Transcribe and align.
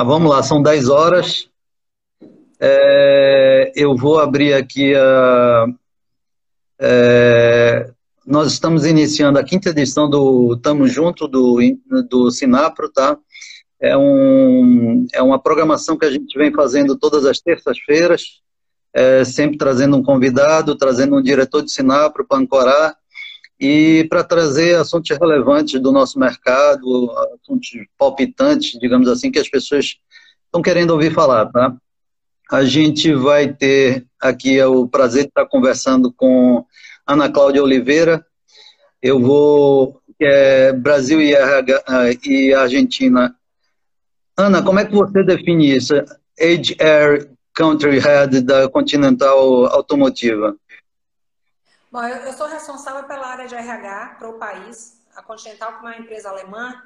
Ah, 0.00 0.04
vamos 0.04 0.30
lá, 0.30 0.40
são 0.44 0.62
10 0.62 0.88
horas. 0.88 1.50
É, 2.60 3.72
eu 3.74 3.96
vou 3.96 4.20
abrir 4.20 4.54
aqui 4.54 4.94
a. 4.94 5.66
É, 6.78 7.90
nós 8.24 8.52
estamos 8.52 8.86
iniciando 8.86 9.40
a 9.40 9.42
quinta 9.42 9.70
edição 9.70 10.08
do 10.08 10.56
Tamo 10.58 10.86
Junto 10.86 11.26
do, 11.26 11.58
do 12.08 12.30
Sinapro, 12.30 12.88
tá? 12.88 13.18
É, 13.80 13.96
um, 13.96 15.04
é 15.12 15.20
uma 15.20 15.42
programação 15.42 15.98
que 15.98 16.06
a 16.06 16.12
gente 16.12 16.38
vem 16.38 16.52
fazendo 16.52 16.96
todas 16.96 17.26
as 17.26 17.40
terças-feiras, 17.40 18.40
é, 18.94 19.24
sempre 19.24 19.58
trazendo 19.58 19.96
um 19.96 20.02
convidado, 20.04 20.78
trazendo 20.78 21.16
um 21.16 21.22
diretor 21.22 21.60
de 21.60 21.72
Sinapro 21.72 22.24
para 22.24 22.38
ancorar 22.38 22.96
e 23.60 24.06
para 24.08 24.22
trazer 24.22 24.76
assuntos 24.76 25.16
relevantes 25.18 25.80
do 25.80 25.90
nosso 25.90 26.18
mercado, 26.18 27.10
assuntos 27.42 27.68
palpitantes, 27.98 28.78
digamos 28.78 29.08
assim, 29.08 29.30
que 29.30 29.38
as 29.38 29.48
pessoas 29.48 29.96
estão 30.44 30.62
querendo 30.62 30.90
ouvir 30.90 31.12
falar, 31.12 31.46
tá? 31.46 31.74
A 32.50 32.64
gente 32.64 33.12
vai 33.12 33.52
ter 33.52 34.06
aqui 34.20 34.62
o 34.62 34.88
prazer 34.88 35.24
de 35.24 35.28
estar 35.28 35.46
conversando 35.46 36.12
com 36.12 36.64
Ana 37.06 37.28
Cláudia 37.28 37.62
Oliveira. 37.62 38.24
Eu 39.02 39.20
vou 39.20 40.00
é, 40.20 40.72
Brasil 40.72 41.20
e, 41.20 41.34
e 42.24 42.54
Argentina. 42.54 43.34
Ana, 44.36 44.62
como 44.62 44.78
é 44.78 44.84
que 44.84 44.94
você 44.94 45.22
define 45.22 45.76
isso? 45.76 45.94
HR 46.40 47.28
Country 47.54 47.98
Head 47.98 48.40
da 48.42 48.68
Continental 48.68 49.66
Automotiva. 49.66 50.56
Bom, 51.90 52.02
eu, 52.04 52.16
eu 52.18 52.32
sou 52.34 52.46
responsável 52.46 53.04
pela 53.04 53.26
área 53.26 53.48
de 53.48 53.54
RH 53.54 54.16
para 54.18 54.28
o 54.28 54.34
país. 54.34 55.00
A 55.16 55.22
Continental, 55.22 55.72
como 55.72 55.88
é 55.88 55.92
uma 55.92 56.00
empresa 56.02 56.28
alemã, 56.28 56.82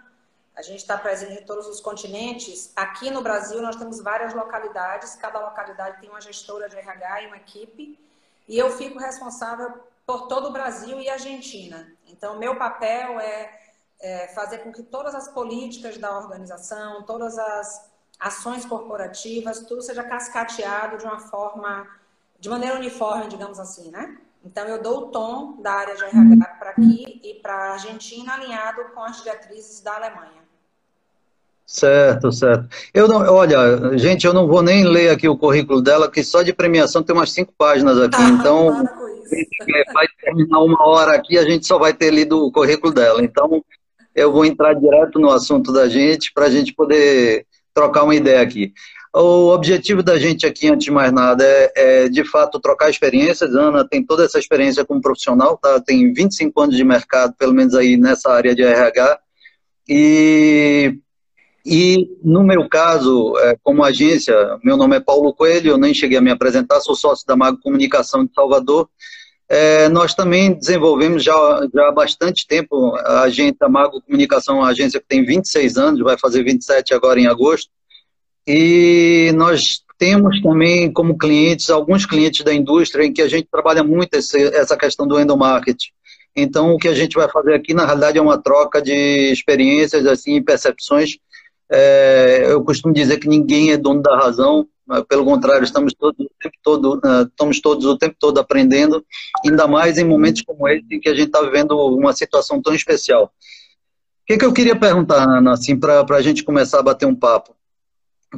a 0.54 0.62
gente 0.62 0.78
está 0.78 0.96
presente 0.96 1.42
em 1.42 1.44
todos 1.44 1.66
os 1.66 1.80
continentes. 1.80 2.72
Aqui 2.76 3.10
no 3.10 3.20
Brasil, 3.20 3.60
nós 3.60 3.74
temos 3.74 4.00
várias 4.00 4.32
localidades. 4.32 5.16
Cada 5.16 5.40
localidade 5.40 6.00
tem 6.00 6.08
uma 6.08 6.20
gestora 6.20 6.68
de 6.68 6.76
RH 6.76 7.22
e 7.22 7.26
uma 7.26 7.36
equipe. 7.36 7.98
E 8.46 8.56
eu 8.56 8.70
fico 8.70 8.96
responsável 9.00 9.74
por 10.06 10.28
todo 10.28 10.50
o 10.50 10.52
Brasil 10.52 11.00
e 11.00 11.08
Argentina. 11.08 11.92
Então, 12.06 12.38
meu 12.38 12.56
papel 12.56 13.18
é, 13.18 13.58
é 13.98 14.28
fazer 14.28 14.58
com 14.58 14.72
que 14.72 14.84
todas 14.84 15.16
as 15.16 15.26
políticas 15.26 15.98
da 15.98 16.16
organização, 16.16 17.02
todas 17.02 17.36
as 17.36 17.90
ações 18.20 18.64
corporativas, 18.64 19.66
tudo 19.66 19.82
seja 19.82 20.04
cascateado 20.04 20.96
de 20.96 21.04
uma 21.04 21.18
forma, 21.18 21.88
de 22.38 22.48
maneira 22.48 22.76
uniforme, 22.76 23.26
digamos 23.26 23.58
assim, 23.58 23.90
né? 23.90 24.16
Então, 24.44 24.66
eu 24.66 24.82
dou 24.82 24.98
o 24.98 25.06
tom 25.06 25.60
da 25.62 25.72
área 25.72 25.94
de 25.94 26.04
RH 26.04 26.46
para 26.58 26.70
aqui 26.70 27.20
e 27.22 27.34
para 27.40 27.54
a 27.54 27.72
Argentina, 27.74 28.34
alinhado 28.34 28.82
com 28.94 29.02
as 29.02 29.22
diretrizes 29.22 29.80
da 29.80 29.94
Alemanha. 29.94 30.42
Certo, 31.64 32.30
certo. 32.32 32.68
Eu 32.92 33.08
não, 33.08 33.20
olha, 33.32 33.96
gente, 33.96 34.26
eu 34.26 34.34
não 34.34 34.46
vou 34.46 34.62
nem 34.62 34.84
ler 34.84 35.10
aqui 35.10 35.28
o 35.28 35.38
currículo 35.38 35.80
dela, 35.80 36.10
que 36.10 36.22
só 36.22 36.42
de 36.42 36.52
premiação 36.52 37.02
tem 37.02 37.14
umas 37.14 37.32
cinco 37.32 37.54
páginas 37.56 37.98
aqui. 37.98 38.16
Ah, 38.20 38.28
então, 38.28 38.84
vai 39.94 40.06
terminar 40.20 40.58
uma 40.58 40.86
hora 40.86 41.16
aqui, 41.16 41.38
a 41.38 41.44
gente 41.44 41.66
só 41.66 41.78
vai 41.78 41.94
ter 41.94 42.10
lido 42.10 42.44
o 42.44 42.52
currículo 42.52 42.92
dela. 42.92 43.22
Então, 43.22 43.64
eu 44.14 44.30
vou 44.30 44.44
entrar 44.44 44.74
direto 44.74 45.18
no 45.18 45.30
assunto 45.30 45.72
da 45.72 45.88
gente 45.88 46.32
para 46.34 46.46
a 46.46 46.50
gente 46.50 46.74
poder 46.74 47.46
trocar 47.72 48.02
uma 48.02 48.14
ideia 48.14 48.42
aqui. 48.42 48.74
O 49.14 49.52
objetivo 49.52 50.02
da 50.02 50.18
gente 50.18 50.46
aqui, 50.46 50.68
antes 50.68 50.86
de 50.86 50.90
mais 50.90 51.12
nada, 51.12 51.44
é, 51.44 51.72
é, 51.76 52.08
de 52.08 52.24
fato 52.24 52.58
trocar 52.58 52.88
experiências. 52.88 53.54
Ana 53.54 53.86
tem 53.86 54.02
toda 54.02 54.24
essa 54.24 54.38
experiência 54.38 54.86
como 54.86 55.02
profissional, 55.02 55.58
tá? 55.58 55.78
tem 55.80 56.14
25 56.14 56.58
anos 56.58 56.76
de 56.76 56.82
mercado, 56.82 57.34
pelo 57.38 57.52
menos 57.52 57.74
aí 57.74 57.98
nessa 57.98 58.32
área 58.32 58.54
de 58.54 58.62
RH. 58.62 59.18
E, 59.86 60.98
e 61.66 62.08
no 62.24 62.42
meu 62.42 62.66
caso, 62.70 63.36
é, 63.40 63.54
como 63.62 63.84
agência, 63.84 64.34
meu 64.64 64.78
nome 64.78 64.96
é 64.96 65.00
Paulo 65.00 65.34
Coelho, 65.34 65.72
eu 65.72 65.78
nem 65.78 65.92
cheguei 65.92 66.16
a 66.16 66.22
me 66.22 66.30
apresentar, 66.30 66.80
sou 66.80 66.94
sócio 66.94 67.26
da 67.26 67.36
Mago 67.36 67.60
Comunicação 67.60 68.24
de 68.24 68.32
Salvador. 68.32 68.88
É, 69.46 69.90
nós 69.90 70.14
também 70.14 70.54
desenvolvemos 70.54 71.22
já, 71.22 71.34
já 71.74 71.88
há 71.88 71.92
bastante 71.92 72.46
tempo, 72.46 72.94
a 72.96 73.24
agência 73.24 73.68
Mago 73.68 74.00
Comunicação 74.00 74.56
uma 74.56 74.68
agência 74.68 74.98
que 74.98 75.06
tem 75.06 75.22
26 75.22 75.76
anos, 75.76 76.00
vai 76.00 76.16
fazer 76.16 76.42
27 76.42 76.94
agora 76.94 77.20
em 77.20 77.26
agosto, 77.26 77.70
e 78.46 79.32
nós 79.34 79.82
temos 79.98 80.40
também 80.40 80.92
como 80.92 81.16
clientes, 81.16 81.70
alguns 81.70 82.04
clientes 82.04 82.44
da 82.44 82.52
indústria 82.52 83.04
em 83.04 83.12
que 83.12 83.22
a 83.22 83.28
gente 83.28 83.48
trabalha 83.50 83.84
muito 83.84 84.14
esse, 84.14 84.42
essa 84.54 84.76
questão 84.76 85.06
do 85.06 85.20
endomarketing. 85.20 85.90
Então, 86.34 86.72
o 86.72 86.78
que 86.78 86.88
a 86.88 86.94
gente 86.94 87.14
vai 87.14 87.28
fazer 87.28 87.54
aqui, 87.54 87.74
na 87.74 87.84
realidade, 87.84 88.18
é 88.18 88.22
uma 88.22 88.40
troca 88.40 88.80
de 88.80 89.30
experiências 89.30 90.06
assim, 90.06 90.42
percepções. 90.42 91.18
É, 91.70 92.46
eu 92.48 92.64
costumo 92.64 92.92
dizer 92.92 93.18
que 93.18 93.28
ninguém 93.28 93.70
é 93.70 93.76
dono 93.76 94.02
da 94.02 94.16
razão, 94.16 94.66
pelo 95.08 95.24
contrário, 95.24 95.64
estamos 95.64 95.94
todos 95.94 96.18
o 96.18 96.30
tempo 96.40 96.56
todo, 96.62 96.94
uh, 96.96 97.22
estamos 97.22 97.60
todos 97.60 97.84
o 97.86 97.96
tempo 97.96 98.16
todo 98.18 98.38
aprendendo, 98.38 99.04
ainda 99.44 99.66
mais 99.66 99.96
em 99.96 100.04
momentos 100.04 100.42
como 100.42 100.68
esse 100.68 100.84
em 100.90 101.00
que 101.00 101.08
a 101.08 101.14
gente 101.14 101.28
está 101.28 101.40
vivendo 101.40 101.72
uma 101.72 102.12
situação 102.12 102.60
tão 102.60 102.74
especial. 102.74 103.24
O 103.24 103.30
que, 104.26 104.36
que 104.36 104.44
eu 104.44 104.52
queria 104.52 104.78
perguntar, 104.78 105.22
Ana, 105.22 105.52
assim, 105.52 105.78
para 105.78 106.04
a 106.10 106.22
gente 106.22 106.44
começar 106.44 106.80
a 106.80 106.82
bater 106.82 107.06
um 107.06 107.14
papo? 107.14 107.54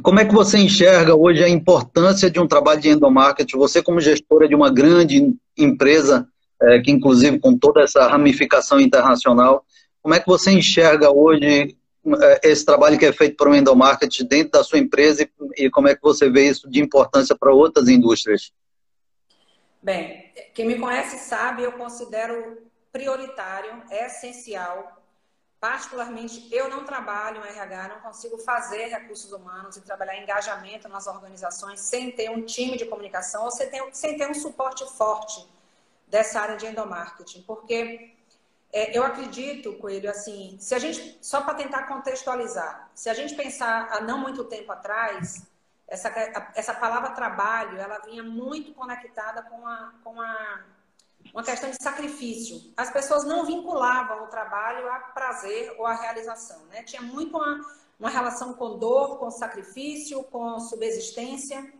Como 0.01 0.19
é 0.19 0.25
que 0.25 0.33
você 0.33 0.57
enxerga 0.57 1.15
hoje 1.15 1.43
a 1.43 1.49
importância 1.49 2.29
de 2.29 2.39
um 2.39 2.47
trabalho 2.47 2.81
de 2.81 2.89
endomarketing? 2.89 3.57
Você, 3.57 3.81
como 3.81 4.01
gestora 4.01 4.47
de 4.47 4.55
uma 4.55 4.69
grande 4.69 5.33
empresa, 5.57 6.27
é, 6.61 6.79
que 6.79 6.91
inclusive 6.91 7.39
com 7.39 7.57
toda 7.57 7.81
essa 7.81 8.05
ramificação 8.07 8.79
internacional, 8.79 9.65
como 10.01 10.13
é 10.13 10.19
que 10.19 10.27
você 10.27 10.51
enxerga 10.51 11.09
hoje 11.11 11.77
é, 12.21 12.41
esse 12.43 12.65
trabalho 12.65 12.99
que 12.99 13.05
é 13.05 13.13
feito 13.13 13.37
para 13.37 13.49
o 13.49 13.55
endomarketing 13.55 14.25
dentro 14.25 14.51
da 14.51 14.63
sua 14.63 14.79
empresa 14.79 15.23
e, 15.23 15.65
e 15.65 15.69
como 15.69 15.87
é 15.87 15.95
que 15.95 16.01
você 16.01 16.29
vê 16.29 16.49
isso 16.49 16.69
de 16.69 16.81
importância 16.81 17.35
para 17.35 17.53
outras 17.53 17.87
indústrias? 17.87 18.51
Bem, 19.81 20.31
quem 20.53 20.67
me 20.67 20.77
conhece 20.77 21.17
sabe, 21.17 21.63
eu 21.63 21.71
considero 21.71 22.57
prioritário, 22.91 23.81
é 23.89 24.07
essencial. 24.07 25.04
Particularmente, 25.67 26.47
eu 26.51 26.69
não 26.69 26.85
trabalho 26.85 27.43
em 27.43 27.49
RH, 27.49 27.87
não 27.87 27.99
consigo 28.01 28.37
fazer 28.37 28.85
recursos 28.85 29.31
humanos 29.31 29.75
e 29.75 29.81
trabalhar 29.81 30.15
engajamento 30.21 30.87
nas 30.87 31.07
organizações 31.07 31.79
sem 31.79 32.11
ter 32.11 32.29
um 32.29 32.45
time 32.45 32.77
de 32.77 32.85
comunicação 32.85 33.45
ou 33.45 33.49
sem 33.49 33.67
ter, 33.71 33.83
sem 33.91 34.15
ter 34.15 34.29
um 34.29 34.33
suporte 34.35 34.85
forte 34.95 35.43
dessa 36.07 36.39
área 36.39 36.55
de 36.55 36.67
endomarketing. 36.67 37.41
Porque 37.41 38.13
é, 38.71 38.95
eu 38.95 39.03
acredito, 39.03 39.73
Coelho, 39.77 40.07
assim, 40.07 40.55
se 40.59 40.75
a 40.75 40.77
gente, 40.77 41.17
só 41.19 41.41
para 41.41 41.55
tentar 41.55 41.87
contextualizar, 41.87 42.91
se 42.93 43.09
a 43.09 43.15
gente 43.15 43.33
pensar 43.33 43.87
há 43.91 44.01
não 44.01 44.19
muito 44.19 44.43
tempo 44.43 44.71
atrás, 44.71 45.47
essa, 45.87 46.09
essa 46.53 46.75
palavra 46.75 47.09
trabalho, 47.09 47.79
ela 47.79 47.97
vinha 48.05 48.21
muito 48.21 48.71
conectada 48.75 49.41
com 49.41 49.67
a, 49.67 49.93
com 50.03 50.21
a 50.21 50.59
uma 51.33 51.43
questão 51.43 51.69
de 51.69 51.77
sacrifício. 51.81 52.73
As 52.77 52.89
pessoas 52.91 53.23
não 53.23 53.45
vinculavam 53.45 54.23
o 54.23 54.27
trabalho 54.27 54.89
a 54.91 54.99
prazer 54.99 55.75
ou 55.77 55.85
a 55.85 55.93
realização, 55.93 56.65
né? 56.65 56.83
Tinha 56.83 57.01
muito 57.01 57.35
uma, 57.35 57.61
uma 57.99 58.09
relação 58.09 58.53
com 58.53 58.77
dor, 58.77 59.17
com 59.17 59.29
sacrifício, 59.31 60.23
com 60.23 60.59
subsistência. 60.59 61.73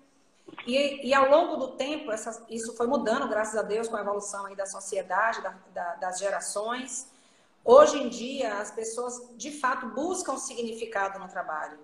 E, 0.65 1.07
e 1.07 1.13
ao 1.13 1.29
longo 1.29 1.57
do 1.57 1.75
tempo, 1.75 2.11
essa, 2.11 2.45
isso 2.49 2.75
foi 2.75 2.87
mudando, 2.87 3.27
graças 3.27 3.55
a 3.57 3.61
Deus, 3.61 3.87
com 3.87 3.95
a 3.95 4.01
evolução 4.01 4.45
aí 4.45 4.55
da 4.55 4.65
sociedade, 4.65 5.41
da, 5.41 5.55
da, 5.73 5.95
das 5.95 6.19
gerações. 6.19 7.07
Hoje 7.63 7.97
em 7.97 8.09
dia, 8.09 8.59
as 8.59 8.71
pessoas, 8.71 9.29
de 9.35 9.51
fato, 9.59 9.87
buscam 9.87 10.37
significado 10.37 11.17
no 11.17 11.27
trabalho. 11.27 11.79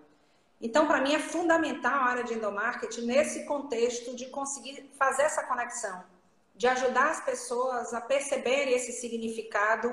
Então, 0.61 0.87
para 0.87 1.01
mim, 1.01 1.15
é 1.15 1.19
fundamental 1.19 2.03
a 2.03 2.05
área 2.05 2.23
de 2.23 2.35
endomarketing 2.35 3.01
nesse 3.01 3.45
contexto 3.45 4.15
de 4.15 4.27
conseguir 4.27 4.91
fazer 4.97 5.23
essa 5.23 5.41
conexão, 5.43 6.03
de 6.61 6.67
ajudar 6.67 7.09
as 7.09 7.21
pessoas 7.21 7.91
a 7.91 7.99
perceberem 7.99 8.75
esse 8.75 8.91
significado 8.91 9.91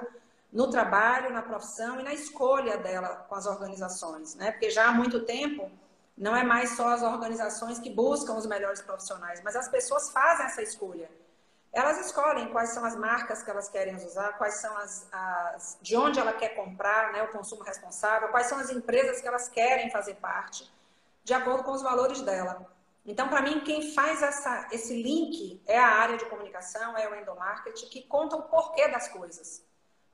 no 0.52 0.68
trabalho, 0.68 1.32
na 1.32 1.40
profissão 1.40 1.98
e 1.98 2.02
na 2.02 2.12
escolha 2.12 2.76
dela 2.76 3.24
com 3.26 3.34
as 3.34 3.46
organizações, 3.46 4.34
né? 4.34 4.52
Porque 4.52 4.68
já 4.68 4.88
há 4.88 4.92
muito 4.92 5.24
tempo 5.24 5.70
não 6.14 6.36
é 6.36 6.44
mais 6.44 6.76
só 6.76 6.88
as 6.88 7.02
organizações 7.02 7.78
que 7.78 7.88
buscam 7.88 8.34
os 8.34 8.44
melhores 8.44 8.82
profissionais, 8.82 9.40
mas 9.42 9.56
as 9.56 9.66
pessoas 9.66 10.10
fazem 10.10 10.44
essa 10.44 10.60
escolha. 10.60 11.10
Elas 11.72 12.04
escolhem 12.04 12.52
quais 12.52 12.68
são 12.68 12.84
as 12.84 12.94
marcas 12.94 13.42
que 13.42 13.50
elas 13.50 13.70
querem 13.70 13.96
usar, 13.96 14.36
quais 14.36 14.56
são 14.56 14.76
as, 14.76 15.08
as 15.10 15.78
de 15.80 15.96
onde 15.96 16.20
ela 16.20 16.34
quer 16.34 16.50
comprar, 16.50 17.14
né, 17.14 17.22
o 17.22 17.28
consumo 17.28 17.62
responsável, 17.62 18.28
quais 18.28 18.46
são 18.46 18.58
as 18.58 18.68
empresas 18.68 19.22
que 19.22 19.28
elas 19.28 19.48
querem 19.48 19.90
fazer 19.90 20.16
parte, 20.16 20.70
de 21.24 21.32
acordo 21.32 21.64
com 21.64 21.72
os 21.72 21.80
valores 21.80 22.20
dela. 22.20 22.66
Então, 23.08 23.26
para 23.26 23.40
mim, 23.40 23.60
quem 23.60 23.90
faz 23.94 24.22
essa, 24.22 24.68
esse 24.70 25.02
link 25.02 25.62
é 25.66 25.78
a 25.78 25.88
área 25.88 26.18
de 26.18 26.26
comunicação, 26.26 26.94
é 26.94 27.08
o 27.08 27.18
endomarketing, 27.18 27.86
que 27.86 28.02
conta 28.02 28.36
o 28.36 28.42
porquê 28.42 28.86
das 28.88 29.08
coisas. 29.08 29.64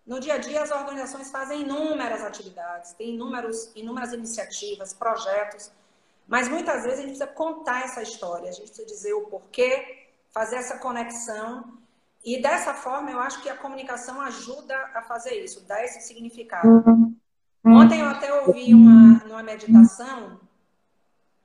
No 0.06 0.20
dia 0.20 0.34
a 0.34 0.38
dia, 0.38 0.62
as 0.62 0.70
organizações 0.70 1.28
fazem 1.28 1.62
inúmeras 1.62 2.22
atividades, 2.22 2.92
tem 2.92 3.14
inúmeros, 3.14 3.72
inúmeras 3.74 4.12
iniciativas, 4.12 4.94
projetos, 4.94 5.72
mas 6.28 6.48
muitas 6.48 6.84
vezes 6.84 7.00
a 7.00 7.02
gente 7.02 7.16
precisa 7.16 7.26
contar 7.26 7.82
essa 7.82 8.00
história, 8.00 8.48
a 8.48 8.52
gente 8.52 8.68
precisa 8.68 8.86
dizer 8.86 9.12
o 9.12 9.22
porquê, 9.22 10.06
fazer 10.30 10.56
essa 10.56 10.78
conexão. 10.78 11.76
E 12.24 12.40
dessa 12.40 12.74
forma, 12.74 13.10
eu 13.10 13.18
acho 13.18 13.42
que 13.42 13.48
a 13.48 13.56
comunicação 13.56 14.20
ajuda 14.20 14.76
a 14.94 15.02
fazer 15.02 15.42
isso, 15.42 15.66
dar 15.66 15.82
esse 15.84 16.00
significado. 16.00 16.68
Ontem 17.66 18.02
eu 18.02 18.06
até 18.06 18.32
ouvi 18.32 18.72
uma, 18.72 19.24
numa 19.24 19.42
meditação 19.42 20.43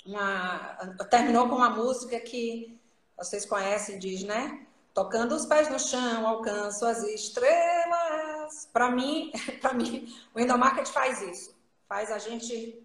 uma, 0.10 0.78
terminou 1.10 1.48
com 1.48 1.56
uma 1.56 1.70
música 1.70 2.20
que 2.20 2.78
vocês 3.18 3.46
conhecem, 3.46 4.00
diz, 4.00 4.24
né? 4.24 4.62
Tocando 4.94 5.36
os 5.36 5.46
pés 5.46 5.70
no 5.70 5.80
chão, 5.80 6.28
alcanço 6.28 6.86
as 6.86 7.04
estrelas. 7.04 8.68
Para 8.74 8.90
mim, 8.90 9.32
para 9.62 9.74
mim, 9.74 10.14
o 10.34 10.40
Endomarket 10.40 10.88
faz 10.88 11.22
isso. 11.22 11.56
Faz 11.88 12.12
a 12.12 12.18
gente 12.18 12.82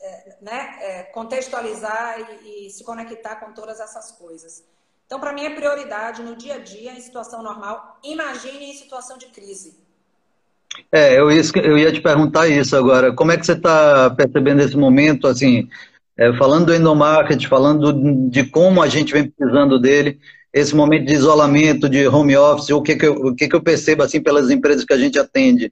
é, 0.00 0.36
né, 0.42 0.76
é, 0.80 1.02
contextualizar 1.04 2.20
e, 2.42 2.66
e, 2.66 2.70
se 2.70 2.84
conectar 2.84 3.36
com 3.36 3.52
todas 3.52 3.80
essas 3.80 4.12
coisas. 4.12 4.64
Então, 5.06 5.20
para 5.20 5.32
mim, 5.32 5.44
é 5.44 5.54
prioridade 5.54 6.22
no 6.22 6.36
dia 6.36 6.54
a 6.54 6.58
dia, 6.58 6.92
em 6.92 7.00
situação 7.00 7.42
normal. 7.42 7.98
Imagine 8.02 8.70
em 8.70 8.74
situação 8.74 9.16
de 9.16 9.26
crise. 9.26 9.78
É, 10.92 11.18
eu, 11.18 11.30
eu 11.30 11.78
ia 11.78 11.92
te 11.92 12.00
perguntar 12.00 12.48
isso 12.48 12.76
agora. 12.76 13.14
Como 13.14 13.32
é 13.32 13.36
que 13.36 13.46
você 13.46 13.52
está 13.52 14.10
percebendo 14.10 14.62
esse 14.62 14.76
momento, 14.76 15.26
assim, 15.26 15.68
é, 16.18 16.32
falando 16.36 16.66
do 16.66 16.74
endomarket, 16.74 17.46
falando 17.46 17.92
de 18.30 18.44
como 18.44 18.82
a 18.82 18.88
gente 18.88 19.12
vem 19.12 19.30
precisando 19.30 19.78
dele, 19.78 20.18
esse 20.52 20.74
momento 20.74 21.06
de 21.06 21.12
isolamento, 21.12 21.88
de 21.88 22.08
home 22.08 22.36
office, 22.36 22.70
o 22.70 22.80
que, 22.80 22.96
que, 22.96 23.06
eu, 23.06 23.14
o 23.14 23.34
que, 23.34 23.46
que 23.46 23.54
eu 23.54 23.62
percebo 23.62 24.02
assim 24.02 24.22
pelas 24.22 24.50
empresas 24.50 24.84
que 24.84 24.92
a 24.94 24.98
gente 24.98 25.18
atende, 25.18 25.70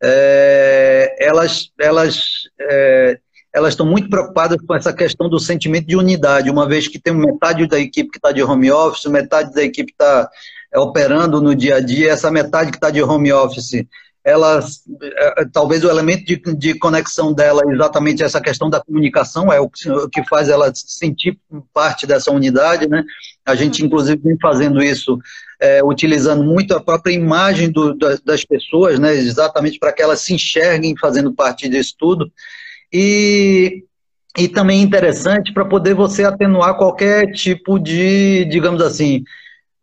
é, 0.00 1.16
elas, 1.18 1.70
elas, 1.80 2.42
é, 2.60 3.18
elas 3.52 3.70
estão 3.70 3.84
muito 3.84 4.08
preocupadas 4.08 4.58
com 4.64 4.74
essa 4.74 4.92
questão 4.92 5.28
do 5.28 5.40
sentimento 5.40 5.88
de 5.88 5.96
unidade, 5.96 6.48
uma 6.48 6.68
vez 6.68 6.86
que 6.86 7.00
tem 7.00 7.12
metade 7.12 7.66
da 7.66 7.78
equipe 7.78 8.10
que 8.10 8.18
está 8.18 8.30
de 8.30 8.42
home 8.42 8.70
office, 8.70 9.06
metade 9.06 9.52
da 9.52 9.64
equipe 9.64 9.90
está 9.90 10.30
é, 10.72 10.78
operando 10.78 11.42
no 11.42 11.52
dia 11.52 11.76
a 11.76 11.80
dia, 11.80 12.12
essa 12.12 12.30
metade 12.30 12.70
que 12.70 12.76
está 12.76 12.90
de 12.90 13.02
home 13.02 13.32
office 13.32 13.84
elas, 14.24 14.82
é, 15.02 15.44
talvez 15.50 15.82
o 15.82 15.88
elemento 15.88 16.24
de, 16.24 16.36
de, 16.54 16.78
conexão 16.78 17.32
dela 17.32 17.62
é 17.66 17.72
exatamente 17.72 18.22
essa 18.22 18.40
questão 18.40 18.68
da 18.68 18.80
comunicação, 18.80 19.50
é 19.52 19.58
o 19.58 19.68
que, 19.68 19.90
o 19.90 20.08
que 20.08 20.22
faz 20.28 20.48
ela 20.48 20.70
sentir 20.74 21.38
parte 21.72 22.06
dessa 22.06 22.30
unidade, 22.30 22.86
né? 22.86 23.02
A 23.46 23.54
gente, 23.54 23.84
inclusive, 23.84 24.20
vem 24.22 24.36
fazendo 24.40 24.82
isso, 24.82 25.18
é, 25.58 25.82
utilizando 25.82 26.44
muito 26.44 26.74
a 26.74 26.80
própria 26.80 27.12
imagem 27.12 27.70
do, 27.70 27.96
das 28.24 28.44
pessoas, 28.44 28.98
né? 28.98 29.14
Exatamente 29.14 29.78
para 29.78 29.92
que 29.92 30.02
elas 30.02 30.20
se 30.20 30.34
enxerguem 30.34 30.94
fazendo 30.98 31.32
parte 31.32 31.68
disso 31.68 31.94
tudo. 31.98 32.30
E, 32.92 33.84
e 34.36 34.48
também 34.48 34.82
interessante 34.82 35.52
para 35.52 35.64
poder 35.64 35.94
você 35.94 36.24
atenuar 36.24 36.76
qualquer 36.76 37.32
tipo 37.32 37.78
de, 37.78 38.44
digamos 38.50 38.82
assim, 38.82 39.24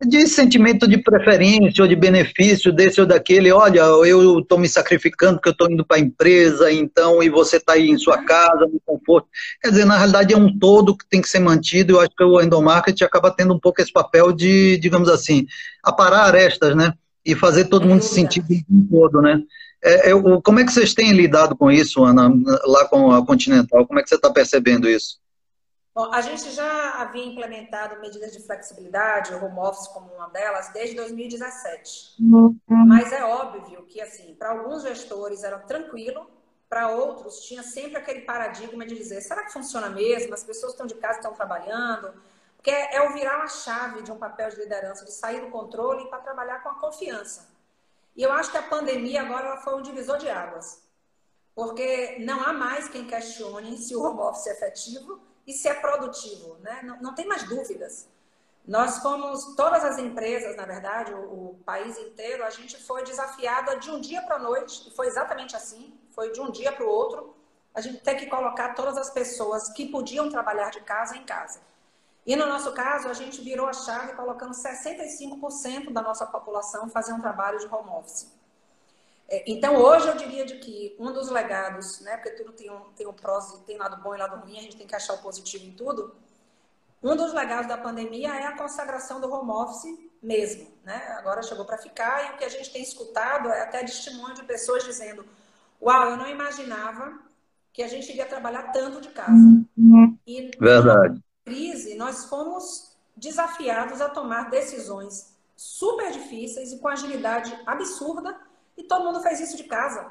de 0.00 0.26
sentimento 0.28 0.86
de 0.86 0.98
preferência 0.98 1.82
ou 1.82 1.88
de 1.88 1.96
benefício 1.96 2.72
desse 2.72 3.00
ou 3.00 3.06
daquele. 3.06 3.50
Olha, 3.50 3.80
eu 3.80 4.38
estou 4.38 4.58
me 4.58 4.68
sacrificando 4.68 5.34
porque 5.34 5.48
eu 5.48 5.52
estou 5.52 5.70
indo 5.70 5.84
para 5.84 5.96
a 5.96 6.00
empresa, 6.00 6.72
então, 6.72 7.22
e 7.22 7.28
você 7.28 7.56
está 7.56 7.72
aí 7.72 7.88
em 7.88 7.98
sua 7.98 8.22
casa, 8.24 8.66
no 8.66 8.80
conforto. 8.86 9.28
Quer 9.60 9.70
dizer, 9.70 9.84
na 9.84 9.96
realidade 9.96 10.32
é 10.32 10.36
um 10.36 10.56
todo 10.56 10.96
que 10.96 11.06
tem 11.08 11.20
que 11.20 11.28
ser 11.28 11.40
mantido. 11.40 11.94
Eu 11.94 12.00
acho 12.00 12.10
que 12.16 12.22
o 12.22 12.40
endomarketing 12.40 13.04
acaba 13.04 13.30
tendo 13.30 13.54
um 13.54 13.58
pouco 13.58 13.82
esse 13.82 13.92
papel 13.92 14.32
de, 14.32 14.78
digamos 14.78 15.08
assim, 15.08 15.46
aparar 15.82 16.26
arestas, 16.26 16.76
né? 16.76 16.92
E 17.24 17.34
fazer 17.34 17.64
todo 17.64 17.86
mundo 17.86 18.02
se 18.02 18.14
sentir 18.14 18.42
bem 18.42 18.64
todo, 18.88 19.20
né? 19.20 19.42
É, 19.82 20.10
é, 20.10 20.12
como 20.42 20.60
é 20.60 20.64
que 20.64 20.72
vocês 20.72 20.94
têm 20.94 21.12
lidado 21.12 21.56
com 21.56 21.70
isso, 21.70 22.04
Ana, 22.04 22.32
lá 22.64 22.84
com 22.86 23.12
a 23.12 23.24
Continental? 23.24 23.86
Como 23.86 23.98
é 23.98 24.02
que 24.02 24.08
você 24.08 24.16
está 24.16 24.30
percebendo 24.30 24.88
isso? 24.88 25.18
Bom, 25.98 26.14
a 26.14 26.20
gente 26.20 26.52
já 26.52 27.00
havia 27.00 27.24
implementado 27.24 27.98
medidas 27.98 28.32
de 28.32 28.40
flexibilidade, 28.40 29.34
o 29.34 29.44
home 29.44 29.58
office 29.58 29.88
como 29.88 30.08
uma 30.14 30.28
delas, 30.28 30.68
desde 30.72 30.94
2017. 30.94 32.14
Uhum. 32.22 32.56
Mas 32.68 33.12
é 33.12 33.24
óbvio 33.24 33.82
que, 33.82 34.00
assim, 34.00 34.32
para 34.36 34.50
alguns 34.50 34.84
gestores 34.84 35.42
era 35.42 35.58
tranquilo, 35.58 36.30
para 36.68 36.90
outros 36.90 37.40
tinha 37.40 37.64
sempre 37.64 37.96
aquele 37.96 38.20
paradigma 38.20 38.86
de 38.86 38.94
dizer: 38.94 39.20
será 39.22 39.42
que 39.42 39.52
funciona 39.52 39.90
mesmo? 39.90 40.32
As 40.32 40.44
pessoas 40.44 40.70
estão 40.70 40.86
de 40.86 40.94
casa, 40.94 41.18
estão 41.18 41.34
trabalhando. 41.34 42.12
Porque 42.54 42.70
é, 42.70 42.94
é 42.94 43.02
o 43.02 43.12
virar 43.12 43.42
a 43.42 43.48
chave 43.48 44.02
de 44.02 44.12
um 44.12 44.18
papel 44.18 44.50
de 44.50 44.56
liderança, 44.56 45.04
de 45.04 45.10
sair 45.10 45.40
do 45.40 45.50
controle 45.50 46.08
para 46.08 46.20
trabalhar 46.20 46.62
com 46.62 46.68
a 46.68 46.74
confiança. 46.76 47.48
E 48.14 48.22
eu 48.22 48.30
acho 48.30 48.52
que 48.52 48.56
a 48.56 48.62
pandemia 48.62 49.22
agora 49.22 49.56
foi 49.62 49.74
um 49.74 49.82
divisor 49.82 50.18
de 50.18 50.30
águas. 50.30 50.80
Porque 51.56 52.18
não 52.20 52.40
há 52.40 52.52
mais 52.52 52.88
quem 52.88 53.04
questione 53.04 53.76
se 53.76 53.96
o 53.96 54.02
home 54.04 54.20
office 54.20 54.46
é 54.46 54.52
efetivo 54.52 55.26
e 55.48 55.52
se 55.54 55.66
é 55.66 55.72
produtivo, 55.72 56.58
né? 56.60 56.82
Não, 56.84 57.00
não 57.00 57.14
tem 57.14 57.26
mais 57.26 57.42
dúvidas. 57.44 58.06
Nós 58.66 58.98
fomos, 58.98 59.56
todas 59.56 59.82
as 59.82 59.96
empresas, 59.96 60.54
na 60.54 60.66
verdade, 60.66 61.14
o, 61.14 61.52
o 61.52 61.54
país 61.64 61.96
inteiro, 61.98 62.44
a 62.44 62.50
gente 62.50 62.76
foi 62.76 63.02
desafiado 63.02 63.80
de 63.80 63.90
um 63.90 63.98
dia 63.98 64.20
para 64.20 64.36
a 64.36 64.38
noite, 64.38 64.86
e 64.86 64.94
foi 64.94 65.06
exatamente 65.06 65.56
assim, 65.56 65.98
foi 66.10 66.30
de 66.32 66.40
um 66.40 66.50
dia 66.50 66.70
para 66.70 66.84
o 66.84 66.88
outro, 66.88 67.34
a 67.74 67.80
gente 67.80 68.02
tem 68.02 68.14
que 68.14 68.26
colocar 68.26 68.74
todas 68.74 68.98
as 68.98 69.08
pessoas 69.08 69.70
que 69.70 69.90
podiam 69.90 70.28
trabalhar 70.28 70.68
de 70.70 70.82
casa 70.82 71.16
em 71.16 71.24
casa. 71.24 71.60
E 72.26 72.36
no 72.36 72.44
nosso 72.44 72.74
caso, 72.74 73.08
a 73.08 73.14
gente 73.14 73.40
virou 73.40 73.66
a 73.66 73.72
chave 73.72 74.12
colocando 74.12 74.52
65% 74.52 75.90
da 75.90 76.02
nossa 76.02 76.26
população 76.26 76.90
fazer 76.90 77.14
um 77.14 77.20
trabalho 77.22 77.58
de 77.58 77.66
home 77.66 77.88
office. 77.88 78.37
É, 79.28 79.44
então, 79.46 79.76
hoje 79.76 80.08
eu 80.08 80.16
diria 80.16 80.46
de 80.46 80.54
que 80.56 80.96
um 80.98 81.12
dos 81.12 81.28
legados, 81.28 82.00
né, 82.00 82.16
porque 82.16 82.30
tudo 82.30 82.52
tem 82.52 82.70
um, 82.70 82.80
tem 82.96 83.06
um 83.06 83.12
prós, 83.12 83.52
tem 83.66 83.76
lado 83.76 84.02
bom 84.02 84.14
e 84.14 84.18
lado 84.18 84.40
ruim, 84.40 84.58
a 84.58 84.62
gente 84.62 84.76
tem 84.76 84.86
que 84.86 84.96
achar 84.96 85.14
o 85.14 85.18
positivo 85.18 85.66
em 85.66 85.72
tudo. 85.72 86.14
Um 87.02 87.14
dos 87.14 87.32
legados 87.34 87.68
da 87.68 87.76
pandemia 87.76 88.30
é 88.30 88.46
a 88.46 88.56
consagração 88.56 89.20
do 89.20 89.30
home 89.30 89.50
office 89.50 89.96
mesmo, 90.20 90.66
né? 90.82 90.96
Agora 91.18 91.42
chegou 91.42 91.64
para 91.64 91.78
ficar 91.78 92.24
e 92.24 92.34
o 92.34 92.38
que 92.38 92.44
a 92.44 92.48
gente 92.48 92.72
tem 92.72 92.82
escutado 92.82 93.50
é 93.50 93.60
até 93.62 93.80
testemunho 93.80 94.34
de 94.34 94.42
pessoas 94.42 94.82
dizendo: 94.82 95.24
"Uau, 95.80 96.10
eu 96.10 96.16
não 96.16 96.28
imaginava 96.28 97.16
que 97.72 97.84
a 97.84 97.86
gente 97.86 98.10
iria 98.10 98.26
trabalhar 98.26 98.72
tanto 98.72 99.00
de 99.00 99.10
casa". 99.10 99.30
E 100.26 100.50
Verdade. 100.58 101.22
Na 101.46 101.52
crise 101.52 101.94
nós 101.94 102.24
fomos 102.24 102.96
desafiados 103.16 104.00
a 104.00 104.08
tomar 104.08 104.50
decisões 104.50 105.36
super 105.54 106.10
difíceis 106.10 106.72
e 106.72 106.78
com 106.78 106.88
agilidade 106.88 107.56
absurda 107.64 108.47
e 108.78 108.84
todo 108.84 109.04
mundo 109.04 109.20
fez 109.20 109.40
isso 109.40 109.56
de 109.56 109.64
casa. 109.64 110.10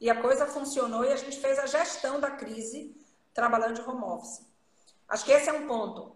E 0.00 0.08
a 0.08 0.22
coisa 0.22 0.46
funcionou 0.46 1.04
e 1.04 1.12
a 1.12 1.16
gente 1.16 1.38
fez 1.40 1.58
a 1.58 1.66
gestão 1.66 2.20
da 2.20 2.30
crise 2.30 2.94
trabalhando 3.34 3.74
de 3.74 3.82
home 3.82 4.04
office. 4.04 4.46
Acho 5.08 5.24
que 5.24 5.32
esse 5.32 5.48
é 5.48 5.52
um 5.52 5.66
ponto. 5.66 6.14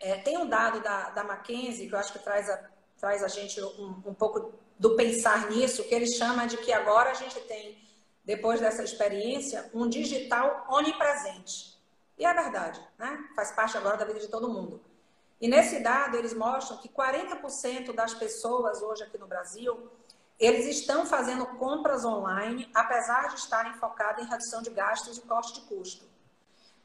É, 0.00 0.16
tem 0.16 0.38
um 0.38 0.48
dado 0.48 0.80
da, 0.80 1.10
da 1.10 1.22
McKinsey 1.22 1.86
que 1.86 1.94
eu 1.94 1.98
acho 1.98 2.12
que 2.12 2.18
traz 2.18 2.48
a, 2.48 2.70
traz 2.98 3.22
a 3.22 3.28
gente 3.28 3.60
um, 3.60 4.02
um 4.06 4.14
pouco 4.14 4.52
do 4.78 4.96
pensar 4.96 5.50
nisso, 5.50 5.84
que 5.84 5.94
ele 5.94 6.06
chama 6.06 6.46
de 6.46 6.56
que 6.56 6.72
agora 6.72 7.10
a 7.10 7.14
gente 7.14 7.38
tem, 7.42 7.78
depois 8.24 8.60
dessa 8.60 8.82
experiência, 8.82 9.70
um 9.74 9.88
digital 9.88 10.66
onipresente. 10.68 11.78
E 12.18 12.24
é 12.24 12.32
verdade, 12.32 12.80
né? 12.98 13.28
Faz 13.36 13.52
parte 13.52 13.76
agora 13.76 13.96
da 13.96 14.04
vida 14.04 14.18
de 14.18 14.28
todo 14.28 14.48
mundo. 14.48 14.80
E 15.40 15.48
nesse 15.48 15.80
dado, 15.80 16.16
eles 16.16 16.32
mostram 16.32 16.78
que 16.78 16.88
40% 16.88 17.92
das 17.92 18.14
pessoas 18.14 18.80
hoje 18.80 19.02
aqui 19.02 19.18
no 19.18 19.26
Brasil 19.26 19.90
eles 20.38 20.66
estão 20.66 21.06
fazendo 21.06 21.46
compras 21.58 22.04
online, 22.04 22.70
apesar 22.74 23.28
de 23.28 23.36
estarem 23.36 23.74
focados 23.74 24.24
em 24.24 24.28
redução 24.28 24.62
de 24.62 24.70
gastos 24.70 25.18
e 25.18 25.22
corte 25.22 25.54
de 25.54 25.60
custo. 25.68 26.04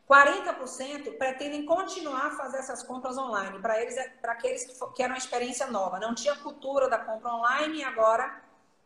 40% 0.10 1.18
pretendem 1.18 1.66
continuar 1.66 2.28
a 2.28 2.32
fazer 2.32 2.60
essas 2.60 2.82
compras 2.82 3.18
online, 3.18 3.60
para 3.60 3.82
eles, 3.82 3.98
é, 3.98 4.08
para 4.08 4.32
aqueles 4.32 4.64
que 4.64 4.94
querem 4.94 5.12
uma 5.12 5.18
experiência 5.18 5.68
nova. 5.68 6.00
Não 6.00 6.16
tinha 6.16 6.36
cultura 6.38 6.90
da 6.90 6.98
compra 6.98 7.34
online 7.34 7.80
e 7.80 7.84
agora 7.84 8.42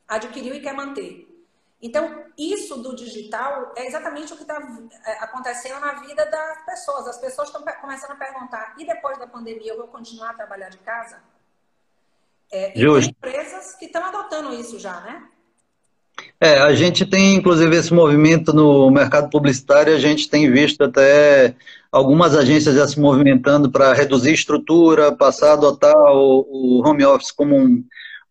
adquiriu 0.07 0.55
e 0.55 0.61
quer 0.61 0.73
manter. 0.73 1.27
Então, 1.79 2.25
isso 2.37 2.77
do 2.81 2.95
digital 2.95 3.73
é 3.75 3.87
exatamente 3.87 4.33
o 4.33 4.35
que 4.35 4.43
está 4.43 4.59
é, 5.05 5.13
acontecendo 5.23 5.79
na 5.79 5.93
vida 5.93 6.25
das 6.25 6.65
pessoas. 6.65 7.07
As 7.07 7.17
pessoas 7.19 7.49
estão 7.49 7.63
começando 7.79 8.11
a 8.11 8.15
perguntar: 8.15 8.75
e 8.77 8.85
depois 8.85 9.17
da 9.17 9.27
pandemia 9.27 9.73
eu 9.73 9.77
vou 9.77 9.87
continuar 9.87 10.31
a 10.31 10.33
trabalhar 10.33 10.69
de 10.69 10.77
casa? 10.79 11.21
É, 12.51 12.77
e 12.77 12.81
Justo. 12.81 13.13
tem 13.21 13.31
empresas 13.31 13.75
que 13.75 13.85
estão 13.85 14.03
adotando 14.03 14.53
isso 14.53 14.77
já, 14.77 14.99
né? 15.01 15.23
É, 16.39 16.59
a 16.59 16.73
gente 16.73 17.05
tem, 17.05 17.35
inclusive, 17.35 17.75
esse 17.75 17.93
movimento 17.93 18.51
no 18.51 18.89
mercado 18.89 19.29
publicitário, 19.29 19.93
a 19.93 19.99
gente 19.99 20.29
tem 20.29 20.51
visto 20.51 20.83
até 20.83 21.55
algumas 21.91 22.35
agências 22.35 22.75
já 22.75 22.87
se 22.87 22.99
movimentando 22.99 23.69
para 23.69 23.93
reduzir 23.93 24.33
estrutura, 24.33 25.11
passar 25.11 25.51
a 25.51 25.53
adotar 25.53 25.95
o, 25.95 26.45
o 26.49 26.87
home 26.87 27.05
office 27.05 27.31
como 27.31 27.55
um, 27.55 27.83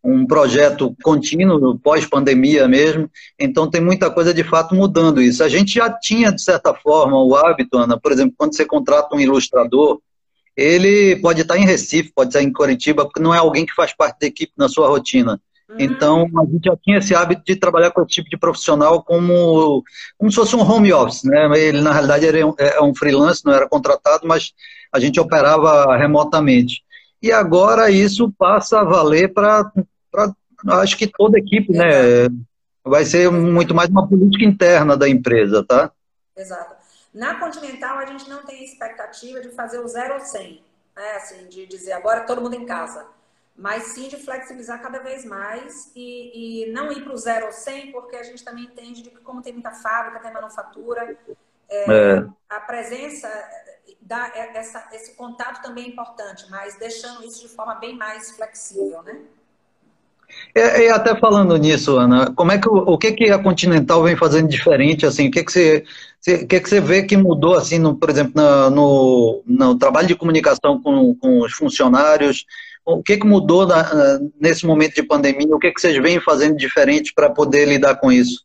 um 0.03 0.27
projeto 0.27 0.95
contínuo, 1.03 1.79
pós-pandemia 1.79 2.67
mesmo. 2.67 3.11
Então, 3.39 3.71
tem 3.71 3.81
muita 3.81 4.11
coisa 4.11 4.35
de 4.35 4.43
fato 4.45 4.75
mudando 4.75 5.23
isso. 5.23 5.45
A 5.45 5.49
gente 5.49 5.75
já 5.75 5.91
tinha, 5.91 6.33
de 6.33 6.43
certa 6.43 6.75
forma, 6.75 7.23
o 7.23 7.35
hábito, 7.37 7.79
Ana, 7.79 7.99
por 7.99 8.13
exemplo, 8.13 8.35
quando 8.37 8.57
você 8.57 8.65
contrata 8.65 9.15
um 9.15 9.21
ilustrador, 9.21 10.01
ele 10.61 11.17
pode 11.17 11.41
estar 11.41 11.57
em 11.57 11.65
Recife, 11.65 12.13
pode 12.15 12.29
estar 12.29 12.43
em 12.43 12.53
Curitiba, 12.53 13.05
porque 13.05 13.21
não 13.21 13.35
é 13.35 13.39
alguém 13.39 13.65
que 13.65 13.75
faz 13.75 13.95
parte 13.95 14.21
da 14.21 14.27
equipe 14.27 14.53
na 14.59 14.69
sua 14.69 14.89
rotina. 14.89 15.41
Uhum. 15.71 15.77
Então, 15.79 16.27
a 16.39 16.45
gente 16.45 16.65
já 16.67 16.77
tinha 16.77 16.99
esse 16.99 17.15
hábito 17.15 17.43
de 17.47 17.57
trabalhar 17.57 17.91
com 17.93 18.03
esse 18.03 18.11
tipo 18.11 18.29
de 18.29 18.37
profissional 18.37 19.03
como, 19.03 19.83
como 20.19 20.31
se 20.31 20.37
fosse 20.37 20.55
um 20.55 20.61
home 20.61 20.93
office, 20.93 21.25
né? 21.25 21.49
Ele, 21.59 21.81
na 21.81 21.93
realidade, 21.93 22.27
era 22.27 22.47
um, 22.47 22.55
é 22.59 22.83
um 22.83 22.95
freelance, 22.95 23.45
não 23.45 23.55
era 23.55 23.67
contratado, 23.67 24.29
mas 24.29 24.53
a 24.93 25.01
gente 25.01 25.19
operava 25.19 25.97
remotamente. 25.97 26.83
E 27.23 27.33
agora 27.33 27.91
isso 27.91 28.31
passa 28.37 28.81
a 28.81 28.85
valer 28.85 29.33
para, 29.33 29.71
acho 30.69 30.97
que 30.97 31.07
toda 31.07 31.39
a 31.39 31.41
equipe, 31.41 31.73
né? 31.73 32.29
Vai 32.85 33.05
ser 33.05 33.31
muito 33.31 33.75
mais 33.75 33.89
uma 33.89 34.07
política 34.07 34.45
interna 34.45 34.97
da 34.97 35.09
empresa, 35.09 35.65
tá? 35.67 35.91
Exato. 36.37 36.80
Na 37.13 37.39
Continental, 37.41 37.99
a 37.99 38.07
gente 38.07 38.29
não 38.29 38.45
tem 38.45 38.65
expectativa 38.65 39.41
de 39.41 39.51
fazer 39.51 39.81
o 39.81 39.89
0 39.89 40.15
ou 40.15 40.21
100, 40.21 40.65
né? 40.97 41.13
assim, 41.17 41.49
de 41.49 41.67
dizer 41.67 41.93
agora 41.93 42.23
todo 42.23 42.41
mundo 42.41 42.55
em 42.55 42.67
casa. 42.67 43.07
Mas 43.57 43.85
sim 43.89 44.09
de 44.09 44.17
flexibilizar 44.17 44.81
cada 44.81 45.01
vez 45.01 45.25
mais 45.25 45.91
e, 45.95 46.65
e 46.65 46.73
não 46.73 46.91
ir 46.91 47.03
para 47.03 47.13
o 47.13 47.17
0 47.17 47.47
ou 47.47 47.53
100, 47.53 47.93
porque 47.93 48.17
a 48.17 48.23
gente 48.23 48.45
também 48.45 48.65
entende 48.65 49.03
de 49.03 49.11
que, 49.11 49.19
como 49.19 49.43
tem 49.43 49.53
muita 49.53 49.73
fábrica, 49.73 50.21
tem 50.21 50.33
manufatura, 50.33 51.19
é, 51.69 51.85
é. 51.85 52.27
a 52.49 52.61
presença 52.61 53.29
dá 54.01 54.33
é, 54.35 54.57
essa, 54.57 54.89
esse 54.93 55.15
contato 55.15 55.63
também 55.63 55.85
é 55.85 55.89
importante, 55.89 56.49
mas 56.51 56.77
deixando 56.77 57.25
isso 57.25 57.41
de 57.41 57.49
forma 57.49 57.75
bem 57.75 57.97
mais 57.97 58.31
flexível, 58.33 59.03
né? 59.03 59.21
E, 60.55 60.61
e, 60.61 60.89
até 60.89 61.15
falando 61.19 61.57
nisso, 61.57 61.97
Ana, 61.97 62.33
como 62.35 62.53
é 62.53 62.59
que 62.59 62.69
o, 62.69 62.99
que 62.99 63.13
que 63.13 63.31
a 63.31 63.39
Continental 63.39 64.03
vem 64.03 64.17
fazendo 64.17 64.49
diferente 64.49 65.07
assim? 65.07 65.29
O 65.29 65.31
que 65.31 65.45
que 65.45 65.53
você, 65.53 65.85
o 66.27 66.47
que 66.47 66.61
que 66.61 66.69
você 66.69 66.81
vê 66.81 67.03
que 67.03 67.17
mudou 67.17 67.55
assim, 67.55 67.79
no, 67.79 67.97
por 67.97 68.11
exemplo, 68.11 68.33
na, 68.35 68.69
no, 68.71 69.43
no 69.47 69.79
trabalho 69.79 70.09
de 70.09 70.17
comunicação 70.17 70.81
com, 70.83 71.15
com 71.15 71.41
os 71.41 71.53
funcionários? 71.53 72.45
O 72.85 73.03
que 73.03 73.19
que 73.19 73.27
mudou 73.27 73.67
na, 73.67 74.19
nesse 74.41 74.67
momento 74.67 74.95
de 74.95 75.03
pandemia? 75.03 75.55
O 75.55 75.59
que 75.59 75.71
que 75.71 75.81
vocês 75.81 75.97
vêm 76.03 76.21
fazendo 76.21 76.57
diferente 76.57 77.13
para 77.15 77.31
poder 77.31 77.67
lidar 77.67 77.97
com 77.97 78.11
isso? 78.11 78.45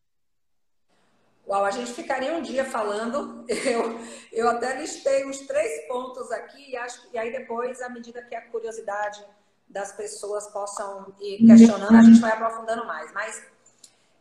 Uau, 1.48 1.64
a 1.64 1.72
gente 1.72 1.94
ficaria 1.94 2.34
um 2.34 2.42
dia 2.42 2.66
falando. 2.66 3.46
Eu, 3.50 4.00
eu 4.34 4.50
até 4.50 4.80
listei 4.80 5.26
uns 5.26 5.40
três 5.40 5.88
pontos 5.88 6.30
aqui 6.32 6.72
e, 6.72 6.76
acho, 6.76 7.08
e 7.14 7.18
aí 7.18 7.32
depois, 7.32 7.82
à 7.82 7.90
medida 7.90 8.22
que 8.22 8.36
a 8.36 8.42
curiosidade 8.42 9.24
das 9.68 9.92
pessoas 9.92 10.48
possam 10.48 11.14
ir 11.20 11.46
questionando, 11.46 11.96
a 11.96 12.02
gente 12.02 12.20
vai 12.20 12.32
aprofundando 12.32 12.86
mais. 12.86 13.12
Mas 13.14 13.44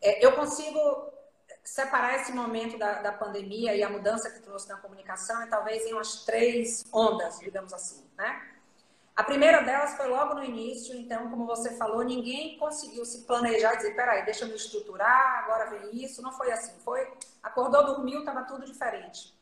é, 0.00 0.24
eu 0.24 0.32
consigo 0.32 1.12
separar 1.62 2.16
esse 2.16 2.32
momento 2.32 2.76
da, 2.78 3.00
da 3.00 3.12
pandemia 3.12 3.74
e 3.74 3.82
a 3.82 3.88
mudança 3.88 4.30
que 4.30 4.40
trouxe 4.40 4.68
na 4.68 4.76
comunicação 4.76 5.42
e 5.42 5.48
talvez 5.48 5.86
em 5.86 5.92
umas 5.92 6.24
três 6.24 6.84
ondas, 6.92 7.38
digamos 7.38 7.72
assim, 7.72 8.04
né? 8.16 8.54
A 9.16 9.22
primeira 9.22 9.62
delas 9.62 9.94
foi 9.94 10.08
logo 10.08 10.34
no 10.34 10.42
início, 10.42 10.92
então, 10.96 11.30
como 11.30 11.46
você 11.46 11.76
falou, 11.76 12.02
ninguém 12.02 12.58
conseguiu 12.58 13.04
se 13.04 13.22
planejar 13.22 13.74
e 13.74 13.76
dizer, 13.76 13.94
peraí, 13.94 14.24
deixa 14.24 14.44
eu 14.44 14.48
me 14.48 14.56
estruturar, 14.56 15.44
agora 15.44 15.70
vem 15.70 16.04
isso. 16.04 16.20
Não 16.20 16.32
foi 16.32 16.50
assim. 16.50 16.72
Foi, 16.80 17.08
acordou, 17.40 17.86
dormiu, 17.86 18.20
estava 18.20 18.42
tudo 18.42 18.66
diferente. 18.66 19.32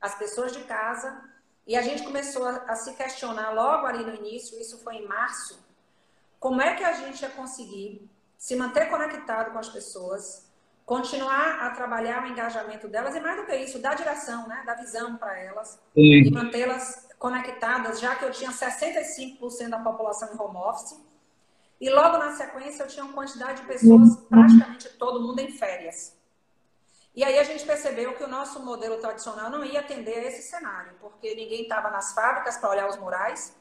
As 0.00 0.14
pessoas 0.14 0.52
de 0.52 0.64
casa 0.64 1.22
e 1.70 1.76
a 1.76 1.82
gente 1.82 2.02
começou 2.02 2.44
a, 2.44 2.56
a, 2.66 2.74
se 2.74 2.92
questionar 2.94 3.50
logo 3.50 3.86
ali 3.86 4.04
no 4.04 4.12
início, 4.12 4.60
isso 4.60 4.76
foi 4.78 4.96
em 4.96 5.06
março, 5.06 5.56
como 6.40 6.60
é 6.60 6.74
que 6.74 6.82
a 6.82 6.94
gente 6.94 7.22
ia 7.22 7.30
conseguir 7.30 8.10
se 8.36 8.56
manter 8.56 8.90
conectado 8.90 9.52
com 9.52 9.58
as 9.60 9.68
pessoas, 9.68 10.50
continuar 10.84 11.60
a 11.60 11.70
trabalhar 11.70 12.24
o 12.24 12.26
engajamento 12.26 12.88
delas 12.88 13.14
e 13.14 13.20
mais 13.20 13.36
do 13.36 13.46
que 13.46 13.54
isso, 13.54 13.78
dar 13.78 13.94
direção, 13.94 14.48
né, 14.48 14.64
dar 14.66 14.74
visão 14.74 15.16
para 15.16 15.38
elas 15.38 15.78
Sim. 15.94 16.24
e 16.24 16.30
mantê-las 16.32 17.08
conectadas, 17.20 18.00
já 18.00 18.16
que 18.16 18.24
eu 18.24 18.32
tinha 18.32 18.50
65% 18.50 19.68
da 19.68 19.78
população 19.78 20.34
em 20.34 20.40
home 20.40 20.56
office. 20.56 21.00
E 21.80 21.88
logo 21.88 22.18
na 22.18 22.32
sequência 22.32 22.82
eu 22.82 22.88
tinha 22.88 23.04
uma 23.04 23.14
quantidade 23.14 23.60
de 23.60 23.68
pessoas, 23.68 24.16
praticamente 24.28 24.88
todo 24.98 25.22
mundo 25.22 25.38
em 25.38 25.52
férias. 25.52 26.18
E 27.14 27.24
aí 27.24 27.38
a 27.38 27.44
gente 27.44 27.64
percebeu 27.64 28.14
que 28.14 28.22
o 28.22 28.28
nosso 28.28 28.60
modelo 28.60 28.98
tradicional 28.98 29.50
não 29.50 29.64
ia 29.64 29.80
atender 29.80 30.14
a 30.14 30.28
esse 30.28 30.42
cenário, 30.42 30.92
porque 31.00 31.34
ninguém 31.34 31.62
estava 31.62 31.90
nas 31.90 32.12
fábricas 32.12 32.56
para 32.56 32.70
olhar 32.70 32.88
os 32.88 32.96
murais. 32.96 33.56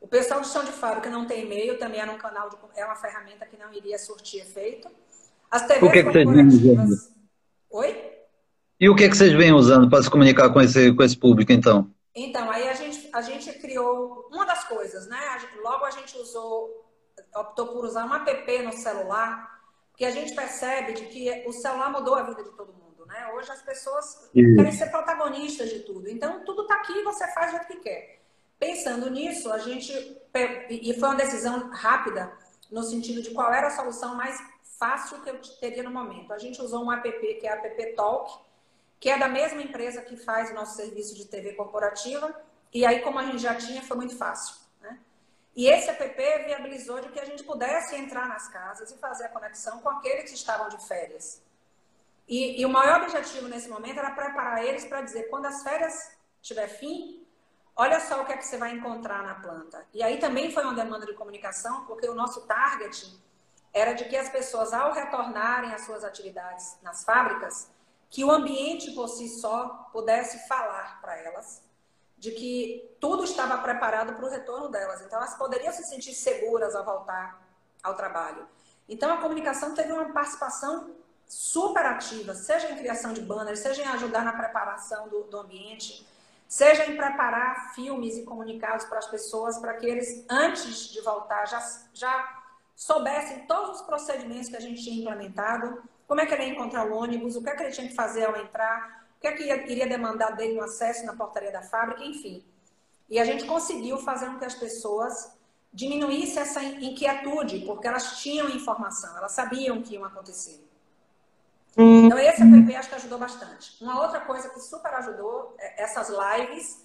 O 0.00 0.08
pessoal 0.08 0.40
de 0.40 0.48
chão 0.48 0.64
de 0.64 0.72
fábrica 0.72 1.08
não 1.08 1.24
tem 1.24 1.44
e-mail, 1.44 1.78
também 1.78 2.00
era 2.00 2.10
um 2.10 2.18
canal 2.18 2.48
de, 2.48 2.56
é 2.76 2.84
uma 2.84 2.96
ferramenta 2.96 3.46
que 3.46 3.56
não 3.56 3.72
iria 3.72 3.98
surtir 3.98 4.40
efeito. 4.40 4.88
As 5.48 5.62
TVs 5.62 5.82
o 5.82 5.92
que, 5.92 6.02
que 6.02 6.12
corporativas. 6.12 7.12
Oi? 7.70 8.12
E 8.80 8.88
o 8.88 8.96
que, 8.96 9.08
que 9.08 9.16
vocês 9.16 9.32
vêm 9.32 9.52
usando 9.52 9.88
para 9.88 10.02
se 10.02 10.10
comunicar 10.10 10.50
com 10.52 10.60
esse, 10.60 10.92
com 10.92 11.04
esse 11.04 11.16
público, 11.16 11.52
então? 11.52 11.88
Então, 12.14 12.50
aí 12.50 12.68
a 12.68 12.74
gente, 12.74 13.08
a 13.12 13.22
gente 13.22 13.52
criou 13.60 14.28
uma 14.32 14.44
das 14.44 14.64
coisas, 14.64 15.06
né? 15.06 15.18
logo 15.62 15.84
a 15.84 15.90
gente 15.90 16.16
usou, 16.18 16.68
optou 17.34 17.68
por 17.68 17.84
usar 17.84 18.04
um 18.04 18.12
app 18.12 18.58
no 18.58 18.72
celular 18.72 19.61
porque 19.92 20.04
a 20.04 20.10
gente 20.10 20.34
percebe 20.34 20.94
de 20.94 21.04
que 21.06 21.44
o 21.46 21.52
celular 21.52 21.92
mudou 21.92 22.14
a 22.14 22.22
vida 22.22 22.42
de 22.42 22.50
todo 22.50 22.72
mundo, 22.72 23.06
né? 23.06 23.30
Hoje 23.34 23.52
as 23.52 23.62
pessoas 23.62 24.30
Isso. 24.34 24.56
querem 24.56 24.72
ser 24.72 24.90
protagonistas 24.90 25.68
de 25.68 25.80
tudo. 25.80 26.08
Então, 26.08 26.44
tudo 26.44 26.62
está 26.62 26.76
aqui 26.76 26.92
e 26.92 27.04
você 27.04 27.26
faz 27.28 27.54
o 27.54 27.60
que 27.66 27.76
quer. 27.76 28.22
Pensando 28.58 29.10
nisso, 29.10 29.52
a 29.52 29.58
gente... 29.58 29.92
E 30.70 30.94
foi 30.98 31.08
uma 31.08 31.16
decisão 31.16 31.70
rápida, 31.70 32.32
no 32.70 32.82
sentido 32.82 33.20
de 33.20 33.32
qual 33.32 33.52
era 33.52 33.66
a 33.66 33.70
solução 33.70 34.14
mais 34.14 34.40
fácil 34.78 35.20
que 35.20 35.30
eu 35.30 35.38
teria 35.60 35.82
no 35.82 35.90
momento. 35.90 36.32
A 36.32 36.38
gente 36.38 36.60
usou 36.60 36.84
um 36.84 36.90
app, 36.90 37.10
que 37.12 37.46
é 37.46 37.52
a 37.52 37.56
App 37.56 37.94
Talk, 37.94 38.32
que 38.98 39.10
é 39.10 39.18
da 39.18 39.28
mesma 39.28 39.60
empresa 39.60 40.00
que 40.00 40.16
faz 40.16 40.50
o 40.50 40.54
nosso 40.54 40.76
serviço 40.76 41.14
de 41.14 41.26
TV 41.26 41.52
corporativa. 41.52 42.34
E 42.72 42.86
aí, 42.86 43.00
como 43.00 43.18
a 43.18 43.26
gente 43.26 43.38
já 43.38 43.54
tinha, 43.54 43.82
foi 43.82 43.96
muito 43.96 44.16
fácil. 44.16 44.61
E 45.54 45.66
esse 45.66 45.90
app 45.90 46.44
viabilizou 46.44 47.00
de 47.00 47.08
que 47.10 47.20
a 47.20 47.24
gente 47.24 47.44
pudesse 47.44 47.94
entrar 47.94 48.26
nas 48.26 48.48
casas 48.48 48.90
e 48.90 48.96
fazer 48.98 49.24
a 49.24 49.28
conexão 49.28 49.80
com 49.80 49.90
aqueles 49.90 50.30
que 50.30 50.36
estavam 50.36 50.68
de 50.68 50.78
férias. 50.86 51.42
E, 52.26 52.60
e 52.60 52.64
o 52.64 52.70
maior 52.70 53.02
objetivo 53.02 53.48
nesse 53.48 53.68
momento 53.68 53.98
era 53.98 54.10
preparar 54.12 54.64
eles 54.64 54.86
para 54.86 55.02
dizer, 55.02 55.24
quando 55.24 55.46
as 55.46 55.62
férias 55.62 56.16
tiver 56.40 56.68
fim, 56.68 57.26
olha 57.76 58.00
só 58.00 58.22
o 58.22 58.24
que 58.24 58.32
é 58.32 58.36
que 58.36 58.46
você 58.46 58.56
vai 58.56 58.72
encontrar 58.72 59.22
na 59.22 59.34
planta. 59.34 59.86
E 59.92 60.02
aí 60.02 60.18
também 60.18 60.50
foi 60.50 60.64
uma 60.64 60.74
demanda 60.74 61.04
de 61.04 61.12
comunicação, 61.14 61.84
porque 61.84 62.08
o 62.08 62.14
nosso 62.14 62.46
target 62.46 63.20
era 63.74 63.92
de 63.92 64.06
que 64.06 64.16
as 64.16 64.30
pessoas, 64.30 64.72
ao 64.72 64.92
retornarem 64.92 65.74
às 65.74 65.84
suas 65.84 66.04
atividades 66.04 66.78
nas 66.82 67.04
fábricas, 67.04 67.70
que 68.08 68.24
o 68.24 68.30
ambiente 68.30 68.90
por 68.92 69.08
si 69.08 69.28
só 69.28 69.88
pudesse 69.92 70.46
falar 70.46 71.00
para 71.00 71.18
elas 71.18 71.62
de 72.22 72.30
que 72.30 72.88
tudo 73.00 73.24
estava 73.24 73.58
preparado 73.58 74.14
para 74.14 74.24
o 74.24 74.28
retorno 74.28 74.68
delas. 74.68 75.02
Então, 75.02 75.18
elas 75.18 75.34
poderiam 75.34 75.72
se 75.72 75.82
sentir 75.82 76.14
seguras 76.14 76.76
ao 76.76 76.84
voltar 76.84 77.42
ao 77.82 77.96
trabalho. 77.96 78.46
Então, 78.88 79.12
a 79.12 79.16
comunicação 79.16 79.74
teve 79.74 79.92
uma 79.92 80.12
participação 80.12 80.94
super 81.26 81.84
ativa, 81.84 82.32
seja 82.32 82.70
em 82.70 82.76
criação 82.76 83.12
de 83.12 83.20
banners, 83.20 83.58
seja 83.58 83.82
em 83.82 83.88
ajudar 83.88 84.24
na 84.24 84.34
preparação 84.34 85.08
do, 85.08 85.24
do 85.24 85.36
ambiente, 85.36 86.06
seja 86.46 86.86
em 86.86 86.96
preparar 86.96 87.74
filmes 87.74 88.16
e 88.16 88.22
comunicados 88.22 88.84
para 88.84 88.98
as 88.98 89.08
pessoas, 89.08 89.58
para 89.58 89.74
que 89.74 89.86
eles, 89.86 90.24
antes 90.30 90.90
de 90.90 91.00
voltar, 91.00 91.44
já, 91.48 91.60
já 91.92 92.44
soubessem 92.76 93.46
todos 93.48 93.80
os 93.80 93.82
procedimentos 93.82 94.48
que 94.48 94.56
a 94.56 94.60
gente 94.60 94.80
tinha 94.80 95.00
implementado, 95.00 95.82
como 96.06 96.20
é 96.20 96.26
que 96.26 96.32
ele 96.34 96.44
ia 96.44 96.50
encontrar 96.50 96.86
o 96.86 96.94
ônibus, 96.94 97.34
o 97.34 97.42
que 97.42 97.50
é 97.50 97.56
que 97.56 97.64
ele 97.64 97.72
tinha 97.72 97.88
que 97.88 97.96
fazer 97.96 98.26
ao 98.26 98.36
entrar, 98.36 99.01
que 99.22 99.28
é 99.28 99.58
que 99.58 99.72
iria 99.72 99.86
demandar 99.86 100.32
dele 100.36 100.58
um 100.58 100.62
acesso 100.62 101.06
na 101.06 101.14
portaria 101.14 101.52
da 101.52 101.62
fábrica, 101.62 102.04
enfim. 102.04 102.44
E 103.08 103.18
a 103.18 103.24
gente 103.24 103.44
conseguiu 103.44 103.98
fazer 103.98 104.26
com 104.26 104.38
que 104.38 104.44
as 104.44 104.54
pessoas 104.54 105.32
diminuíssem 105.72 106.42
essa 106.42 106.62
inquietude, 106.62 107.60
porque 107.60 107.86
elas 107.86 108.18
tinham 108.18 108.50
informação, 108.50 109.16
elas 109.16 109.32
sabiam 109.32 109.78
o 109.78 109.82
que 109.82 109.94
ia 109.94 110.04
acontecer. 110.04 110.62
Hum. 111.78 112.06
Então, 112.06 112.18
esse 112.18 112.42
app 112.42 112.76
acho 112.76 112.88
que 112.88 112.94
ajudou 112.96 113.18
bastante. 113.18 113.82
Uma 113.82 114.02
outra 114.02 114.20
coisa 114.20 114.48
que 114.50 114.60
super 114.60 114.92
ajudou, 114.94 115.54
é 115.58 115.82
essas 115.82 116.08
lives, 116.10 116.84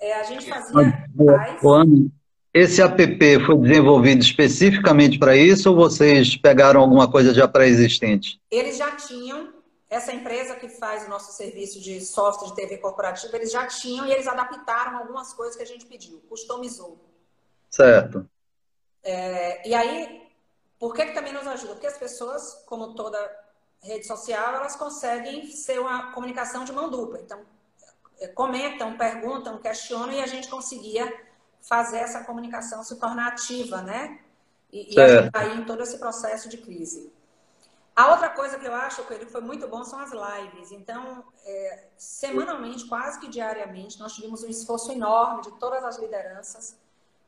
é, 0.00 0.14
a 0.14 0.22
gente 0.22 0.48
fazia 0.48 1.06
lives... 1.14 2.10
Esse 2.54 2.82
app 2.82 3.18
foi 3.46 3.58
desenvolvido 3.58 4.20
especificamente 4.20 5.18
para 5.18 5.34
isso 5.34 5.70
ou 5.70 5.76
vocês 5.76 6.36
pegaram 6.36 6.82
alguma 6.82 7.10
coisa 7.10 7.32
já 7.32 7.48
pré-existente? 7.48 8.38
Eles 8.50 8.76
já 8.76 8.90
tinham 8.90 9.51
essa 9.92 10.10
empresa 10.10 10.56
que 10.56 10.70
faz 10.70 11.04
o 11.04 11.10
nosso 11.10 11.32
serviço 11.32 11.78
de 11.78 12.00
software 12.00 12.48
de 12.48 12.54
TV 12.54 12.78
corporativa, 12.78 13.36
eles 13.36 13.52
já 13.52 13.66
tinham 13.66 14.06
e 14.06 14.12
eles 14.12 14.26
adaptaram 14.26 14.96
algumas 14.96 15.34
coisas 15.34 15.54
que 15.54 15.62
a 15.62 15.66
gente 15.66 15.84
pediu, 15.84 16.18
customizou. 16.30 16.98
Certo. 17.68 18.26
É, 19.02 19.68
e 19.68 19.74
aí, 19.74 20.26
por 20.78 20.94
que, 20.94 21.04
que 21.04 21.12
também 21.12 21.34
nos 21.34 21.46
ajuda? 21.46 21.74
Porque 21.74 21.86
as 21.86 21.98
pessoas, 21.98 22.64
como 22.64 22.94
toda 22.94 23.18
rede 23.82 24.06
social, 24.06 24.54
elas 24.54 24.76
conseguem 24.76 25.46
ser 25.50 25.78
uma 25.78 26.10
comunicação 26.12 26.64
de 26.64 26.72
mão 26.72 26.88
dupla. 26.88 27.20
Então, 27.20 27.42
é, 28.18 28.28
comentam, 28.28 28.96
perguntam, 28.96 29.58
questionam 29.58 30.12
e 30.14 30.22
a 30.22 30.26
gente 30.26 30.48
conseguia 30.48 31.12
fazer 31.60 31.98
essa 31.98 32.24
comunicação 32.24 32.82
se 32.82 32.98
tornar 32.98 33.28
ativa, 33.28 33.82
né? 33.82 34.20
E, 34.72 34.94
e 34.94 35.00
ajudar 35.00 35.54
em 35.54 35.66
todo 35.66 35.82
esse 35.82 35.98
processo 35.98 36.48
de 36.48 36.56
crise. 36.56 37.12
A 37.94 38.10
outra 38.10 38.30
coisa 38.30 38.58
que 38.58 38.66
eu 38.66 38.74
acho 38.74 39.04
que 39.04 39.26
foi 39.26 39.42
muito 39.42 39.68
bom 39.68 39.84
são 39.84 39.98
as 39.98 40.10
lives. 40.12 40.72
Então, 40.72 41.24
é, 41.44 41.88
semanalmente, 41.96 42.86
quase 42.86 43.20
que 43.20 43.28
diariamente, 43.28 44.00
nós 44.00 44.14
tivemos 44.14 44.42
um 44.42 44.48
esforço 44.48 44.90
enorme 44.90 45.42
de 45.42 45.52
todas 45.58 45.84
as 45.84 45.98
lideranças 45.98 46.76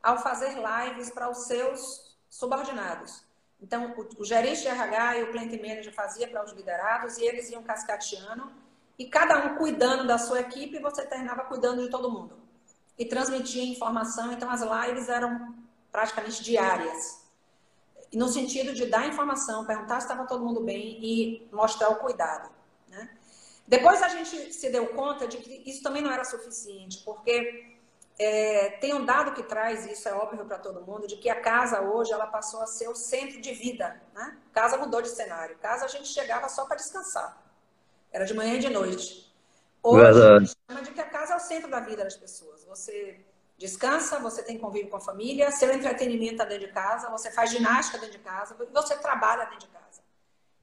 ao 0.01 0.17
fazer 0.17 0.55
lives 0.55 1.11
para 1.11 1.29
os 1.29 1.45
seus 1.45 2.15
subordinados. 2.29 3.23
Então, 3.61 3.93
o, 3.95 4.21
o 4.21 4.25
gerente 4.25 4.61
de 4.61 4.67
RH 4.67 5.17
e 5.17 5.23
o 5.23 5.31
plant 5.31 5.51
manager 5.51 5.93
fazia 5.93 6.27
para 6.27 6.43
os 6.43 6.51
liderados 6.51 7.17
e 7.17 7.25
eles 7.25 7.49
iam 7.51 7.61
cascateando 7.61 8.51
e 8.97 9.05
cada 9.05 9.45
um 9.45 9.55
cuidando 9.57 10.07
da 10.07 10.17
sua 10.17 10.39
equipe 10.39 10.77
e 10.77 10.81
você 10.81 11.05
terminava 11.05 11.43
cuidando 11.43 11.83
de 11.83 11.89
todo 11.89 12.11
mundo. 12.11 12.39
E 12.97 13.05
transmitia 13.05 13.63
informação, 13.63 14.31
então 14.31 14.49
as 14.49 14.61
lives 14.61 15.09
eram 15.09 15.53
praticamente 15.91 16.43
diárias 16.43 17.24
no 18.15 18.27
sentido 18.27 18.73
de 18.73 18.85
dar 18.85 19.07
informação, 19.07 19.65
perguntar 19.65 19.99
se 19.99 20.07
estava 20.07 20.27
todo 20.27 20.43
mundo 20.43 20.61
bem 20.61 20.99
e 21.03 21.47
mostrar 21.51 21.89
o 21.89 21.97
cuidado. 21.97 22.49
Né? 22.87 23.09
Depois 23.67 24.01
a 24.01 24.09
gente 24.09 24.53
se 24.53 24.69
deu 24.69 24.87
conta 24.87 25.27
de 25.27 25.37
que 25.37 25.69
isso 25.69 25.81
também 25.81 26.01
não 26.01 26.11
era 26.11 26.23
suficiente, 26.23 27.01
porque 27.03 27.75
é, 28.17 28.69
tem 28.79 28.93
um 28.93 29.03
dado 29.03 29.33
que 29.33 29.43
traz, 29.43 29.85
isso 29.85 30.07
é 30.07 30.13
óbvio 30.13 30.45
para 30.45 30.59
todo 30.59 30.81
mundo, 30.81 31.07
de 31.07 31.17
que 31.17 31.29
a 31.29 31.41
casa 31.41 31.81
hoje 31.81 32.13
ela 32.13 32.27
passou 32.27 32.61
a 32.61 32.67
ser 32.67 32.87
o 32.87 32.95
centro 32.95 33.41
de 33.41 33.53
vida. 33.53 34.01
Né? 34.13 34.37
Casa 34.53 34.77
mudou 34.77 35.01
de 35.01 35.09
cenário. 35.09 35.57
Casa 35.57 35.85
a 35.85 35.87
gente 35.87 36.07
chegava 36.07 36.47
só 36.47 36.65
para 36.65 36.77
descansar. 36.77 37.41
Era 38.11 38.25
de 38.25 38.33
manhã 38.33 38.53
e 38.53 38.59
de 38.59 38.69
noite. 38.69 39.33
Hoje 39.83 40.03
Verdade. 40.03 40.35
a 40.35 40.39
gente 40.39 40.55
chama 40.69 40.81
de 40.81 40.91
que 40.91 41.01
a 41.01 41.09
casa 41.09 41.33
é 41.33 41.37
o 41.37 41.39
centro 41.39 41.69
da 41.69 41.81
vida 41.81 42.03
das 42.03 42.15
pessoas. 42.15 42.63
Você 42.65 43.24
descansa, 43.57 44.19
você 44.19 44.43
tem 44.43 44.57
convívio 44.57 44.89
com 44.89 44.97
a 44.97 45.01
família, 45.01 45.51
seu 45.51 45.73
entretenimento 45.73 46.33
está 46.33 46.45
dentro 46.45 46.67
de 46.67 46.73
casa, 46.73 47.09
você 47.09 47.31
faz 47.31 47.49
ginástica 47.49 47.97
dentro 47.97 48.17
de 48.17 48.23
casa, 48.23 48.55
você 48.73 48.97
trabalha 48.97 49.45
dentro 49.45 49.67
de 49.67 49.67
casa. 49.67 50.01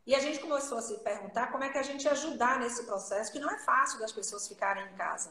E 0.07 0.15
a 0.15 0.19
gente 0.19 0.41
começou 0.41 0.79
a 0.79 0.83
se 0.83 0.99
perguntar 0.99 1.53
como 1.53 1.65
é 1.65 1.69
que 1.69 1.79
a 1.79 1.83
gente 1.83 2.09
ajudar 2.09 2.59
nesse 2.59 2.85
processo, 2.85 3.33
que 3.33 3.39
não 3.39 3.51
é 3.51 3.59
fácil 3.59 4.01
das 4.01 4.13
pessoas 4.13 4.49
ficarem 4.49 4.85
em 4.85 4.95
casa. 4.95 5.31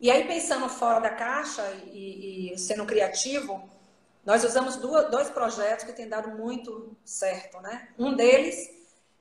E 0.00 0.10
aí, 0.10 0.26
pensando 0.26 0.66
fora 0.68 0.98
da 0.98 1.10
caixa 1.10 1.62
e, 1.92 2.54
e 2.54 2.58
sendo 2.58 2.86
criativo, 2.86 3.68
nós 4.24 4.44
usamos 4.44 4.76
duas, 4.76 5.10
dois 5.10 5.28
projetos 5.28 5.84
que 5.84 5.92
têm 5.92 6.08
dado 6.08 6.30
muito 6.30 6.96
certo. 7.04 7.60
Né? 7.60 7.88
Um 7.98 8.14
deles 8.14 8.70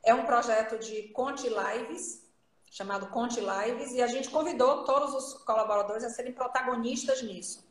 é 0.03 0.13
um 0.13 0.25
projeto 0.25 0.77
de 0.77 1.09
Conte 1.09 1.49
Lives, 1.49 2.23
chamado 2.69 3.07
Conte 3.07 3.39
Lives, 3.39 3.93
e 3.93 4.01
a 4.01 4.07
gente 4.07 4.29
convidou 4.29 4.83
todos 4.83 5.13
os 5.13 5.33
colaboradores 5.43 6.03
a 6.03 6.09
serem 6.09 6.31
protagonistas 6.31 7.21
nisso. 7.21 7.67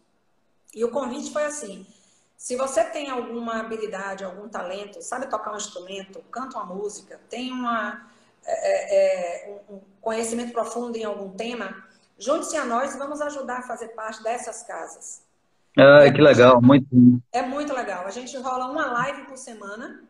E 0.74 0.84
o 0.84 0.90
convite 0.90 1.32
foi 1.32 1.44
assim: 1.44 1.86
se 2.36 2.56
você 2.56 2.84
tem 2.84 3.10
alguma 3.10 3.60
habilidade, 3.60 4.24
algum 4.24 4.48
talento, 4.48 5.02
sabe 5.02 5.26
tocar 5.26 5.52
um 5.52 5.56
instrumento, 5.56 6.20
canta 6.30 6.56
uma 6.56 6.66
música, 6.66 7.20
tem 7.28 7.52
uma, 7.52 8.08
é, 8.44 9.46
é, 9.46 9.60
um 9.68 9.80
conhecimento 10.00 10.52
profundo 10.52 10.96
em 10.96 11.04
algum 11.04 11.30
tema, 11.30 11.84
junte-se 12.18 12.56
a 12.56 12.64
nós 12.64 12.94
e 12.94 12.98
vamos 12.98 13.20
ajudar 13.20 13.58
a 13.58 13.62
fazer 13.62 13.88
parte 13.88 14.22
dessas 14.22 14.62
casas. 14.62 15.22
Ah, 15.76 16.10
que 16.10 16.20
legal, 16.20 16.60
muito. 16.60 16.88
É 17.32 17.42
muito 17.42 17.72
legal. 17.72 18.06
A 18.06 18.10
gente 18.10 18.36
rola 18.36 18.66
uma 18.66 18.86
live 18.86 19.26
por 19.26 19.36
semana. 19.36 20.02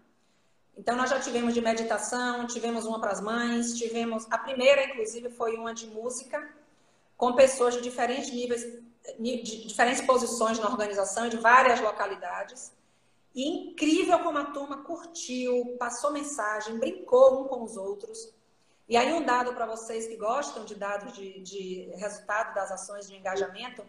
Então, 0.79 0.97
nós 0.97 1.11
já 1.11 1.21
tivemos 1.21 1.53
de 1.53 1.61
meditação, 1.61 2.47
tivemos 2.47 2.87
uma 2.87 3.01
para 3.01 3.11
as 3.11 3.21
mães, 3.21 3.77
tivemos. 3.77 4.27
A 4.31 4.39
primeira, 4.39 4.85
inclusive, 4.85 5.29
foi 5.29 5.57
uma 5.57 5.75
de 5.75 5.89
música, 5.89 6.49
com 7.17 7.35
pessoas 7.35 7.75
de 7.75 7.83
diferentes 7.83 8.31
níveis 8.31 8.65
de 9.19 9.67
diferentes 9.67 10.03
posições 10.03 10.59
na 10.59 10.69
organização, 10.69 11.29
de 11.29 11.37
várias 11.37 11.81
localidades. 11.81 12.73
E 13.35 13.71
incrível 13.71 14.19
como 14.21 14.39
a 14.39 14.47
turma 14.47 14.79
curtiu, 14.79 15.77
passou 15.79 16.13
mensagem, 16.13 16.79
brincou 16.79 17.43
um 17.43 17.49
com 17.49 17.63
os 17.63 17.77
outros. 17.77 18.33
E 18.89 18.97
aí, 18.97 19.13
um 19.13 19.25
dado 19.25 19.53
para 19.55 19.67
vocês 19.67 20.07
que 20.07 20.17
gostam 20.17 20.65
de 20.65 20.75
dados 20.75 21.13
de, 21.13 21.41
de, 21.41 21.91
resultado 21.97 22.55
das 22.55 22.71
ações 22.71 23.07
de 23.07 23.15
engajamento: 23.17 23.85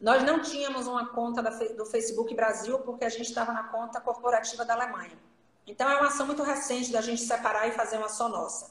nós 0.00 0.22
não 0.22 0.40
tínhamos 0.40 0.86
uma 0.86 1.06
conta 1.08 1.42
do 1.42 1.84
Facebook 1.86 2.34
Brasil 2.34 2.78
porque 2.80 3.04
a 3.04 3.08
gente 3.08 3.28
estava 3.28 3.52
na 3.52 3.64
conta 3.64 4.00
corporativa 4.00 4.64
da 4.64 4.74
Alemanha. 4.74 5.18
Então, 5.66 5.88
é 5.88 5.96
uma 5.96 6.08
ação 6.08 6.26
muito 6.26 6.42
recente 6.42 6.92
da 6.92 7.00
gente 7.00 7.22
separar 7.22 7.68
e 7.68 7.72
fazer 7.72 7.98
uma 7.98 8.08
só 8.08 8.28
nossa. 8.28 8.70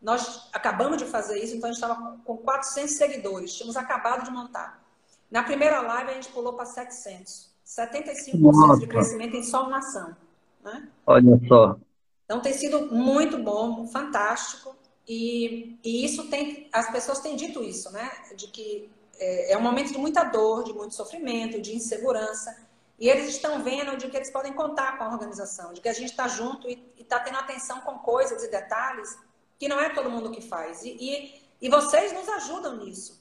Nós 0.00 0.48
acabamos 0.52 0.96
de 0.96 1.04
fazer 1.04 1.42
isso, 1.42 1.54
então 1.54 1.68
a 1.68 1.72
gente 1.72 1.82
estava 1.82 2.18
com 2.24 2.36
400 2.38 2.94
seguidores, 2.94 3.54
tínhamos 3.54 3.76
acabado 3.76 4.24
de 4.24 4.30
montar. 4.30 4.82
Na 5.30 5.42
primeira 5.42 5.80
live 5.80 6.10
a 6.10 6.14
gente 6.14 6.30
pulou 6.30 6.54
para 6.54 6.64
700. 6.64 7.50
75% 7.66 8.34
Nossa. 8.40 8.80
de 8.80 8.86
crescimento 8.86 9.36
em 9.36 9.44
só 9.44 9.66
uma 9.66 9.78
ação. 9.78 10.16
Né? 10.64 10.88
Olha 11.06 11.40
só. 11.46 11.76
Então 12.24 12.40
tem 12.40 12.52
sido 12.52 12.92
muito 12.92 13.38
bom, 13.38 13.86
fantástico. 13.86 14.74
E, 15.06 15.78
e 15.84 16.04
isso 16.04 16.28
tem, 16.28 16.68
as 16.72 16.90
pessoas 16.90 17.20
têm 17.20 17.36
dito 17.36 17.62
isso, 17.62 17.92
né? 17.92 18.10
De 18.36 18.48
que 18.48 18.90
é, 19.18 19.52
é 19.52 19.58
um 19.58 19.62
momento 19.62 19.92
de 19.92 19.98
muita 19.98 20.24
dor, 20.24 20.64
de 20.64 20.72
muito 20.72 20.94
sofrimento, 20.94 21.60
de 21.60 21.74
insegurança. 21.74 22.56
E 23.00 23.08
eles 23.08 23.30
estão 23.30 23.62
vendo 23.62 23.96
de 23.96 24.08
que 24.08 24.16
eles 24.16 24.30
podem 24.30 24.52
contar 24.52 24.98
com 24.98 25.04
a 25.04 25.08
organização, 25.08 25.72
de 25.72 25.80
que 25.80 25.88
a 25.88 25.92
gente 25.92 26.10
está 26.10 26.28
junto 26.28 26.68
e 26.68 26.92
está 26.98 27.18
tendo 27.18 27.38
atenção 27.38 27.80
com 27.80 27.98
coisas 27.98 28.44
e 28.44 28.50
detalhes 28.50 29.18
que 29.58 29.68
não 29.68 29.80
é 29.80 29.88
todo 29.88 30.10
mundo 30.10 30.30
que 30.30 30.42
faz. 30.42 30.84
E, 30.84 30.90
e, 31.00 31.42
e 31.62 31.70
vocês 31.70 32.12
nos 32.12 32.28
ajudam 32.28 32.76
nisso. 32.76 33.18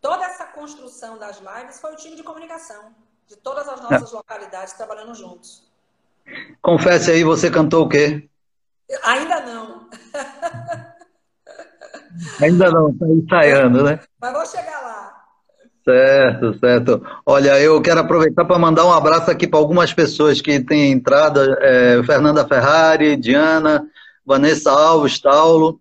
Toda 0.00 0.24
essa 0.24 0.46
construção 0.46 1.18
das 1.18 1.40
lives 1.40 1.78
foi 1.78 1.92
o 1.92 1.96
time 1.96 2.16
de 2.16 2.22
comunicação, 2.22 2.94
de 3.26 3.36
todas 3.36 3.68
as 3.68 3.82
nossas 3.82 4.10
é. 4.10 4.16
localidades 4.16 4.72
trabalhando 4.72 5.14
juntos. 5.14 5.68
Confesse 6.62 7.10
aí, 7.10 7.22
você 7.22 7.50
cantou 7.50 7.84
o 7.84 7.88
quê? 7.88 8.28
Ainda 9.02 9.40
não. 9.40 9.90
Ainda 12.40 12.70
não, 12.70 12.90
está 12.90 13.06
ensaiando, 13.06 13.84
né? 13.84 14.00
Mas 14.18 14.32
vou 14.32 14.46
chegar 14.46 14.80
lá. 14.80 14.97
Certo, 15.88 16.58
certo. 16.58 17.02
Olha, 17.24 17.58
eu 17.58 17.80
quero 17.80 18.00
aproveitar 18.00 18.44
para 18.44 18.58
mandar 18.58 18.84
um 18.84 18.92
abraço 18.92 19.30
aqui 19.30 19.46
para 19.46 19.58
algumas 19.58 19.90
pessoas 19.90 20.38
que 20.38 20.60
têm 20.60 20.92
entrado: 20.92 21.40
é, 21.60 22.02
Fernanda 22.04 22.46
Ferrari, 22.46 23.16
Diana, 23.16 23.82
Vanessa 24.24 24.70
Alves, 24.70 25.18
Taulo, 25.18 25.80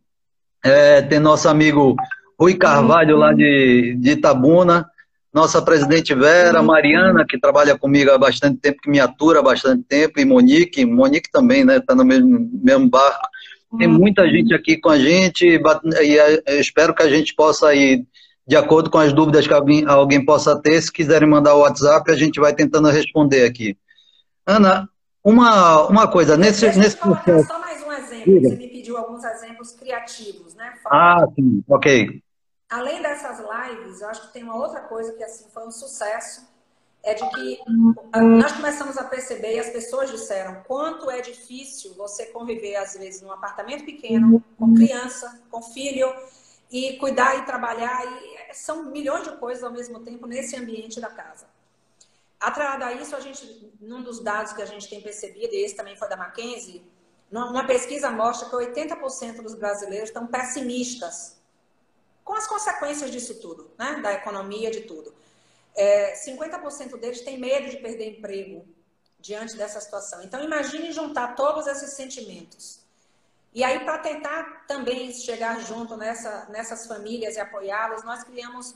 é, 0.64 1.02
tem 1.02 1.20
nosso 1.20 1.50
amigo 1.50 1.94
Rui 2.40 2.54
Carvalho, 2.54 3.18
lá 3.18 3.34
de, 3.34 3.98
de 4.00 4.12
Itabuna, 4.12 4.86
nossa 5.34 5.62
presidente 5.62 6.16
Vera, 6.16 6.64
Mariana, 6.64 7.26
que 7.28 7.38
trabalha 7.38 7.78
comigo 7.78 8.10
há 8.10 8.18
bastante 8.18 8.60
tempo, 8.62 8.80
que 8.82 8.90
me 8.90 9.02
atura 9.02 9.40
há 9.40 9.44
bastante 9.44 9.84
tempo, 9.84 10.22
e 10.22 10.26
Monique, 10.26 10.86
Monique 10.86 11.30
também, 11.30 11.66
né, 11.66 11.78
está 11.78 11.94
no 11.94 12.06
mesmo, 12.06 12.50
mesmo 12.64 12.90
barco. 12.90 13.28
Tem 13.78 13.90
muita 13.90 14.26
gente 14.30 14.54
aqui 14.54 14.78
com 14.78 14.90
a 14.90 14.98
gente, 14.98 15.46
e 15.46 16.16
eu 16.48 16.62
espero 16.62 16.96
que 16.96 17.04
a 17.04 17.10
gente 17.10 17.36
possa 17.36 17.76
ir, 17.76 18.06
de 18.48 18.56
acordo 18.56 18.90
com 18.90 18.98
as 18.98 19.12
dúvidas 19.12 19.46
que 19.46 19.54
alguém, 19.54 19.86
alguém 19.86 20.24
possa 20.24 20.60
ter, 20.60 20.82
se 20.82 20.92
quiserem 20.92 21.28
mandar 21.28 21.56
o 21.56 21.60
WhatsApp, 21.60 22.10
a 22.10 22.16
gente 22.16 22.40
vai 22.40 22.54
tentando 22.54 22.90
responder 22.90 23.44
aqui. 23.44 23.78
Ana, 24.46 24.90
uma, 25.22 25.88
uma 25.88 26.10
coisa, 26.10 26.38
nesse, 26.38 26.62
Deixa 26.62 26.80
nesse 26.80 26.96
processo... 26.96 27.48
Só 27.48 27.60
mais 27.60 27.84
um 27.84 27.92
exemplo, 27.92 28.42
você 28.42 28.56
me 28.56 28.70
pediu 28.70 28.96
alguns 28.96 29.24
exemplos 29.26 29.74
criativos, 29.74 30.56
né? 30.56 30.74
Fala. 30.82 31.24
Ah, 31.24 31.28
sim, 31.36 31.62
ok. 31.68 32.24
Além 32.70 33.02
dessas 33.02 33.40
lives, 33.40 34.02
eu 34.02 34.08
acho 34.08 34.28
que 34.28 34.34
tem 34.34 34.44
uma 34.44 34.56
outra 34.56 34.80
coisa 34.82 35.12
que 35.14 35.24
assim 35.24 35.46
foi 35.54 35.68
um 35.68 35.72
sucesso, 35.72 36.48
é 37.04 37.14
de 37.14 37.30
que 37.30 37.60
nós 38.16 38.54
começamos 38.54 38.98
a 38.98 39.04
perceber 39.04 39.56
e 39.56 39.60
as 39.60 39.70
pessoas 39.70 40.10
disseram 40.10 40.64
quanto 40.66 41.10
é 41.10 41.22
difícil 41.22 41.94
você 41.96 42.28
conviver 42.28 42.76
às 42.76 42.94
vezes 42.98 43.22
num 43.22 43.32
apartamento 43.32 43.86
pequeno, 43.86 44.44
com 44.58 44.74
criança, 44.74 45.42
com 45.50 45.62
filho 45.62 46.08
e 46.72 46.98
cuidar 46.98 47.38
e 47.38 47.46
trabalhar 47.46 48.04
e 48.06 48.37
são 48.54 48.92
milhões 48.92 49.24
de 49.24 49.38
coisas 49.38 49.64
ao 49.64 49.72
mesmo 49.72 50.00
tempo 50.02 50.26
nesse 50.26 50.56
ambiente 50.56 51.00
da 51.00 51.10
casa. 51.10 51.48
Atrelado 52.40 52.84
a 52.84 52.94
isso, 52.94 53.16
a 53.16 53.20
gente, 53.20 53.74
num 53.82 54.04
dos 54.04 54.20
dados 54.20 54.54
que 54.54 54.62
a 54.62 54.66
gente 54.66 54.88
tem 54.88 55.02
percebido, 55.02 55.54
e 55.54 55.64
esse 55.64 55.76
também 55.76 55.96
foi 55.96 56.08
da 56.08 56.16
Mackenzie, 56.16 56.84
uma 57.32 57.66
pesquisa 57.66 58.10
mostra 58.10 58.48
que 58.48 58.56
80% 58.56 59.42
dos 59.42 59.56
brasileiros 59.56 60.10
estão 60.10 60.28
pessimistas 60.28 61.38
com 62.24 62.34
as 62.34 62.48
consequências 62.48 63.10
disso 63.10 63.36
tudo, 63.42 63.72
né? 63.78 64.00
da 64.02 64.14
economia, 64.14 64.70
de 64.70 64.82
tudo. 64.82 65.14
É, 65.76 66.14
50% 66.16 66.98
deles 67.00 67.22
têm 67.22 67.40
medo 67.40 67.70
de 67.70 67.78
perder 67.78 68.18
emprego 68.18 68.66
diante 69.20 69.56
dessa 69.56 69.80
situação. 69.82 70.24
Então, 70.24 70.44
imagine 70.44 70.92
juntar 70.92 71.36
todos 71.36 71.68
esses 71.68 71.94
sentimentos. 71.94 72.82
E 73.58 73.64
aí, 73.64 73.80
para 73.80 73.98
tentar 73.98 74.66
também 74.68 75.12
chegar 75.12 75.60
junto 75.62 75.98
nessa, 75.98 76.46
nessas 76.52 76.86
famílias 76.86 77.38
e 77.38 77.40
apoiá-las, 77.40 78.04
nós 78.04 78.24
criamos 78.24 78.76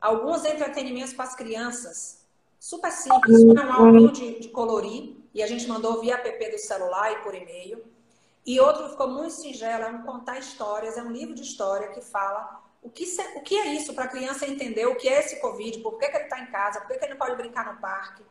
alguns 0.00 0.44
entretenimentos 0.44 1.12
para 1.12 1.26
as 1.26 1.36
crianças, 1.36 2.26
super 2.58 2.90
simples. 2.90 3.44
Um 3.44 3.56
é 3.56 3.64
um 3.64 3.72
álbum 3.72 4.10
de, 4.10 4.40
de 4.40 4.48
colorir, 4.48 5.14
e 5.32 5.44
a 5.44 5.46
gente 5.46 5.68
mandou 5.68 6.00
via 6.00 6.16
app 6.16 6.50
do 6.50 6.58
celular 6.58 7.12
e 7.12 7.22
por 7.22 7.36
e-mail. 7.36 7.84
E 8.44 8.58
outro 8.58 8.88
ficou 8.88 9.08
muito 9.08 9.30
singelo, 9.30 9.84
é 9.84 9.90
um 9.90 10.02
contar 10.02 10.40
histórias, 10.40 10.98
é 10.98 11.02
um 11.04 11.12
livro 11.12 11.32
de 11.32 11.42
história 11.42 11.86
que 11.90 12.00
fala 12.00 12.60
o 12.82 12.90
que, 12.90 13.04
o 13.36 13.40
que 13.42 13.56
é 13.56 13.74
isso 13.74 13.94
para 13.94 14.06
a 14.06 14.08
criança 14.08 14.44
entender 14.44 14.86
o 14.86 14.96
que 14.96 15.08
é 15.08 15.20
esse 15.20 15.40
Covid, 15.40 15.78
por 15.78 16.00
que, 16.00 16.08
que 16.08 16.16
ele 16.16 16.24
está 16.24 16.40
em 16.40 16.46
casa, 16.46 16.80
por 16.80 16.88
que, 16.88 16.98
que 16.98 17.04
ele 17.04 17.14
não 17.14 17.18
pode 17.24 17.36
brincar 17.36 17.72
no 17.72 17.80
parque. 17.80 18.24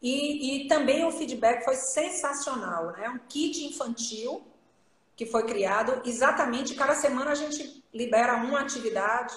E, 0.00 0.64
e 0.64 0.68
também 0.68 1.04
o 1.04 1.12
feedback 1.12 1.66
foi 1.66 1.74
sensacional, 1.74 2.92
né? 2.92 3.10
Um 3.10 3.18
kit 3.28 3.66
infantil 3.66 4.47
que 5.18 5.26
foi 5.26 5.42
criado 5.42 6.00
exatamente, 6.04 6.76
cada 6.76 6.94
semana 6.94 7.32
a 7.32 7.34
gente 7.34 7.84
libera 7.92 8.36
uma 8.36 8.60
atividade, 8.60 9.34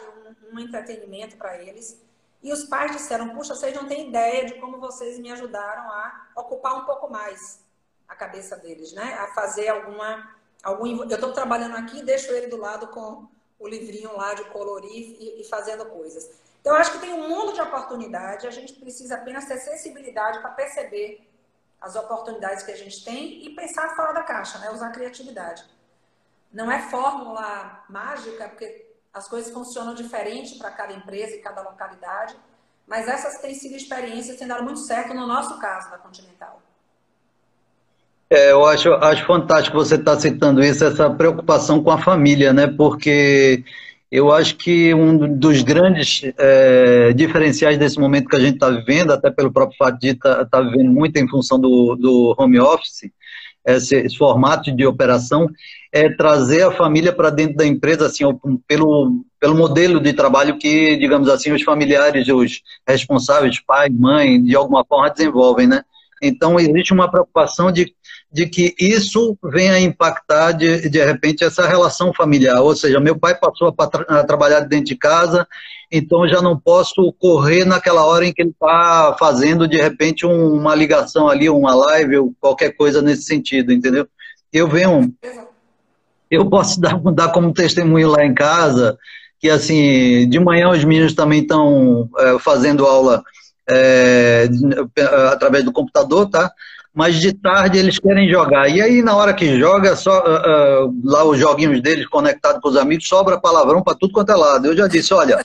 um, 0.52 0.54
um 0.56 0.60
entretenimento 0.60 1.36
para 1.38 1.60
eles. 1.60 2.00
E 2.44 2.54
os 2.54 2.66
pais 2.66 2.92
disseram, 2.92 3.30
puxa, 3.30 3.56
vocês 3.56 3.74
não 3.74 3.88
têm 3.88 4.10
ideia 4.10 4.46
de 4.46 4.54
como 4.62 4.80
vocês 4.80 5.18
me 5.18 5.32
ajudaram 5.32 5.90
a 5.90 6.28
ocupar 6.36 6.78
um 6.78 6.86
pouco 6.86 7.10
mais 7.10 7.60
a 8.08 8.16
cabeça 8.16 8.56
deles, 8.58 8.94
né? 8.94 9.16
A 9.22 9.34
fazer 9.34 9.70
alguma... 9.70 10.30
algum 10.62 11.04
Eu 11.04 11.16
estou 11.16 11.34
trabalhando 11.34 11.76
aqui 11.76 12.04
deixo 12.04 12.32
ele 12.32 12.46
do 12.46 12.58
lado 12.58 12.90
com 12.90 13.28
o 13.58 13.68
livrinho 13.68 14.16
lá 14.16 14.36
de 14.36 14.44
colorir 14.52 15.18
e, 15.20 15.42
e 15.42 15.44
fazendo 15.46 15.84
coisas. 15.88 16.30
Então, 16.60 16.76
eu 16.76 16.80
acho 16.80 16.92
que 16.92 17.00
tem 17.00 17.12
um 17.12 17.28
mundo 17.28 17.54
de 17.54 17.62
oportunidade, 17.62 18.46
a 18.46 18.52
gente 18.52 18.74
precisa 18.74 19.16
apenas 19.16 19.46
ter 19.46 19.58
sensibilidade 19.58 20.42
para 20.42 20.52
perceber 20.52 21.28
as 21.82 21.96
oportunidades 21.96 22.64
que 22.64 22.72
a 22.72 22.78
gente 22.78 23.04
tem 23.04 23.44
e 23.44 23.50
pensar 23.56 23.96
fora 23.96 24.14
da 24.14 24.22
caixa, 24.22 24.60
né? 24.60 24.70
usar 24.70 24.88
a 24.88 24.92
criatividade. 24.92 25.64
Não 26.54 26.72
é 26.72 26.80
fórmula 26.80 27.84
mágica, 27.90 28.48
porque 28.50 28.88
as 29.14 29.28
coisas 29.28 29.52
funcionam 29.52 29.96
diferente 29.96 30.58
para 30.58 30.70
cada 30.70 30.94
empresa 30.94 31.36
e 31.36 31.40
cada 31.40 31.62
localidade, 31.62 32.36
mas 32.88 33.08
essas 33.08 33.40
têm 33.42 33.56
sido 33.56 33.76
experiências 33.76 34.34
que 34.34 34.40
têm 34.40 34.48
dado 34.48 34.64
muito 34.64 34.80
certo 34.80 35.14
no 35.14 35.26
nosso 35.26 35.58
caso 35.60 35.90
da 35.90 35.98
Continental. 35.98 36.62
É, 38.30 38.52
eu 38.52 38.66
acho, 38.66 38.94
acho 38.94 39.26
fantástico 39.26 39.78
você 39.78 39.96
estar 39.96 40.16
tá 40.16 40.20
citando 40.20 40.64
isso, 40.64 40.86
essa 40.86 41.10
preocupação 41.10 41.84
com 41.84 41.92
a 41.92 41.98
família, 41.98 42.54
né? 42.54 42.66
Porque 42.66 43.64
eu 44.12 44.30
acho 44.30 44.58
que 44.58 44.94
um 44.94 45.38
dos 45.38 45.62
grandes 45.62 46.22
é, 46.38 47.14
diferenciais 47.14 47.78
desse 47.78 47.98
momento 47.98 48.28
que 48.28 48.36
a 48.36 48.40
gente 48.42 48.56
está 48.56 48.70
vivendo, 48.70 49.12
até 49.12 49.32
pelo 49.32 49.54
próprio 49.54 49.78
fato 49.78 49.98
de 50.00 50.10
estar 50.10 50.36
tá, 50.40 50.46
tá 50.46 50.62
vivendo 50.62 50.92
muito 50.92 51.16
em 51.18 51.30
função 51.30 51.58
do, 51.58 51.96
do 51.96 52.36
home 52.38 52.60
office, 52.60 53.10
esse, 53.66 53.96
esse, 53.96 54.18
formato 54.18 54.70
de 54.70 54.86
operação, 54.86 55.48
é 55.94 56.10
trazer 56.10 56.64
a 56.64 56.72
família 56.72 57.14
para 57.14 57.30
dentro 57.30 57.56
da 57.56 57.66
empresa, 57.66 58.08
assim, 58.08 58.26
pelo, 58.68 59.24
pelo 59.40 59.56
modelo 59.56 60.00
de 60.00 60.12
trabalho 60.12 60.58
que, 60.58 60.98
digamos 60.98 61.30
assim, 61.30 61.54
os 61.54 61.62
familiares, 61.62 62.28
os 62.28 62.62
responsáveis, 62.86 63.62
pai, 63.62 63.90
mãe, 63.90 64.44
de 64.44 64.56
alguma 64.56 64.84
forma 64.84 65.10
desenvolvem, 65.10 65.68
né? 65.68 65.84
Então, 66.22 66.60
existe 66.60 66.94
uma 66.94 67.10
preocupação 67.10 67.72
de 67.72 67.94
de 68.32 68.48
que 68.48 68.74
isso 68.80 69.38
venha 69.44 69.80
impactar, 69.80 70.54
de, 70.54 70.90
de 70.90 71.04
repente, 71.04 71.44
essa 71.44 71.68
relação 71.68 72.14
familiar. 72.14 72.62
Ou 72.62 72.74
seja, 72.76 73.00
meu 73.00 73.20
pai 73.20 73.36
passou 73.36 73.74
a, 73.78 73.88
tra 73.88 74.04
a 74.08 74.24
trabalhar 74.24 74.62
dentro 74.62 74.86
de 74.86 74.96
casa, 74.96 75.46
então 75.92 76.28
já 76.28 76.42
não 76.42 76.58
posso 76.58 77.12
correr 77.20 77.66
naquela 77.66 78.06
hora 78.06 78.26
em 78.26 78.32
que 78.34 78.42
ele 78.42 78.52
está 78.52 79.18
fazendo, 79.20 79.68
de 79.68 79.82
repente, 79.82 80.26
um, 80.26 80.54
uma 80.54 80.74
ligação 80.74 81.28
ali, 81.28 81.50
uma 81.50 81.76
live, 81.76 82.18
ou 82.20 82.34
qualquer 82.40 82.72
coisa 82.72 83.02
nesse 83.02 83.24
sentido, 83.24 83.74
entendeu? 83.74 84.08
Eu 84.54 84.68
venho. 84.68 85.14
Eu 86.30 86.50
posso 86.50 86.80
dar, 86.80 86.98
dar 87.12 87.34
como 87.34 87.54
testemunho 87.54 88.08
lá 88.08 88.26
em 88.26 88.34
casa 88.34 88.98
que, 89.42 89.50
assim, 89.50 90.30
de 90.30 90.40
manhã 90.40 90.70
os 90.70 90.86
meninos 90.86 91.14
também 91.14 91.42
estão 91.42 92.08
é, 92.18 92.40
fazendo 92.40 92.86
aula 92.86 93.22
é, 93.70 94.50
através 95.32 95.64
do 95.64 95.72
computador, 95.72 96.30
tá? 96.30 96.52
mas 96.94 97.16
de 97.16 97.34
tarde 97.34 97.78
eles 97.78 97.98
querem 97.98 98.30
jogar. 98.30 98.68
E 98.70 98.82
aí, 98.82 99.02
na 99.02 99.16
hora 99.16 99.34
que 99.34 99.58
joga, 99.58 99.96
só, 99.96 100.20
uh, 100.20 100.88
uh, 100.88 101.02
lá 101.06 101.24
os 101.24 101.40
joguinhos 101.40 101.82
deles 101.82 102.08
conectados 102.08 102.62
com 102.62 102.70
os 102.70 102.76
amigos, 102.76 103.08
sobra 103.08 103.40
palavrão 103.40 103.82
para 103.82 103.96
tudo 103.96 104.14
quanto 104.14 104.32
é 104.32 104.36
lado. 104.36 104.68
Eu 104.68 104.76
já 104.76 104.88
disse, 104.88 105.14
olha, 105.14 105.44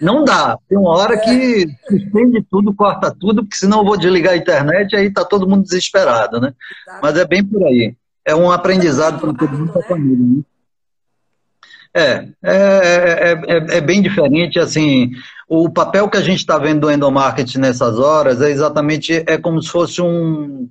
não 0.00 0.24
dá. 0.24 0.58
Tem 0.68 0.76
uma 0.76 0.90
hora 0.90 1.16
que 1.18 1.66
suspende 1.88 2.44
tudo, 2.50 2.74
corta 2.74 3.14
tudo, 3.18 3.42
porque 3.42 3.56
senão 3.56 3.78
eu 3.78 3.84
vou 3.84 3.96
desligar 3.96 4.32
a 4.32 4.36
internet 4.36 4.92
e 4.92 4.96
aí 4.96 5.12
tá 5.12 5.24
todo 5.24 5.48
mundo 5.48 5.62
desesperado, 5.62 6.40
né? 6.40 6.52
Mas 7.00 7.16
é 7.16 7.24
bem 7.24 7.44
por 7.44 7.62
aí. 7.64 7.94
É 8.24 8.34
um 8.34 8.50
aprendizado 8.50 9.20
para 9.20 9.32
todo 9.32 9.56
mundo, 9.56 9.72
para 9.72 9.82
a 9.82 9.84
família, 9.84 10.18
né? 10.18 10.42
É, 11.92 12.28
é, 12.42 13.32
é, 13.48 13.76
é, 13.76 13.80
bem 13.80 14.00
diferente, 14.00 14.60
assim, 14.60 15.10
o 15.48 15.68
papel 15.68 16.08
que 16.08 16.16
a 16.16 16.22
gente 16.22 16.38
está 16.38 16.56
vendo 16.56 16.82
do 16.82 16.90
endomarketing 16.90 17.58
nessas 17.58 17.98
horas 17.98 18.40
é 18.40 18.48
exatamente, 18.48 19.24
é 19.26 19.36
como 19.36 19.60
se 19.60 19.68
fosse 19.68 20.00
um, 20.00 20.68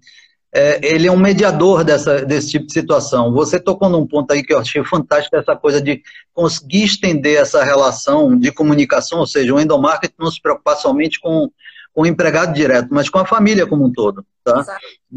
é, 0.53 0.79
ele 0.81 1.07
é 1.07 1.11
um 1.11 1.19
mediador 1.19 1.83
dessa, 1.83 2.25
desse 2.25 2.51
tipo 2.51 2.65
de 2.65 2.73
situação. 2.73 3.33
Você 3.33 3.59
tocou 3.59 3.89
num 3.89 4.07
ponto 4.07 4.31
aí 4.31 4.41
que 4.41 4.53
eu 4.53 4.59
achei 4.59 4.83
fantástico, 4.83 5.35
essa 5.35 5.55
coisa 5.55 5.81
de 5.81 6.01
conseguir 6.33 6.85
estender 6.85 7.37
essa 7.37 7.63
relação 7.63 8.37
de 8.37 8.51
comunicação, 8.51 9.19
ou 9.19 9.27
seja, 9.27 9.53
o 9.53 9.59
endomarketing 9.59 10.15
não 10.17 10.31
se 10.31 10.41
preocupar 10.41 10.77
somente 10.77 11.19
com, 11.19 11.51
com 11.93 12.01
o 12.01 12.07
empregado 12.07 12.53
direto, 12.53 12.87
mas 12.91 13.09
com 13.09 13.19
a 13.19 13.25
família 13.25 13.67
como 13.67 13.85
um 13.85 13.91
todo, 13.91 14.25
tá? 14.43 14.65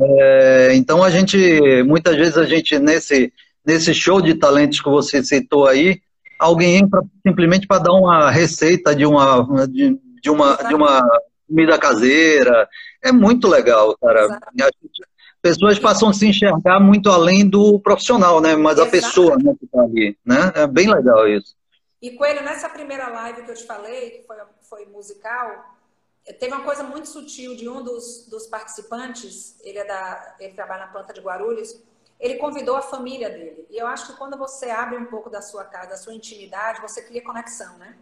É, 0.00 0.74
então 0.74 1.02
a 1.02 1.10
gente, 1.10 1.82
muitas 1.84 2.16
vezes 2.16 2.36
a 2.36 2.44
gente, 2.44 2.78
nesse 2.78 3.32
nesse 3.64 3.94
show 3.94 4.20
de 4.20 4.34
talentos 4.34 4.80
que 4.80 4.88
você 4.88 5.22
citou 5.22 5.66
aí, 5.66 6.00
alguém 6.38 6.76
entra 6.76 7.02
simplesmente 7.26 7.66
para 7.66 7.82
dar 7.82 7.92
uma 7.92 8.30
receita 8.30 8.94
de 8.94 9.06
uma, 9.06 9.66
de, 9.66 9.98
de, 10.20 10.30
uma, 10.30 10.56
de 10.56 10.74
uma 10.74 11.02
comida 11.48 11.78
caseira. 11.78 12.68
É 13.02 13.12
muito 13.12 13.48
legal, 13.48 13.96
cara. 13.98 14.40
Pessoas 15.40 15.78
passam 15.78 16.08
a 16.08 16.12
se 16.12 16.26
enxergar 16.26 16.78
muito 16.80 17.10
além 17.10 17.48
do 17.48 17.78
profissional, 17.80 18.40
né? 18.40 18.54
Mas 18.54 18.78
Exato. 18.78 18.88
a 18.88 18.90
pessoa 18.90 19.36
né, 19.36 19.54
que 19.58 19.64
está 19.64 19.82
ali, 19.82 20.16
né? 20.24 20.52
É 20.54 20.66
bem 20.66 20.92
legal 20.92 21.28
isso. 21.28 21.54
E 22.00 22.10
Coelho, 22.10 22.42
nessa 22.42 22.68
primeira 22.68 23.08
live 23.08 23.42
que 23.42 23.50
eu 23.50 23.54
te 23.54 23.64
falei, 23.64 24.10
que 24.10 24.26
foi, 24.26 24.36
foi 24.68 24.86
musical, 24.86 25.64
teve 26.38 26.52
uma 26.52 26.64
coisa 26.64 26.82
muito 26.82 27.08
sutil 27.08 27.56
de 27.56 27.68
um 27.68 27.82
dos, 27.82 28.26
dos 28.28 28.46
participantes, 28.46 29.56
ele, 29.62 29.78
é 29.78 29.84
da, 29.84 30.36
ele 30.40 30.52
trabalha 30.52 30.86
na 30.86 30.92
planta 30.92 31.12
de 31.12 31.20
Guarulhos, 31.20 31.80
ele 32.22 32.36
convidou 32.36 32.76
a 32.76 32.82
família 32.82 33.28
dele. 33.28 33.66
E 33.68 33.76
eu 33.76 33.86
acho 33.88 34.06
que 34.06 34.16
quando 34.16 34.38
você 34.38 34.70
abre 34.70 34.96
um 34.96 35.06
pouco 35.06 35.28
da 35.28 35.42
sua 35.42 35.64
casa, 35.64 35.88
da 35.88 35.96
sua 35.96 36.14
intimidade, 36.14 36.80
você 36.80 37.02
cria 37.02 37.20
conexão, 37.20 37.76
né? 37.78 37.96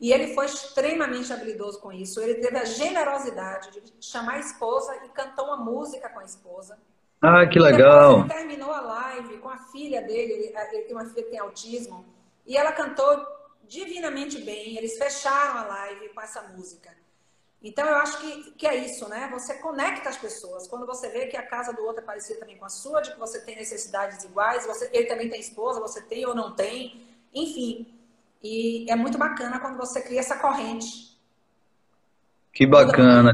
E 0.00 0.12
ele 0.12 0.34
foi 0.34 0.46
extremamente 0.46 1.32
habilidoso 1.32 1.80
com 1.80 1.92
isso. 1.92 2.20
Ele 2.20 2.34
teve 2.34 2.58
a 2.58 2.64
generosidade 2.64 3.70
de 3.70 4.04
chamar 4.04 4.34
a 4.34 4.38
esposa 4.40 4.92
e 5.04 5.08
cantou 5.10 5.44
uma 5.44 5.58
música 5.58 6.08
com 6.08 6.18
a 6.18 6.24
esposa. 6.24 6.76
Ah, 7.20 7.46
que 7.46 7.60
legal. 7.60 8.18
ele 8.18 8.28
terminou 8.28 8.72
a 8.72 8.80
live 8.80 9.38
com 9.38 9.48
a 9.48 9.56
filha 9.56 10.02
dele, 10.02 10.32
ele, 10.32 10.52
ele 10.72 10.82
tem 10.82 10.96
uma 10.96 11.04
filha 11.04 11.22
que 11.22 11.30
tem 11.30 11.38
autismo, 11.38 12.04
e 12.44 12.56
ela 12.56 12.72
cantou 12.72 13.24
divinamente 13.62 14.38
bem. 14.40 14.76
Eles 14.76 14.98
fecharam 14.98 15.60
a 15.60 15.64
live 15.66 16.08
com 16.08 16.20
essa 16.20 16.42
música. 16.48 16.90
Então, 17.64 17.86
eu 17.86 17.96
acho 17.96 18.18
que, 18.18 18.50
que 18.52 18.66
é 18.66 18.84
isso, 18.84 19.08
né? 19.08 19.28
Você 19.32 19.54
conecta 19.54 20.08
as 20.08 20.16
pessoas. 20.16 20.66
Quando 20.66 20.84
você 20.84 21.08
vê 21.08 21.26
que 21.26 21.36
a 21.36 21.46
casa 21.46 21.72
do 21.72 21.82
outro 21.82 22.02
é 22.02 22.04
parecida 22.04 22.40
também 22.40 22.56
com 22.56 22.64
a 22.64 22.68
sua, 22.68 23.00
de 23.00 23.12
que 23.12 23.20
você 23.20 23.40
tem 23.40 23.54
necessidades 23.54 24.24
iguais, 24.24 24.66
você, 24.66 24.90
ele 24.92 25.06
também 25.06 25.28
tem 25.28 25.40
esposa, 25.40 25.80
você 25.80 26.02
tem 26.02 26.26
ou 26.26 26.34
não 26.34 26.52
tem, 26.52 27.00
enfim. 27.32 27.86
E 28.42 28.90
é 28.90 28.96
muito 28.96 29.16
bacana 29.16 29.60
quando 29.60 29.76
você 29.76 30.00
cria 30.00 30.18
essa 30.18 30.36
corrente. 30.36 31.12
Que 32.52 32.66
bacana. 32.66 33.32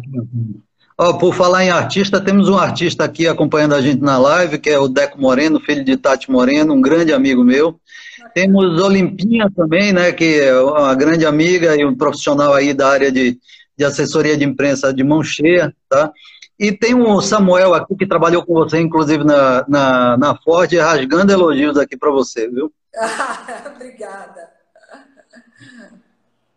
Oh, 1.01 1.17
por 1.17 1.33
falar 1.35 1.65
em 1.65 1.71
artista, 1.71 2.21
temos 2.21 2.49
um 2.49 2.59
artista 2.59 3.05
aqui 3.05 3.27
acompanhando 3.27 3.75
a 3.75 3.81
gente 3.81 4.03
na 4.03 4.19
live, 4.19 4.59
que 4.59 4.69
é 4.69 4.79
o 4.79 4.89
Deco 4.89 5.19
Moreno, 5.19 5.61
filho 5.61 5.85
de 5.85 5.97
Tati 5.97 6.31
Moreno, 6.31 6.75
um 6.75 6.81
grande 6.81 7.13
amigo 7.13 7.43
meu. 7.43 7.81
Temos 8.35 8.83
Olimpinha 8.83 9.51
também, 9.55 9.93
né, 9.93 10.13
que 10.13 10.41
é 10.41 10.61
uma 10.61 10.95
grande 10.95 11.25
amiga 11.25 11.77
e 11.77 11.85
um 11.85 11.97
profissional 11.97 12.53
aí 12.53 12.75
da 12.75 12.89
área 12.89 13.11
de 13.11 13.39
de 13.79 13.85
assessoria 13.85 14.37
de 14.37 14.45
imprensa 14.45 14.93
de 14.93 15.05
mão 15.05 15.23
cheia, 15.23 15.73
tá? 15.89 16.13
E 16.59 16.73
tem 16.73 16.93
o 16.93 17.21
Samuel 17.21 17.73
aqui 17.73 17.95
que 17.95 18.07
trabalhou 18.07 18.45
com 18.45 18.53
você, 18.53 18.81
inclusive, 18.81 19.23
na, 19.23 19.65
na, 19.69 20.17
na 20.17 20.35
Ford, 20.43 20.71
rasgando 20.75 21.33
elogios 21.33 21.79
aqui 21.79 21.97
para 21.97 22.11
você, 22.11 22.49
viu? 22.49 22.73
Obrigada. 23.77 24.49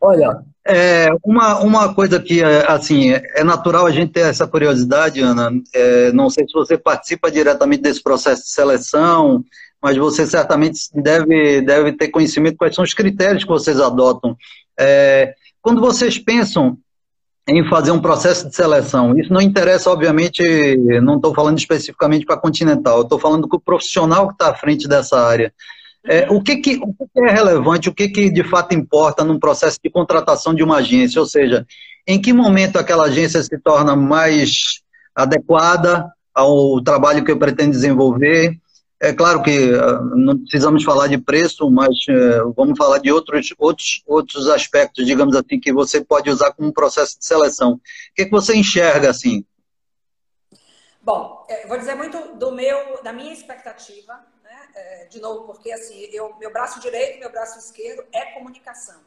Olha, 0.04 0.44
é, 0.66 1.10
uma, 1.24 1.60
uma 1.60 1.94
coisa 1.94 2.20
que, 2.20 2.44
assim, 2.44 3.12
é 3.12 3.44
natural 3.44 3.86
a 3.86 3.92
gente 3.92 4.14
ter 4.14 4.22
essa 4.22 4.48
curiosidade, 4.48 5.22
Ana. 5.22 5.52
É, 5.72 6.12
não 6.12 6.28
sei 6.32 6.48
se 6.48 6.54
você 6.54 6.76
participa 6.76 7.30
diretamente 7.30 7.84
desse 7.84 8.02
processo 8.02 8.42
de 8.42 8.50
seleção, 8.50 9.46
mas 9.80 9.96
você 9.98 10.26
certamente 10.26 10.80
deve, 10.96 11.62
deve 11.62 11.92
ter 11.92 12.08
conhecimento 12.08 12.58
quais 12.58 12.74
são 12.74 12.84
os 12.84 12.96
critérios 12.96 13.44
que 13.44 13.50
vocês 13.50 13.80
adotam. 13.80 14.36
É, 14.80 15.36
quando 15.62 15.80
vocês 15.80 16.18
pensam 16.18 16.76
em 17.48 17.68
fazer 17.68 17.92
um 17.92 18.00
processo 18.00 18.48
de 18.48 18.56
seleção. 18.56 19.18
Isso 19.18 19.34
não 19.34 19.42
interessa, 19.42 19.90
obviamente, 19.90 20.42
não 21.02 21.16
estou 21.16 21.34
falando 21.34 21.58
especificamente 21.58 22.26
para 22.26 22.36
a 22.36 22.40
Continental, 22.40 23.02
estou 23.02 23.20
falando 23.20 23.48
com 23.48 23.58
o 23.58 23.62
profissional 23.62 24.28
que 24.28 24.34
está 24.34 24.52
à 24.52 24.56
frente 24.56 24.88
dessa 24.88 25.20
área. 25.20 25.54
É, 26.04 26.28
o, 26.32 26.42
que, 26.42 26.58
que, 26.58 26.80
o 26.82 26.94
que 26.94 27.20
é 27.30 27.32
relevante, 27.32 27.90
o 27.90 27.94
que, 27.94 28.08
que 28.08 28.30
de 28.32 28.44
fato 28.44 28.74
importa 28.74 29.24
num 29.24 29.40
processo 29.40 29.78
de 29.84 29.90
contratação 29.90 30.54
de 30.54 30.64
uma 30.64 30.78
agência? 30.78 31.20
Ou 31.20 31.28
seja, 31.28 31.66
em 32.08 32.20
que 32.20 32.34
momento 32.34 32.78
aquela 32.78 33.06
agência 33.06 33.42
se 33.42 33.58
torna 33.60 33.96
mais 33.96 34.82
adequada 35.16 36.12
ao 36.34 36.82
trabalho 36.82 37.24
que 37.24 37.32
eu 37.32 37.38
pretendo 37.38 37.72
desenvolver? 37.72 38.58
É 39.04 39.12
claro 39.12 39.42
que 39.42 39.74
ah, 39.74 40.00
não 40.16 40.38
precisamos 40.38 40.84
falar 40.84 41.08
de 41.08 41.18
preço, 41.18 41.68
mas 41.72 41.90
eh, 42.08 42.44
vamos 42.56 42.78
falar 42.78 43.00
de 43.00 43.12
outros, 43.12 43.52
outros, 43.58 44.04
outros 44.06 44.48
aspectos, 44.48 45.08
digamos 45.08 45.36
assim, 45.36 45.60
que 45.60 45.74
você 45.74 46.06
pode 46.06 46.30
usar 46.30 46.54
como 46.54 46.72
processo 46.72 47.18
de 47.18 47.26
seleção. 47.26 47.74
O 47.74 47.80
que, 48.16 48.22
é 48.22 48.26
que 48.26 48.32
você 48.32 48.56
enxerga 48.56 49.10
assim? 49.10 49.44
Bom, 51.02 51.48
eu 51.50 51.68
vou 51.68 51.80
dizer 51.80 51.96
muito 51.96 52.36
do 52.36 52.52
meu, 52.52 53.02
da 53.02 53.12
minha 53.12 53.34
expectativa, 53.34 54.24
né? 54.44 54.70
É, 54.76 55.06
de 55.08 55.20
novo, 55.20 55.46
porque 55.46 55.72
assim, 55.72 55.98
eu, 56.14 56.36
meu 56.38 56.54
braço 56.54 56.80
direito, 56.80 57.20
meu 57.20 57.32
braço 57.32 57.58
esquerdo 57.58 58.04
é 58.14 58.34
comunicação. 58.34 59.02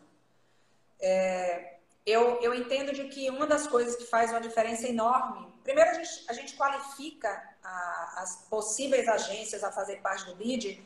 É, 1.01 1.75
eu, 2.05 2.41
eu 2.43 2.53
entendo 2.53 2.93
de 2.93 3.05
que 3.05 3.31
uma 3.31 3.47
das 3.47 3.69
coisas 3.69 3.95
que 3.95 4.07
faz 4.07 4.33
uma 4.33 4.41
diferença 4.41 4.89
enorme, 4.89 5.54
primeiro 5.65 5.91
a 5.91 5.95
gente, 5.95 6.25
a 6.29 6.33
gente 6.33 6.55
qualifica 6.55 7.43
a, 7.65 8.23
as 8.23 8.37
possíveis 8.49 9.09
agências 9.09 9.65
a 9.65 9.73
fazer 9.73 9.97
parte 9.97 10.25
do 10.27 10.37
BID 10.37 10.81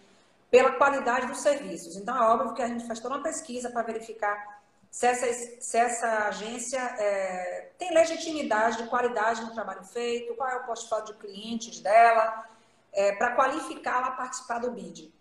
pela 0.50 0.72
qualidade 0.72 1.26
dos 1.26 1.40
serviços. 1.40 1.96
Então, 1.96 2.16
é 2.16 2.22
óbvio 2.22 2.54
que 2.54 2.62
a 2.62 2.68
gente 2.68 2.86
faz 2.86 3.00
toda 3.00 3.16
uma 3.16 3.22
pesquisa 3.22 3.68
para 3.68 3.82
verificar 3.82 4.58
se 4.90 5.06
essa, 5.06 5.26
se 5.60 5.76
essa 5.76 6.28
agência 6.28 6.80
é, 6.80 7.70
tem 7.76 7.92
legitimidade 7.92 8.78
de 8.78 8.88
qualidade 8.88 9.42
no 9.42 9.52
trabalho 9.52 9.84
feito, 9.84 10.34
qual 10.34 10.48
é 10.48 10.56
o 10.56 10.64
portfólio 10.64 11.06
de 11.06 11.14
clientes 11.14 11.80
dela, 11.80 12.46
é, 12.92 13.12
para 13.12 13.36
qualificá-la 13.36 14.08
a 14.08 14.12
participar 14.12 14.60
do 14.60 14.70
BID. 14.70 15.12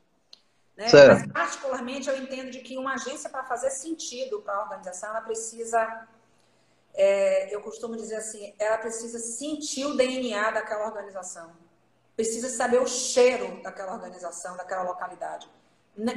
Né? 0.77 0.87
Mas, 1.07 1.27
particularmente, 1.31 2.07
eu 2.07 2.17
entendo 2.17 2.51
de 2.51 2.59
que 2.59 2.77
uma 2.77 2.93
agência, 2.93 3.29
para 3.29 3.43
fazer 3.43 3.71
sentido 3.71 4.41
para 4.41 4.55
a 4.55 4.61
organização, 4.61 5.09
ela 5.09 5.21
precisa, 5.21 6.07
é, 6.97 7.53
eu 7.53 7.61
costumo 7.61 7.95
dizer 7.95 8.15
assim, 8.15 8.53
ela 8.59 8.77
precisa 8.77 9.19
sentir 9.19 9.85
o 9.85 9.95
DNA 9.95 10.51
daquela 10.51 10.87
organização. 10.87 11.51
Precisa 12.15 12.49
saber 12.49 12.81
o 12.81 12.87
cheiro 12.87 13.61
daquela 13.61 13.93
organização, 13.93 14.57
daquela 14.57 14.81
localidade. 14.81 15.47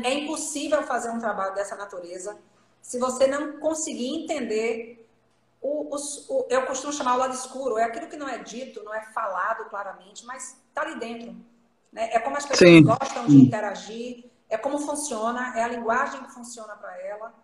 É 0.02 0.14
impossível 0.14 0.82
fazer 0.82 1.10
um 1.10 1.18
trabalho 1.18 1.54
dessa 1.54 1.76
natureza 1.76 2.36
se 2.82 2.98
você 2.98 3.26
não 3.26 3.58
conseguir 3.60 4.08
entender 4.08 5.08
o, 5.60 5.94
o, 5.94 5.98
o, 6.28 6.46
eu 6.48 6.64
costumo 6.66 6.92
chamar 6.92 7.16
o 7.16 7.18
lado 7.18 7.34
escuro, 7.34 7.76
é 7.76 7.84
aquilo 7.84 8.08
que 8.08 8.16
não 8.16 8.28
é 8.28 8.38
dito, 8.38 8.82
não 8.82 8.94
é 8.94 9.02
falado 9.12 9.68
claramente, 9.68 10.24
mas 10.24 10.56
está 10.68 10.82
ali 10.82 10.98
dentro. 10.98 11.36
Né? 11.92 12.08
É 12.12 12.18
como 12.18 12.36
as 12.36 12.46
pessoas 12.46 12.70
Sim. 12.70 12.82
gostam 12.82 13.26
de 13.26 13.36
interagir, 13.36 14.30
é 14.48 14.56
como 14.56 14.78
funciona, 14.78 15.52
é 15.56 15.62
a 15.62 15.68
linguagem 15.68 16.22
que 16.22 16.32
funciona 16.32 16.74
para 16.74 16.98
ela, 17.02 17.34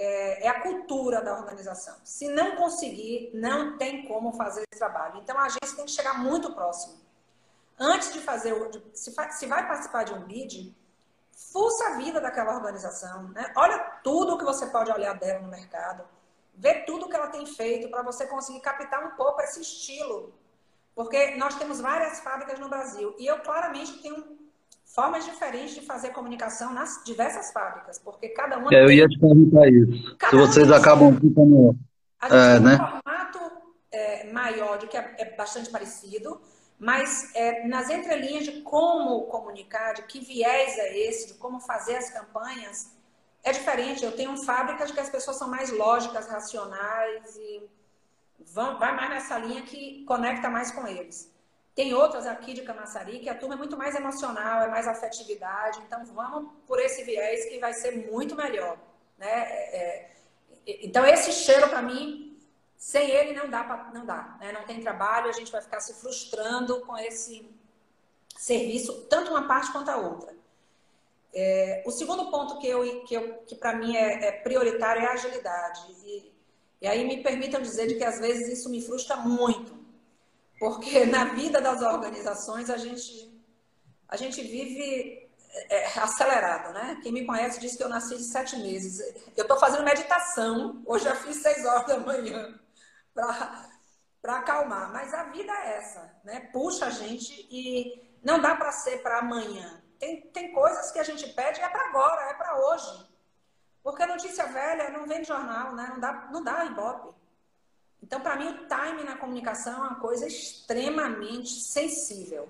é, 0.00 0.46
é, 0.46 0.48
a 0.48 0.62
cultura 0.62 1.20
da 1.20 1.36
organização. 1.38 1.94
Se 2.02 2.26
não 2.28 2.56
conseguir, 2.56 3.30
não 3.34 3.76
tem 3.76 4.06
como 4.06 4.32
fazer 4.32 4.64
esse 4.72 4.78
trabalho. 4.78 5.20
Então 5.20 5.38
a 5.38 5.42
agência 5.42 5.76
tem 5.76 5.84
que 5.84 5.90
chegar 5.90 6.18
muito 6.18 6.54
próximo. 6.54 6.98
Antes 7.78 8.10
de 8.12 8.20
fazer, 8.20 8.54
se, 8.94 9.46
vai 9.46 9.68
participar 9.68 10.04
de 10.04 10.14
um 10.14 10.24
bid, 10.24 10.74
fuça 11.52 11.88
a 11.88 11.96
vida 11.96 12.18
daquela 12.18 12.54
organização, 12.54 13.28
né? 13.28 13.52
Olha 13.54 13.78
tudo 14.02 14.38
que 14.38 14.44
você 14.44 14.66
pode 14.68 14.90
olhar 14.90 15.18
dela 15.18 15.40
no 15.40 15.48
mercado, 15.48 16.04
vê 16.54 16.82
tudo 16.84 17.08
que 17.08 17.16
ela 17.16 17.28
tem 17.28 17.44
feito 17.44 17.90
para 17.90 18.02
você 18.02 18.26
conseguir 18.26 18.60
captar 18.60 19.04
um 19.04 19.16
pouco 19.16 19.42
esse 19.42 19.60
estilo. 19.60 20.32
Porque 20.94 21.36
nós 21.36 21.54
temos 21.56 21.78
várias 21.78 22.20
fábricas 22.20 22.58
no 22.58 22.70
Brasil 22.70 23.14
e 23.18 23.26
eu 23.26 23.40
claramente 23.40 24.00
tenho 24.00 24.38
formas 24.94 25.24
diferentes 25.24 25.74
de 25.74 25.82
fazer 25.82 26.10
comunicação 26.10 26.72
nas 26.72 27.02
diversas 27.04 27.52
fábricas, 27.52 27.98
porque 27.98 28.28
cada 28.30 28.58
uma. 28.58 28.72
É, 28.72 28.84
eu 28.84 28.90
ia 28.90 29.08
te 29.08 29.18
perguntar 29.18 29.68
isso. 29.68 30.16
Se 30.28 30.36
vocês 30.36 30.70
acabam 30.70 31.14
ficando. 31.14 31.76
A 32.20 32.28
gente 32.28 32.38
é, 32.38 32.54
tem 32.54 32.64
né? 32.64 32.74
um 32.74 32.78
formato 32.78 33.38
é, 33.90 34.32
maior, 34.32 34.78
de 34.78 34.86
que 34.88 34.96
é, 34.96 35.16
é 35.18 35.36
bastante 35.36 35.70
parecido, 35.70 36.40
mas 36.78 37.34
é, 37.34 37.66
nas 37.66 37.88
entrelinhas 37.88 38.44
de 38.44 38.60
como 38.62 39.22
comunicar, 39.26 39.94
de 39.94 40.02
que 40.02 40.20
viés 40.20 40.76
é 40.78 40.98
esse, 40.98 41.28
de 41.28 41.34
como 41.34 41.60
fazer 41.60 41.96
as 41.96 42.10
campanhas, 42.10 42.90
é 43.42 43.52
diferente. 43.52 44.04
Eu 44.04 44.12
tenho 44.12 44.36
fábricas 44.36 44.90
que 44.90 45.00
as 45.00 45.08
pessoas 45.08 45.38
são 45.38 45.48
mais 45.48 45.70
lógicas, 45.70 46.26
racionais 46.26 47.36
e 47.36 47.62
vão, 48.52 48.78
vai 48.78 48.94
mais 48.94 49.10
nessa 49.10 49.38
linha 49.38 49.62
que 49.62 50.04
conecta 50.04 50.50
mais 50.50 50.70
com 50.72 50.86
eles. 50.86 51.29
Tem 51.74 51.94
outras 51.94 52.26
aqui 52.26 52.52
de 52.52 52.62
Camaçari 52.62 53.20
que 53.20 53.28
a 53.28 53.34
turma 53.34 53.54
é 53.54 53.58
muito 53.58 53.76
mais 53.76 53.94
emocional, 53.94 54.62
é 54.62 54.68
mais 54.68 54.86
afetividade. 54.86 55.80
Então 55.86 56.04
vamos 56.06 56.52
por 56.66 56.78
esse 56.80 57.04
viés 57.04 57.46
que 57.46 57.58
vai 57.58 57.72
ser 57.72 58.10
muito 58.10 58.34
melhor. 58.34 58.78
Né? 59.16 59.28
É, 59.28 59.76
é 59.76 60.10
então 60.66 61.04
esse 61.06 61.32
cheiro 61.32 61.68
para 61.68 61.82
mim 61.82 62.30
sem 62.80 63.10
ele 63.10 63.34
não 63.34 63.50
dá, 63.50 63.62
pra, 63.62 63.90
não 63.92 64.06
dá, 64.06 64.38
né? 64.40 64.52
Não 64.52 64.64
tem 64.64 64.80
trabalho, 64.80 65.28
a 65.28 65.32
gente 65.32 65.52
vai 65.52 65.60
ficar 65.60 65.80
se 65.80 65.92
frustrando 66.00 66.80
com 66.80 66.96
esse 66.96 67.46
serviço, 68.34 69.02
tanto 69.02 69.30
uma 69.30 69.46
parte 69.46 69.70
quanto 69.70 69.90
a 69.90 69.98
outra. 69.98 70.34
É, 71.32 71.82
o 71.86 71.90
segundo 71.90 72.30
ponto 72.30 72.58
que, 72.58 72.66
eu, 72.66 73.04
que, 73.04 73.14
eu, 73.14 73.34
que 73.46 73.54
para 73.54 73.76
mim 73.76 73.94
é, 73.94 74.28
é, 74.28 74.32
prioritário 74.32 75.02
é 75.02 75.06
a 75.06 75.12
agilidade. 75.12 75.92
E, 76.04 76.32
e 76.80 76.86
aí 76.88 77.06
me 77.06 77.22
permitam 77.22 77.60
dizer 77.60 77.86
de 77.86 77.96
que 77.96 78.04
às 78.04 78.18
vezes 78.18 78.48
isso 78.48 78.70
me 78.70 78.80
frustra 78.80 79.14
muito, 79.14 79.74
porque 80.60 81.06
na 81.06 81.24
vida 81.24 81.58
das 81.58 81.80
organizações 81.80 82.68
a 82.68 82.76
gente, 82.76 83.34
a 84.06 84.14
gente 84.14 84.42
vive 84.42 85.26
é, 85.70 85.74
é, 85.74 85.98
acelerado, 85.98 86.74
né? 86.74 87.00
Quem 87.02 87.10
me 87.10 87.24
conhece 87.24 87.58
diz 87.58 87.76
que 87.76 87.82
eu 87.82 87.88
nasci 87.88 88.18
de 88.18 88.24
sete 88.24 88.56
meses. 88.56 89.00
Eu 89.34 89.42
estou 89.42 89.58
fazendo 89.58 89.82
meditação, 89.84 90.82
hoje 90.84 91.04
já 91.04 91.16
fiz 91.16 91.36
seis 91.36 91.64
horas 91.64 91.86
da 91.86 91.98
manhã 91.98 92.60
para 94.20 94.36
acalmar. 94.36 94.92
Mas 94.92 95.14
a 95.14 95.24
vida 95.24 95.50
é 95.50 95.78
essa, 95.78 96.14
né? 96.22 96.40
Puxa 96.52 96.86
a 96.86 96.90
gente 96.90 97.48
e 97.50 98.18
não 98.22 98.38
dá 98.38 98.54
para 98.54 98.70
ser 98.70 99.02
para 99.02 99.20
amanhã. 99.20 99.82
Tem, 99.98 100.20
tem 100.30 100.52
coisas 100.52 100.92
que 100.92 100.98
a 100.98 101.04
gente 101.04 101.26
pede 101.30 101.58
é 101.62 101.68
para 101.70 101.88
agora, 101.88 102.30
é 102.30 102.34
para 102.34 102.58
hoje. 102.68 103.08
Porque 103.82 104.02
a 104.02 104.08
notícia 104.08 104.44
velha 104.44 104.90
não 104.90 105.06
vem 105.06 105.22
de 105.22 105.28
jornal, 105.28 105.74
né? 105.74 105.88
Não 105.90 106.00
dá, 106.00 106.28
não 106.30 106.44
dá 106.44 106.66
ibope. 106.66 107.18
Então, 108.02 108.20
para 108.20 108.36
mim, 108.36 108.48
o 108.48 108.66
time 108.66 109.04
na 109.04 109.16
comunicação 109.16 109.72
é 109.72 109.88
uma 109.88 109.94
coisa 109.96 110.26
extremamente 110.26 111.50
sensível. 111.50 112.48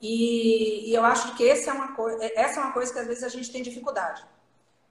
E, 0.00 0.90
e 0.90 0.94
eu 0.94 1.04
acho 1.04 1.34
que 1.36 1.48
essa 1.48 1.70
é, 1.70 1.72
uma 1.72 1.94
essa 2.34 2.60
é 2.60 2.62
uma 2.62 2.72
coisa 2.72 2.92
que 2.92 2.98
às 2.98 3.06
vezes 3.06 3.24
a 3.24 3.28
gente 3.28 3.50
tem 3.50 3.62
dificuldade. 3.62 4.24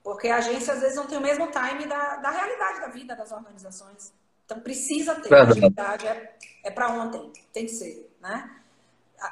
Porque 0.02 0.28
a 0.28 0.36
agência 0.36 0.74
às 0.74 0.80
vezes 0.80 0.96
não 0.96 1.06
tem 1.06 1.18
o 1.18 1.20
mesmo 1.22 1.48
time 1.50 1.86
da, 1.86 2.16
da 2.16 2.30
realidade 2.30 2.80
da 2.80 2.88
vida 2.88 3.14
das 3.14 3.30
organizações. 3.30 4.12
Então 4.44 4.60
precisa 4.60 5.14
ter. 5.14 5.28
Verdade. 5.28 5.52
Atividade 5.52 6.06
é, 6.06 6.36
é 6.64 6.70
para 6.70 6.88
ontem, 6.88 7.32
tem 7.52 7.66
que 7.66 7.72
ser. 7.72 8.10
Né? 8.20 8.50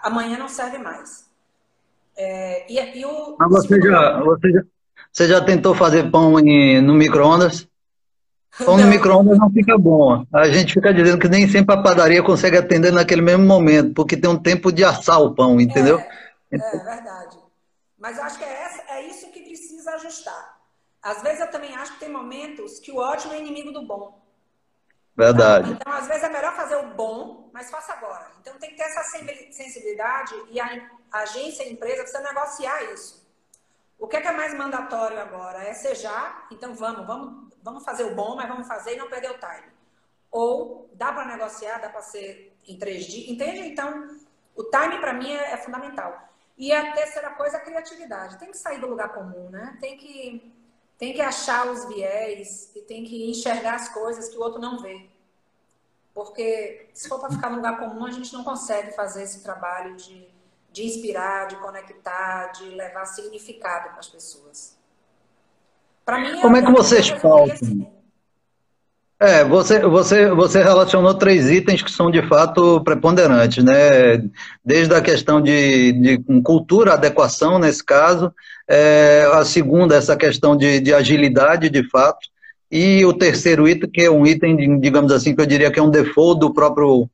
Amanhã 0.02 0.38
não 0.38 0.48
serve 0.48 0.78
mais. 0.78 1.28
É, 2.16 2.70
e, 2.70 2.98
e 2.98 3.04
o, 3.04 3.36
Mas 3.38 3.50
você 3.50 3.80
já, 3.80 4.20
você, 4.20 4.52
já, 4.52 4.62
você 5.10 5.28
já 5.28 5.44
tentou 5.44 5.74
fazer 5.74 6.10
pão 6.10 6.38
em, 6.38 6.80
no 6.80 6.94
micro-ondas? 6.94 7.68
Pão 8.58 8.76
no 8.76 8.86
micro-ondas 8.86 9.38
não 9.38 9.50
fica 9.50 9.78
bom. 9.78 10.26
A 10.32 10.48
gente 10.48 10.74
fica 10.74 10.92
dizendo 10.92 11.18
que 11.18 11.28
nem 11.28 11.48
sempre 11.48 11.74
a 11.74 11.82
padaria 11.82 12.22
consegue 12.22 12.58
atender 12.58 12.92
naquele 12.92 13.22
mesmo 13.22 13.44
momento, 13.44 13.94
porque 13.94 14.16
tem 14.16 14.30
um 14.30 14.38
tempo 14.38 14.70
de 14.70 14.84
assar 14.84 15.22
o 15.22 15.34
pão, 15.34 15.58
entendeu? 15.58 15.98
É, 15.98 16.56
é 16.56 16.58
verdade. 16.58 17.38
Mas 17.98 18.18
acho 18.18 18.38
que 18.38 18.44
é, 18.44 18.62
essa, 18.62 18.82
é 18.92 19.06
isso 19.08 19.30
que 19.30 19.40
precisa 19.40 19.92
ajustar. 19.92 20.60
Às 21.02 21.22
vezes 21.22 21.40
eu 21.40 21.50
também 21.50 21.74
acho 21.74 21.94
que 21.94 22.00
tem 22.00 22.10
momentos 22.10 22.78
que 22.78 22.92
o 22.92 22.96
ótimo 22.96 23.32
é 23.32 23.38
inimigo 23.38 23.72
do 23.72 23.86
bom. 23.86 24.20
Verdade. 25.16 25.72
Então, 25.72 25.92
às 25.92 26.06
vezes 26.06 26.22
é 26.22 26.28
melhor 26.28 26.54
fazer 26.54 26.76
o 26.76 26.94
bom, 26.94 27.50
mas 27.52 27.70
faça 27.70 27.92
agora. 27.92 28.26
Então, 28.40 28.54
tem 28.58 28.70
que 28.70 28.76
ter 28.76 28.84
essa 28.84 29.02
sensibilidade 29.50 30.34
e 30.50 30.60
a 30.60 30.90
agência, 31.12 31.64
a 31.64 31.68
empresa, 31.68 32.02
precisa 32.02 32.22
negociar 32.22 32.82
isso. 32.92 33.22
O 33.98 34.08
que 34.08 34.16
é, 34.16 34.20
que 34.20 34.28
é 34.28 34.32
mais 34.32 34.52
mandatório 34.54 35.20
agora? 35.20 35.62
É 35.62 35.74
ser 35.74 35.94
já, 35.94 36.46
então 36.50 36.74
vamos, 36.74 37.06
vamos, 37.06 37.51
vamos 37.62 37.84
fazer 37.84 38.04
o 38.04 38.14
bom, 38.14 38.36
mas 38.36 38.48
vamos 38.48 38.66
fazer 38.66 38.94
e 38.94 38.96
não 38.96 39.08
perder 39.08 39.30
o 39.30 39.38
time. 39.38 39.72
Ou 40.30 40.90
dá 40.94 41.12
para 41.12 41.26
negociar, 41.26 41.78
dá 41.78 41.88
para 41.88 42.02
ser 42.02 42.56
em 42.66 42.78
três 42.78 43.04
dias, 43.06 43.28
entende? 43.28 43.60
Então, 43.60 44.18
o 44.54 44.64
time 44.64 44.98
para 44.98 45.12
mim 45.12 45.30
é, 45.32 45.52
é 45.52 45.56
fundamental. 45.56 46.28
E 46.56 46.72
a 46.72 46.92
terceira 46.92 47.30
coisa 47.30 47.56
é 47.56 47.60
a 47.60 47.64
criatividade. 47.64 48.38
Tem 48.38 48.50
que 48.50 48.56
sair 48.58 48.80
do 48.80 48.86
lugar 48.86 49.12
comum, 49.12 49.50
né? 49.50 49.76
Tem 49.80 49.96
que 49.96 50.52
tem 50.98 51.12
que 51.12 51.20
achar 51.20 51.66
os 51.66 51.84
viés 51.86 52.70
e 52.76 52.82
tem 52.82 53.02
que 53.02 53.28
enxergar 53.28 53.74
as 53.74 53.88
coisas 53.88 54.28
que 54.28 54.36
o 54.36 54.40
outro 54.40 54.60
não 54.60 54.80
vê. 54.80 55.10
Porque 56.14 56.88
se 56.94 57.08
for 57.08 57.18
para 57.18 57.30
ficar 57.30 57.50
no 57.50 57.56
lugar 57.56 57.76
comum, 57.76 58.06
a 58.06 58.10
gente 58.12 58.32
não 58.32 58.44
consegue 58.44 58.92
fazer 58.92 59.24
esse 59.24 59.42
trabalho 59.42 59.96
de, 59.96 60.28
de 60.70 60.84
inspirar, 60.84 61.48
de 61.48 61.56
conectar, 61.56 62.52
de 62.52 62.66
levar 62.66 63.06
significado 63.06 63.88
para 63.90 63.98
as 63.98 64.08
pessoas. 64.08 64.78
Mim, 66.08 66.40
como 66.40 66.56
é 66.56 66.62
que 66.62 66.72
vocês 66.72 67.08
faltam? 67.08 67.92
É, 69.22 69.44
você, 69.44 69.78
você, 69.78 70.30
você 70.30 70.60
relacionou 70.60 71.14
três 71.14 71.48
itens 71.48 71.80
que 71.80 71.92
são 71.92 72.10
de 72.10 72.20
fato 72.26 72.80
preponderantes, 72.80 73.62
né? 73.62 74.20
Desde 74.64 74.92
a 74.92 75.00
questão 75.00 75.40
de, 75.40 75.92
de 75.92 76.18
cultura, 76.42 76.94
adequação 76.94 77.56
nesse 77.56 77.84
caso, 77.84 78.34
é, 78.68 79.24
a 79.32 79.44
segunda, 79.44 79.94
essa 79.94 80.16
questão 80.16 80.56
de, 80.56 80.80
de, 80.80 80.92
agilidade, 80.92 81.70
de 81.70 81.88
fato. 81.88 82.26
E 82.68 83.04
o 83.04 83.12
terceiro 83.12 83.68
item, 83.68 83.88
que 83.88 84.00
é 84.00 84.10
um 84.10 84.26
item, 84.26 84.80
digamos 84.80 85.12
assim, 85.12 85.36
que 85.36 85.40
eu 85.40 85.46
diria 85.46 85.70
que 85.70 85.78
é 85.78 85.82
um 85.82 85.90
default 85.90 86.40
do 86.40 86.52
próprio, 86.52 87.08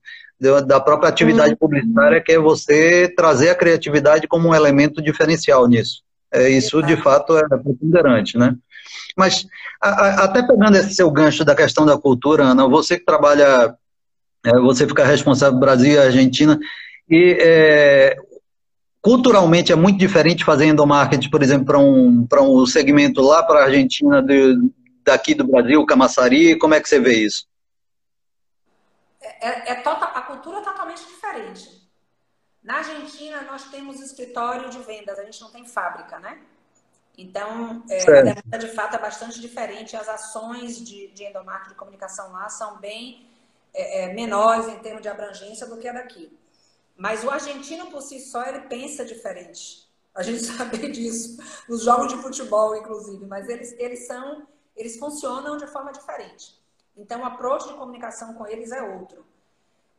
da 0.67 0.81
própria 0.81 1.11
atividade 1.11 1.51
uhum. 1.51 1.59
publicitária, 1.59 2.23
que 2.23 2.33
é 2.33 2.39
você 2.39 3.13
trazer 3.15 3.51
a 3.51 3.55
criatividade 3.55 4.27
como 4.27 4.49
um 4.49 4.55
elemento 4.55 5.03
diferencial 5.03 5.67
nisso. 5.69 6.03
É, 6.33 6.49
isso, 6.49 6.83
de 6.83 6.97
fato, 6.97 7.37
é 7.37 7.47
preponderante, 7.47 8.39
né? 8.39 8.57
Mas, 9.17 9.47
a, 9.81 9.89
a, 9.89 10.25
até 10.25 10.43
pegando 10.43 10.77
esse 10.77 10.95
seu 10.95 11.11
gancho 11.11 11.45
da 11.45 11.55
questão 11.55 11.85
da 11.85 11.99
cultura, 11.99 12.45
Ana, 12.45 12.69
você 12.69 12.99
que 12.99 13.05
trabalha, 13.05 13.77
é, 14.45 14.53
você 14.61 14.87
fica 14.87 15.05
responsável 15.05 15.59
Brasil 15.59 15.93
e 15.93 15.99
Argentina, 15.99 16.59
e 17.09 17.37
é, 17.41 18.17
culturalmente 19.01 19.73
é 19.73 19.77
muito 19.77 19.99
diferente 19.99 20.45
fazer 20.45 20.67
endomarketing, 20.67 21.31
por 21.31 21.43
exemplo, 21.43 21.67
para 21.67 21.79
um, 21.79 22.27
um 22.33 22.67
segmento 22.67 23.21
lá 23.21 23.43
para 23.43 23.61
a 23.61 23.65
Argentina 23.65 24.23
de, 24.23 24.57
daqui 25.05 25.35
do 25.35 25.47
Brasil, 25.47 25.85
Camaçari, 25.87 26.59
como 26.59 26.75
é 26.75 26.81
que 26.81 26.89
você 26.89 27.01
vê 27.01 27.25
isso? 27.25 27.47
É, 29.21 29.49
é, 29.49 29.73
é 29.73 29.75
tota, 29.77 30.05
a 30.07 30.23
cultura 30.23 30.59
é 30.59 30.63
totalmente 30.63 31.05
diferente. 31.07 31.79
Na 32.63 32.79
Argentina, 32.79 33.43
nós 33.43 33.65
temos 33.71 34.01
escritório 34.01 34.69
de 34.69 34.79
vendas, 34.81 35.19
a 35.19 35.25
gente 35.25 35.41
não 35.41 35.51
tem 35.51 35.65
fábrica, 35.65 36.19
né? 36.19 36.39
Então, 37.19 37.83
é, 37.91 38.01
a 38.01 38.23
demanda 38.23 38.59
de 38.59 38.69
fato 38.69 38.95
é 38.95 38.99
bastante 39.01 39.41
diferente. 39.41 39.97
As 39.97 40.09
ações 40.09 40.79
de, 40.79 41.09
de 41.09 41.25
endomarketing 41.25 41.71
de 41.71 41.75
comunicação 41.75 42.31
lá 42.31 42.49
são 42.49 42.79
bem 42.79 43.29
é, 43.75 44.05
é, 44.05 44.15
menores 44.15 44.69
em 44.69 44.79
termos 44.79 45.03
de 45.03 45.09
abrangência 45.09 45.67
do 45.67 45.77
que 45.79 45.89
a 45.89 45.93
daqui. 45.93 46.33
Mas 46.97 47.25
o 47.25 47.31
argentino 47.31 47.91
por 47.91 48.03
si 48.03 48.21
só, 48.21 48.45
ele 48.47 48.61
pensa 48.61 49.05
diferente. 49.05 49.89
a 50.15 50.23
gente 50.23 50.45
saber 50.47 50.93
disso, 50.93 51.43
nos 51.69 51.83
jogos 51.83 52.07
de 52.07 52.23
futebol, 52.23 52.77
inclusive, 52.77 53.27
mas 53.27 53.49
eles, 53.49 53.73
eles 53.79 54.07
são, 54.07 54.47
eles 54.77 54.97
funcionam 54.97 55.57
de 55.57 55.67
forma 55.67 55.91
diferente. 55.91 56.57
Então, 56.97 57.23
o 57.23 57.25
approach 57.25 57.67
de 57.67 57.75
comunicação 57.75 58.35
com 58.35 58.47
eles 58.47 58.71
é 58.71 58.81
outro. 58.81 59.27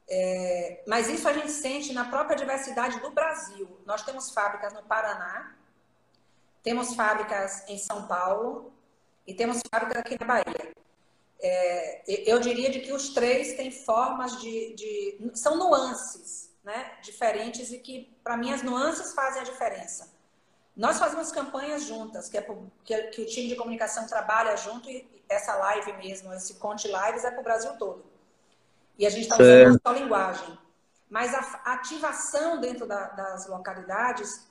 É, 0.10 0.84
mas 0.88 1.10
isso 1.10 1.28
a 1.28 1.34
gente 1.34 1.52
sente 1.52 1.92
na 1.92 2.06
própria 2.06 2.38
diversidade 2.38 2.98
do 3.02 3.12
Brasil. 3.12 3.68
Nós 3.86 4.04
temos 4.04 4.32
fábricas 4.32 4.74
no 4.74 4.84
Paraná, 4.84 5.59
temos 6.64 6.96
fábricas 6.96 7.64
em 7.68 7.78
São 7.78 8.08
Paulo 8.08 8.72
e 9.26 9.34
temos 9.34 9.62
fábricas 9.72 9.98
aqui 9.98 10.18
na 10.20 10.26
Bahia. 10.26 10.74
É, 11.42 12.04
eu 12.30 12.40
diria 12.40 12.70
de 12.70 12.82
que 12.82 12.92
os 12.92 13.10
três 13.10 13.54
têm 13.54 13.72
formas 13.72 14.42
de, 14.42 14.74
de 14.76 15.32
são 15.34 15.56
nuances, 15.56 16.50
né, 16.64 16.98
diferentes 17.02 17.72
e 17.72 17.80
que 17.80 18.14
para 18.24 18.36
mim 18.36 18.52
as 18.52 18.62
nuances 18.62 19.14
fazem 19.14 19.42
a 19.42 19.46
diferença. 19.46 20.12
Nós 20.76 20.98
fazemos 20.98 21.32
campanhas 21.32 21.84
juntas, 21.84 22.30
que, 22.30 22.38
é 22.38 22.42
que, 22.84 23.02
que, 23.04 23.22
o 23.22 23.26
time 23.26 23.48
de 23.48 23.56
comunicação 23.56 24.08
trabalha 24.08 24.56
junto 24.56 24.90
e 24.90 25.08
essa 25.28 25.56
live 25.56 25.94
mesmo, 25.94 26.34
esse 26.34 26.56
Conte 26.56 26.88
Lives 26.88 27.24
é 27.24 27.32
para 27.32 27.42
o 27.42 27.44
Brasil 27.44 27.74
todo. 27.78 28.06
E 28.98 29.06
a 29.06 29.10
gente 29.10 29.24
está 29.24 29.36
usando 29.36 29.80
a 29.84 29.92
linguagem. 29.92 30.58
Mas 31.10 31.34
a 31.34 31.74
ativação 31.74 32.60
dentro 32.60 32.86
da, 32.86 33.08
das 33.10 33.48
localidades 33.48 34.49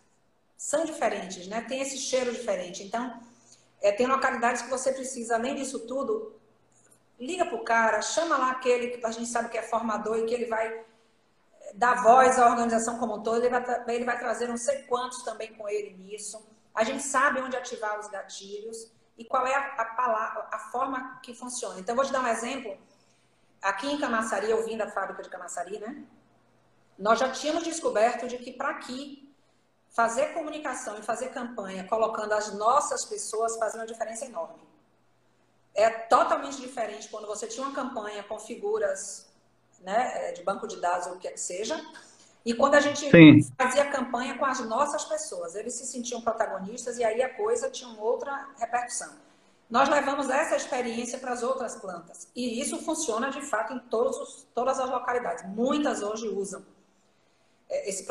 são 0.58 0.84
diferentes, 0.84 1.46
né? 1.46 1.60
Tem 1.60 1.80
esse 1.80 1.96
cheiro 1.96 2.32
diferente. 2.32 2.82
Então, 2.82 3.22
é, 3.80 3.92
tem 3.92 4.08
localidades 4.08 4.60
que 4.62 4.68
você 4.68 4.92
precisa, 4.92 5.36
além 5.36 5.54
disso 5.54 5.86
tudo, 5.86 6.34
liga 7.18 7.46
para 7.46 7.54
o 7.54 7.64
cara, 7.64 8.02
chama 8.02 8.36
lá 8.36 8.50
aquele 8.50 8.88
que 8.88 9.06
a 9.06 9.10
gente 9.12 9.28
sabe 9.28 9.50
que 9.50 9.56
é 9.56 9.62
formador 9.62 10.18
e 10.18 10.26
que 10.26 10.34
ele 10.34 10.46
vai 10.46 10.66
é, 10.66 11.72
dar 11.74 12.02
voz 12.02 12.40
à 12.40 12.50
organização 12.50 12.98
como 12.98 13.16
um 13.18 13.22
todo, 13.22 13.44
ele 13.44 13.50
vai, 13.50 13.84
ele 13.94 14.04
vai 14.04 14.18
trazer 14.18 14.48
não 14.48 14.56
sei 14.56 14.82
quantos 14.82 15.22
também 15.22 15.54
com 15.54 15.68
ele 15.68 15.96
nisso. 15.96 16.44
A 16.74 16.82
gente 16.82 17.04
sabe 17.04 17.40
onde 17.40 17.56
ativar 17.56 17.98
os 18.00 18.08
gatilhos 18.08 18.90
e 19.16 19.24
qual 19.24 19.46
é 19.46 19.54
a, 19.54 19.74
a, 19.80 19.84
palavra, 19.84 20.48
a 20.50 20.58
forma 20.58 21.20
que 21.22 21.32
funciona. 21.34 21.78
Então, 21.78 21.94
vou 21.94 22.04
te 22.04 22.12
dar 22.12 22.20
um 22.20 22.26
exemplo 22.26 22.76
aqui 23.62 23.86
em 23.86 23.98
Camaçari, 23.98 24.50
eu 24.50 24.64
vim 24.64 24.76
da 24.76 24.90
fábrica 24.90 25.22
de 25.22 25.28
Camaçari, 25.28 25.78
né? 25.78 26.02
Nós 26.98 27.20
já 27.20 27.30
tínhamos 27.30 27.62
descoberto 27.62 28.26
de 28.26 28.38
que 28.38 28.52
para 28.52 28.70
aqui 28.70 29.27
fazer 29.90 30.34
comunicação 30.34 30.98
e 30.98 31.02
fazer 31.02 31.30
campanha 31.30 31.84
colocando 31.84 32.32
as 32.32 32.52
nossas 32.54 33.04
pessoas 33.04 33.56
fazia 33.56 33.80
uma 33.80 33.86
diferença 33.86 34.24
enorme. 34.24 34.62
É 35.74 35.88
totalmente 35.88 36.60
diferente 36.60 37.08
quando 37.08 37.26
você 37.26 37.46
tinha 37.46 37.66
uma 37.66 37.74
campanha 37.74 38.22
com 38.22 38.38
figuras 38.38 39.26
né, 39.80 40.32
de 40.32 40.42
banco 40.42 40.66
de 40.66 40.80
dados 40.80 41.06
ou 41.06 41.14
o 41.14 41.18
que 41.18 41.28
é 41.28 41.30
que 41.30 41.40
seja, 41.40 41.80
e 42.44 42.54
quando 42.54 42.74
a 42.76 42.80
gente 42.80 43.10
Sim. 43.10 43.42
fazia 43.56 43.84
campanha 43.90 44.38
com 44.38 44.44
as 44.46 44.60
nossas 44.60 45.04
pessoas, 45.04 45.54
eles 45.54 45.74
se 45.74 45.86
sentiam 45.86 46.20
protagonistas 46.20 46.96
e 46.98 47.04
aí 47.04 47.22
a 47.22 47.34
coisa 47.34 47.68
tinha 47.68 47.90
uma 47.90 48.02
outra 48.02 48.48
repercussão. 48.58 49.12
Nós 49.68 49.88
levamos 49.88 50.30
essa 50.30 50.56
experiência 50.56 51.18
para 51.18 51.32
as 51.32 51.42
outras 51.42 51.76
plantas. 51.76 52.26
E 52.34 52.58
isso 52.58 52.78
funciona, 52.78 53.30
de 53.30 53.42
fato, 53.42 53.74
em 53.74 53.82
os, 53.94 54.46
todas 54.54 54.80
as 54.80 54.88
localidades. 54.88 55.44
Muitas 55.44 56.02
hoje 56.02 56.26
usam 56.28 56.64
esse, 57.70 58.04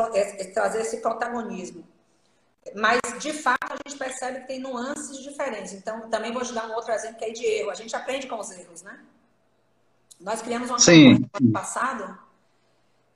trazer 0.54 0.82
esse 0.82 0.98
protagonismo. 0.98 1.86
Mas, 2.76 3.00
de 3.20 3.32
fato, 3.34 3.74
a 3.74 3.90
gente 3.90 3.98
percebe 3.98 4.42
que 4.42 4.48
tem 4.48 4.60
nuances 4.60 5.20
diferentes. 5.20 5.74
Então, 5.74 6.10
também 6.10 6.34
vou 6.34 6.44
te 6.44 6.54
dar 6.54 6.68
um 6.68 6.74
outro 6.74 6.92
exemplo 6.92 7.18
que 7.18 7.26
é 7.26 7.32
de 7.32 7.46
erro. 7.46 7.70
A 7.70 7.76
gente 7.76 7.96
aprende 7.96 8.28
com 8.28 8.38
os 8.38 8.52
erros, 8.52 8.82
né? 8.82 9.00
Nós 10.20 10.42
criamos 10.42 10.70
uma 10.70 10.80
Sim. 10.80 11.22
campanha 11.22 11.30
no 11.40 11.46
ano 11.46 11.54
passado, 11.54 12.20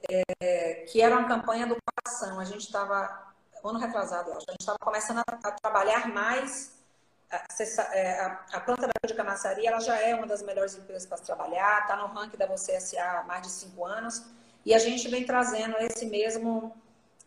é, 0.09 0.85
que 0.89 1.01
era 1.01 1.17
uma 1.17 1.27
campanha 1.27 1.67
do 1.67 1.75
coração. 1.75 2.39
A 2.39 2.45
gente 2.45 2.61
estava, 2.61 3.33
ano 3.63 3.79
retrasado, 3.79 4.31
acho, 4.31 4.45
a 4.47 4.51
gente 4.51 4.61
estava 4.61 4.77
começando 4.79 5.17
a, 5.19 5.23
a 5.47 5.51
trabalhar 5.51 6.07
mais 6.07 6.71
é, 7.93 8.19
a, 8.19 8.39
a, 8.51 8.59
planta 8.59 8.87
da 8.87 9.07
de 9.07 9.13
Camaçari 9.13 9.65
ela 9.65 9.79
já 9.79 9.97
é 9.97 10.13
uma 10.13 10.27
das 10.27 10.41
melhores 10.41 10.75
empresas 10.75 11.05
para 11.05 11.17
trabalhar, 11.17 11.81
está 11.81 11.95
no 11.95 12.07
ranking 12.07 12.35
da 12.35 12.45
Você 12.45 12.77
SA 12.81 13.01
há 13.01 13.23
mais 13.23 13.43
de 13.43 13.49
cinco 13.49 13.85
anos, 13.85 14.25
e 14.65 14.73
a 14.73 14.79
gente 14.79 15.07
vem 15.07 15.25
trazendo 15.25 15.77
esse 15.77 16.05
mesmo 16.05 16.73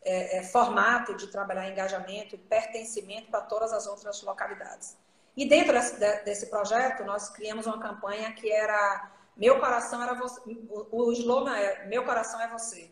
é, 0.03 0.39
é, 0.39 0.43
formato 0.43 1.17
de 1.17 1.27
trabalhar 1.29 1.69
engajamento 1.69 2.35
e 2.35 2.39
pertencimento 2.39 3.31
para 3.31 3.41
todas 3.41 3.73
as 3.73 3.87
outras 3.87 4.23
localidades. 4.23 4.97
E 5.37 5.49
dentro 5.49 5.73
desse, 5.73 6.25
desse, 6.25 6.47
projeto, 6.47 7.05
nós 7.05 7.31
criamos 7.31 7.67
uma 7.67 7.81
campanha 7.81 8.33
que 8.33 8.51
era 8.53 9.11
Meu 9.37 9.59
Coração 9.59 10.03
era 10.03 10.15
você. 10.15 10.41
O, 10.71 11.07
o 11.07 11.13
slogan 11.13 11.57
é 11.57 11.87
Meu 11.87 12.05
Coração 12.05 12.41
é 12.41 12.49
Você. 12.49 12.91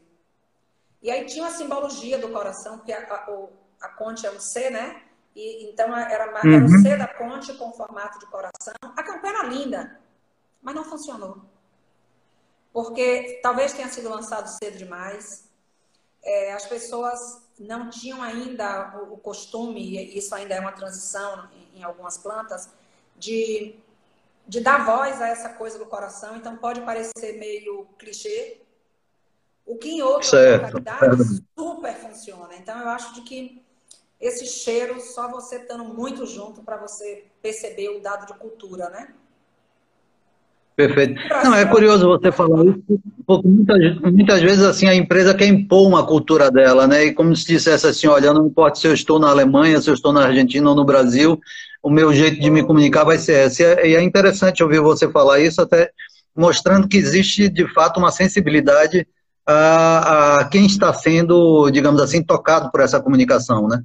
E 1.01 1.11
aí 1.11 1.27
tinha 1.27 1.47
a 1.47 1.51
simbologia 1.51 2.19
do 2.19 2.31
coração, 2.31 2.79
porque 2.79 2.93
a, 2.93 3.01
a, 3.01 3.49
a 3.87 3.89
Conte 3.91 4.27
é 4.27 4.31
um 4.31 4.41
C, 4.41 4.71
né? 4.71 5.03
E, 5.35 5.71
então 5.71 5.97
era, 5.97 6.25
era 6.25 6.47
uhum. 6.47 6.65
o 6.65 6.69
C 6.81 6.97
da 6.97 7.09
ponte 7.09 7.53
com 7.55 7.73
formato 7.73 8.19
de 8.19 8.27
coração. 8.27 8.75
A 8.83 9.03
campanha 9.03 9.39
era 9.39 9.49
linda, 9.49 10.01
mas 10.61 10.75
não 10.75 10.85
funcionou. 10.85 11.43
Porque 12.73 13.41
talvez 13.43 13.73
tenha 13.73 13.89
sido 13.89 14.09
lançado 14.09 14.49
cedo 14.49 14.79
demais. 14.79 15.45
É, 16.23 16.53
as 16.53 16.67
pessoas 16.67 17.43
não 17.59 17.91
tinham 17.91 18.23
ainda 18.23 18.97
o, 18.99 19.15
o, 19.15 19.17
costume, 19.19 19.81
e 19.81 20.17
isso 20.19 20.35
ainda 20.35 20.55
é 20.55 20.61
uma 20.61 20.73
transição 20.73 21.49
em, 21.53 21.81
em 21.81 21.83
algumas 21.83 22.17
plantas, 22.17 22.71
de, 23.17 23.75
de 24.47 24.61
dar 24.61 24.87
voz 24.87 25.21
a 25.21 25.29
essa 25.29 25.51
coisa 25.51 25.79
do 25.79 25.87
coração. 25.87 26.37
Então 26.37 26.57
pode 26.57 26.81
parecer 26.81 27.39
meio 27.39 27.87
clichê, 27.99 28.61
o 29.67 29.77
que 29.77 29.91
em 29.91 30.03
outras 30.03 30.33
localidades 30.33 31.43
super 31.59 31.95
funciona. 31.95 32.55
Então 32.57 32.79
eu 32.81 32.89
acho 32.89 33.15
de 33.15 33.23
que 33.23 33.63
esse 34.21 34.47
cheiro 34.47 35.01
só 35.01 35.29
você 35.29 35.57
estando 35.57 35.85
muito 35.85 36.25
junto 36.27 36.63
para 36.63 36.77
você 36.77 37.27
perceber 37.43 37.89
o 37.91 38.01
dado 38.01 38.27
de 38.27 38.35
cultura, 38.35 38.89
né? 38.89 39.15
Perfeito. 40.87 41.21
Não, 41.45 41.55
é 41.55 41.65
curioso 41.65 42.09
você 42.09 42.33
falar 42.33 42.65
isso, 42.65 42.83
porque 43.25 43.47
muitas, 43.47 44.01
muitas 44.01 44.43
vezes 44.43 44.65
assim 44.65 44.89
a 44.89 44.95
empresa 44.95 45.33
quer 45.33 45.47
impor 45.47 45.87
uma 45.87 46.05
cultura 46.05 46.51
dela, 46.51 46.89
né? 46.89 47.05
E 47.05 47.15
como 47.15 47.37
se 47.37 47.47
dissesse 47.47 47.87
assim, 47.87 48.09
olha, 48.09 48.33
não 48.33 48.49
importa 48.49 48.81
se 48.81 48.89
eu 48.89 48.93
estou 48.93 49.21
na 49.21 49.31
Alemanha, 49.31 49.81
se 49.81 49.89
eu 49.89 49.95
estou 49.95 50.13
na 50.13 50.25
Argentina 50.25 50.69
ou 50.69 50.75
no 50.75 50.85
Brasil, 50.85 51.41
o 51.81 51.89
meu 51.89 52.13
jeito 52.13 52.41
de 52.41 52.51
me 52.51 52.65
comunicar 52.65 53.05
vai 53.05 53.17
ser 53.17 53.47
esse. 53.47 53.63
E 53.63 53.95
é 53.95 54.03
interessante 54.03 54.63
ouvir 54.63 54.81
você 54.81 55.09
falar 55.09 55.39
isso, 55.39 55.63
até 55.63 55.91
mostrando 56.35 56.89
que 56.89 56.97
existe 56.97 57.49
de 57.49 57.73
fato 57.73 57.99
uma 57.99 58.11
sensibilidade 58.11 59.07
a, 59.47 60.41
a 60.41 60.45
quem 60.49 60.67
está 60.67 60.93
sendo, 60.93 61.71
digamos 61.71 62.01
assim, 62.01 62.25
tocado 62.25 62.73
por 62.73 62.81
essa 62.81 63.01
comunicação, 63.01 63.69
né? 63.69 63.85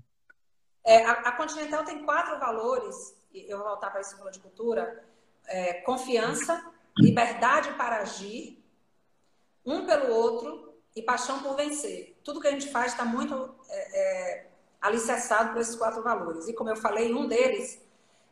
É, 0.83 1.05
a, 1.05 1.11
a, 1.11 1.31
Continental 1.33 1.83
tem 1.83 2.03
quatro 2.03 2.39
valores, 2.39 3.13
eu 3.33 3.57
vou 3.59 3.67
voltar 3.67 3.91
para 3.91 4.01
esse 4.01 4.15
de 4.31 4.39
cultura, 4.39 5.03
é, 5.47 5.73
confiança, 5.81 6.59
liberdade 6.99 7.73
para 7.73 7.97
agir, 7.97 8.63
um 9.65 9.85
pelo 9.85 10.13
outro 10.13 10.73
e 10.95 11.01
paixão 11.01 11.41
por 11.41 11.55
vencer. 11.55 12.17
Tudo 12.23 12.39
que 12.39 12.47
a 12.47 12.51
gente 12.51 12.69
faz 12.69 12.93
está 12.93 13.05
muito 13.05 13.55
é, 13.69 13.99
é, 13.99 14.47
alicerçado 14.81 15.51
por 15.51 15.61
esses 15.61 15.75
quatro 15.75 16.01
valores. 16.01 16.47
E 16.47 16.53
como 16.53 16.69
eu 16.69 16.75
falei, 16.75 17.13
um 17.13 17.27
deles 17.27 17.81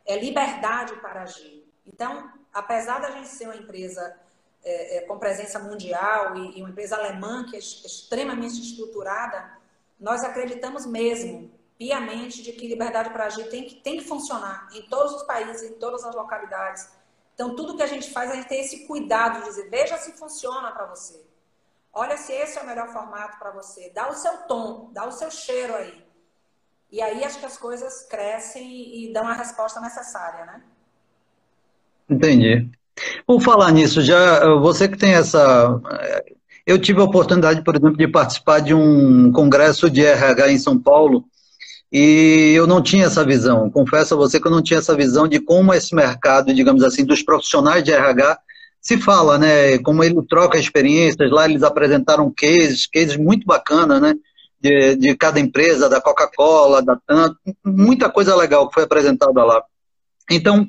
é 0.05 0.17
liberdade 0.17 0.95
para 0.97 1.23
agir. 1.23 1.65
Então, 1.85 2.31
apesar 2.53 2.99
da 2.99 3.11
gente 3.11 3.27
ser 3.27 3.45
uma 3.45 3.55
empresa 3.55 4.17
é, 4.63 4.97
é, 4.97 5.01
com 5.01 5.19
presença 5.19 5.59
mundial 5.59 6.35
e, 6.37 6.57
e 6.57 6.61
uma 6.61 6.69
empresa 6.69 6.95
alemã 6.95 7.45
que 7.45 7.55
é 7.55 7.59
extremamente 7.59 8.59
estruturada, 8.61 9.57
nós 9.99 10.23
acreditamos 10.23 10.85
mesmo 10.85 11.51
piamente 11.77 12.41
de 12.41 12.51
que 12.53 12.67
liberdade 12.67 13.09
para 13.09 13.25
agir 13.25 13.49
tem 13.49 13.65
que, 13.65 13.75
tem 13.75 13.97
que 13.97 14.05
funcionar 14.05 14.67
em 14.73 14.81
todos 14.83 15.13
os 15.13 15.23
países, 15.23 15.63
em 15.63 15.73
todas 15.73 16.03
as 16.03 16.15
localidades. 16.15 16.89
Então, 17.35 17.53
tudo 17.53 17.75
que 17.75 17.83
a 17.83 17.87
gente 17.87 18.09
faz, 18.11 18.31
a 18.31 18.35
gente 18.35 18.47
tem 18.47 18.61
esse 18.61 18.87
cuidado 18.87 19.41
de 19.41 19.49
dizer, 19.49 19.69
veja 19.69 19.97
se 19.97 20.13
funciona 20.13 20.71
para 20.71 20.85
você. 20.87 21.21
Olha 21.93 22.17
se 22.17 22.31
esse 22.33 22.57
é 22.57 22.61
o 22.61 22.65
melhor 22.65 22.87
formato 22.91 23.37
para 23.37 23.51
você. 23.51 23.91
Dá 23.93 24.09
o 24.09 24.13
seu 24.13 24.37
tom, 24.47 24.89
dá 24.93 25.05
o 25.05 25.11
seu 25.11 25.29
cheiro 25.29 25.75
aí. 25.75 26.03
E 26.91 27.01
aí 27.01 27.23
acho 27.25 27.39
que 27.39 27.45
as 27.45 27.57
coisas 27.57 28.03
crescem 28.03 29.05
e, 29.05 29.11
dão 29.11 29.27
a 29.27 29.33
resposta 29.33 29.81
necessária, 29.81 30.45
né? 30.45 30.61
Entendi. 32.09 32.69
Por 33.27 33.41
falar 33.41 33.71
nisso, 33.71 34.01
já 34.01 34.53
você 34.55 34.87
que 34.87 34.97
tem 34.97 35.13
essa. 35.13 35.81
Eu 36.65 36.79
tive 36.79 37.01
a 37.01 37.03
oportunidade, 37.03 37.61
por 37.63 37.75
exemplo, 37.75 37.97
de 37.97 38.07
participar 38.07 38.59
de 38.61 38.73
um 38.73 39.31
congresso 39.31 39.89
de 39.89 40.05
RH 40.05 40.51
em 40.51 40.57
São 40.59 40.79
Paulo, 40.79 41.25
e 41.97 42.51
eu 42.53 42.67
não 42.67 42.81
tinha 42.81 43.05
essa 43.05 43.23
visão. 43.23 43.69
Confesso 43.69 44.15
a 44.15 44.17
você 44.17 44.37
que 44.37 44.45
eu 44.45 44.51
não 44.51 44.61
tinha 44.61 44.79
essa 44.79 44.93
visão 44.93 45.29
de 45.29 45.39
como 45.39 45.73
esse 45.73 45.95
mercado, 45.95 46.53
digamos 46.53 46.83
assim, 46.83 47.05
dos 47.05 47.23
profissionais 47.23 47.85
de 47.85 47.93
RH 47.93 48.37
se 48.81 48.97
fala, 48.97 49.37
né? 49.37 49.77
Como 49.77 50.03
ele 50.03 50.21
troca 50.27 50.59
experiências. 50.59 51.31
Lá 51.31 51.45
eles 51.45 51.63
apresentaram 51.63 52.29
cases, 52.35 52.85
cases 52.85 53.15
muito 53.15 53.45
bacanas, 53.45 54.01
né? 54.01 54.13
De, 54.59 54.97
de 54.97 55.15
cada 55.15 55.39
empresa, 55.39 55.87
da 55.87 56.01
Coca-Cola, 56.01 56.83
da 56.83 56.97
Tanto, 57.07 57.37
muita 57.65 58.09
coisa 58.09 58.35
legal 58.35 58.67
que 58.67 58.73
foi 58.73 58.83
apresentada 58.83 59.41
lá. 59.45 59.63
Então, 60.29 60.67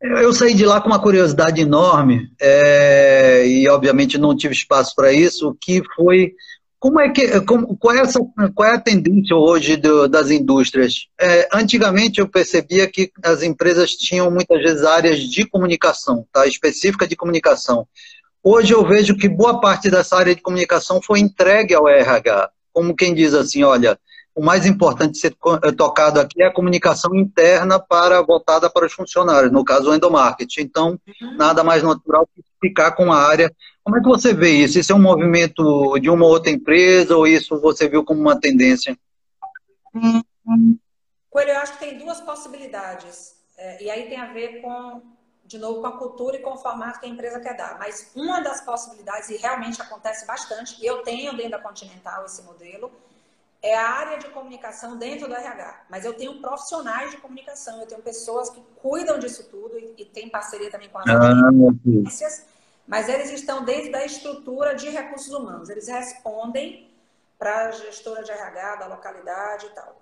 eu 0.00 0.32
saí 0.32 0.54
de 0.54 0.64
lá 0.64 0.80
com 0.80 0.86
uma 0.86 1.02
curiosidade 1.02 1.60
enorme, 1.60 2.30
é, 2.40 3.44
e 3.44 3.68
obviamente 3.68 4.16
não 4.18 4.36
tive 4.36 4.54
espaço 4.54 4.94
para 4.94 5.12
isso, 5.12 5.56
que 5.60 5.82
foi 5.96 6.32
Como 6.80 7.00
é 7.00 7.08
que, 7.08 7.40
como, 7.40 7.76
qual, 7.76 7.96
é 7.96 8.00
essa, 8.00 8.20
qual 8.54 8.68
é 8.68 8.74
a 8.74 8.80
tendência 8.80 9.34
hoje 9.34 9.76
do, 9.76 10.06
das 10.06 10.30
indústrias? 10.30 11.08
É, 11.20 11.48
antigamente 11.52 12.20
eu 12.20 12.28
percebia 12.28 12.86
que 12.86 13.10
as 13.22 13.42
empresas 13.42 13.92
tinham 13.92 14.30
muitas 14.30 14.62
vezes 14.62 14.84
áreas 14.84 15.18
de 15.18 15.44
comunicação, 15.44 16.24
tá? 16.32 16.46
específica 16.46 17.06
de 17.06 17.16
comunicação. 17.16 17.86
Hoje 18.44 18.72
eu 18.72 18.86
vejo 18.86 19.16
que 19.16 19.28
boa 19.28 19.60
parte 19.60 19.90
dessa 19.90 20.16
área 20.16 20.34
de 20.34 20.40
comunicação 20.40 21.02
foi 21.02 21.18
entregue 21.18 21.74
ao 21.74 21.88
RH. 21.88 22.48
Como 22.72 22.94
quem 22.94 23.12
diz 23.12 23.34
assim, 23.34 23.64
olha, 23.64 23.98
o 24.38 24.44
mais 24.44 24.64
importante 24.64 25.14
de 25.14 25.18
ser 25.18 25.36
eh, 25.64 25.72
tocado 25.72 26.20
aqui 26.20 26.40
é 26.40 26.46
a 26.46 26.52
comunicação 26.52 27.12
interna 27.12 27.80
para 27.80 28.22
voltada 28.22 28.70
para 28.70 28.86
os 28.86 28.92
funcionários, 28.92 29.50
no 29.50 29.64
caso 29.64 29.90
o 29.90 29.94
endomarketing. 29.94 30.60
Então, 30.60 30.96
nada 31.36 31.64
mais 31.64 31.82
natural 31.82 32.24
que 32.32 32.44
ficar 32.60 32.92
com 32.92 33.12
a 33.12 33.18
área. 33.20 33.52
Como 33.82 33.96
é 33.96 34.00
que 34.00 34.06
você 34.06 34.32
vê 34.32 34.50
isso? 34.50 34.78
Isso 34.78 34.92
é 34.92 34.94
um 34.94 35.02
movimento 35.02 35.98
de 35.98 36.08
uma 36.08 36.24
ou 36.24 36.30
outra 36.30 36.52
empresa 36.52 37.16
ou 37.16 37.26
isso 37.26 37.60
você 37.60 37.88
viu 37.88 38.04
como 38.04 38.20
uma 38.20 38.38
tendência? 38.38 38.96
Coelho, 41.28 41.50
eu 41.50 41.58
acho 41.58 41.72
que 41.72 41.80
tem 41.80 41.98
duas 41.98 42.20
possibilidades. 42.20 43.34
É, 43.56 43.82
e 43.82 43.90
aí 43.90 44.08
tem 44.08 44.20
a 44.20 44.32
ver 44.32 44.60
com, 44.60 45.02
de 45.44 45.58
novo, 45.58 45.80
com 45.80 45.88
a 45.88 45.98
cultura 45.98 46.36
e 46.36 46.42
com 46.42 46.52
o 46.52 46.58
formato 46.58 47.00
que 47.00 47.06
a 47.06 47.08
empresa 47.08 47.40
quer 47.40 47.56
dar. 47.56 47.76
Mas 47.76 48.12
uma 48.14 48.40
das 48.40 48.60
possibilidades, 48.60 49.30
e 49.30 49.36
realmente 49.36 49.82
acontece 49.82 50.24
bastante, 50.24 50.76
eu 50.86 50.98
tenho 51.02 51.36
dentro 51.36 51.50
da 51.50 51.58
Continental 51.58 52.24
esse 52.24 52.40
modelo, 52.42 52.88
é 53.62 53.76
a 53.76 53.88
área 53.90 54.18
de 54.18 54.28
comunicação 54.28 54.96
dentro 54.96 55.28
do 55.28 55.34
RH. 55.34 55.86
Mas 55.88 56.04
eu 56.04 56.14
tenho 56.14 56.40
profissionais 56.40 57.10
de 57.10 57.16
comunicação, 57.16 57.80
eu 57.80 57.86
tenho 57.86 58.02
pessoas 58.02 58.50
que 58.50 58.62
cuidam 58.76 59.18
disso 59.18 59.48
tudo 59.50 59.78
e, 59.78 59.94
e 59.98 60.04
tem 60.04 60.28
parceria 60.28 60.70
também 60.70 60.88
com 60.88 60.98
ah, 60.98 61.02
agências, 61.02 62.46
mas 62.86 63.08
eles 63.08 63.30
estão 63.30 63.64
dentro 63.64 63.90
da 63.90 64.04
estrutura 64.04 64.74
de 64.74 64.88
recursos 64.88 65.32
humanos. 65.32 65.68
Eles 65.68 65.88
respondem 65.88 66.88
para 67.38 67.68
a 67.68 67.70
gestora 67.70 68.22
de 68.22 68.30
RH 68.30 68.76
da 68.76 68.86
localidade 68.86 69.66
e 69.66 69.70
tal. 69.70 70.00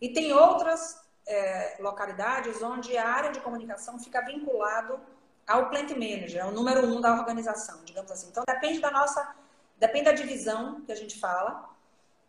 E 0.00 0.08
tem 0.10 0.32
outras 0.32 1.00
é, 1.26 1.76
localidades 1.80 2.62
onde 2.62 2.96
a 2.96 3.08
área 3.08 3.32
de 3.32 3.40
comunicação 3.40 3.98
fica 3.98 4.20
vinculado 4.20 5.00
ao 5.46 5.68
plant 5.70 5.90
manager, 5.90 6.42
é 6.42 6.44
o 6.44 6.50
número 6.50 6.86
um 6.86 7.00
da 7.00 7.12
organização, 7.12 7.84
digamos 7.84 8.10
assim. 8.10 8.28
Então 8.28 8.42
depende 8.46 8.80
da 8.80 8.90
nossa, 8.90 9.34
depende 9.78 10.06
da 10.06 10.12
divisão 10.12 10.80
que 10.80 10.92
a 10.92 10.96
gente 10.96 11.18
fala. 11.18 11.68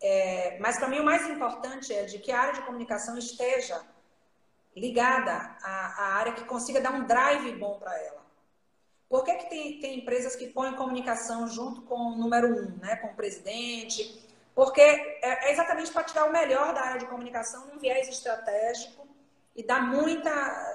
É, 0.01 0.57
mas 0.59 0.77
para 0.77 0.87
mim 0.87 0.99
o 0.99 1.05
mais 1.05 1.27
importante 1.27 1.93
é 1.93 2.03
de 2.03 2.19
que 2.19 2.31
a 2.31 2.39
área 2.39 2.53
de 2.53 2.61
comunicação 2.61 3.17
esteja 3.17 3.81
ligada 4.75 5.31
à, 5.63 6.03
à 6.03 6.13
área 6.15 6.33
que 6.33 6.45
consiga 6.45 6.79
dar 6.79 6.93
um 6.93 7.05
drive 7.05 7.53
bom 7.57 7.79
para 7.79 7.97
ela. 7.97 8.25
Por 9.09 9.23
que, 9.23 9.33
que 9.35 9.49
tem, 9.49 9.79
tem, 9.79 9.99
empresas 9.99 10.35
que 10.35 10.47
põem 10.47 10.75
comunicação 10.75 11.47
junto 11.47 11.81
com 11.83 11.95
o 11.95 12.15
número 12.15 12.47
um, 12.47 12.77
né, 12.77 12.97
com 12.97 13.07
o 13.07 13.15
presidente? 13.15 14.23
Porque 14.53 14.81
é, 14.81 15.47
é 15.47 15.51
exatamente 15.51 15.91
para 15.91 16.03
tirar 16.03 16.25
o 16.25 16.31
melhor 16.31 16.73
da 16.73 16.81
área 16.81 16.99
de 16.99 17.05
comunicação 17.05 17.67
num 17.67 17.79
viés 17.79 18.07
estratégico 18.09 19.07
e 19.55 19.63
dar 19.63 19.81
muita, 19.81 20.29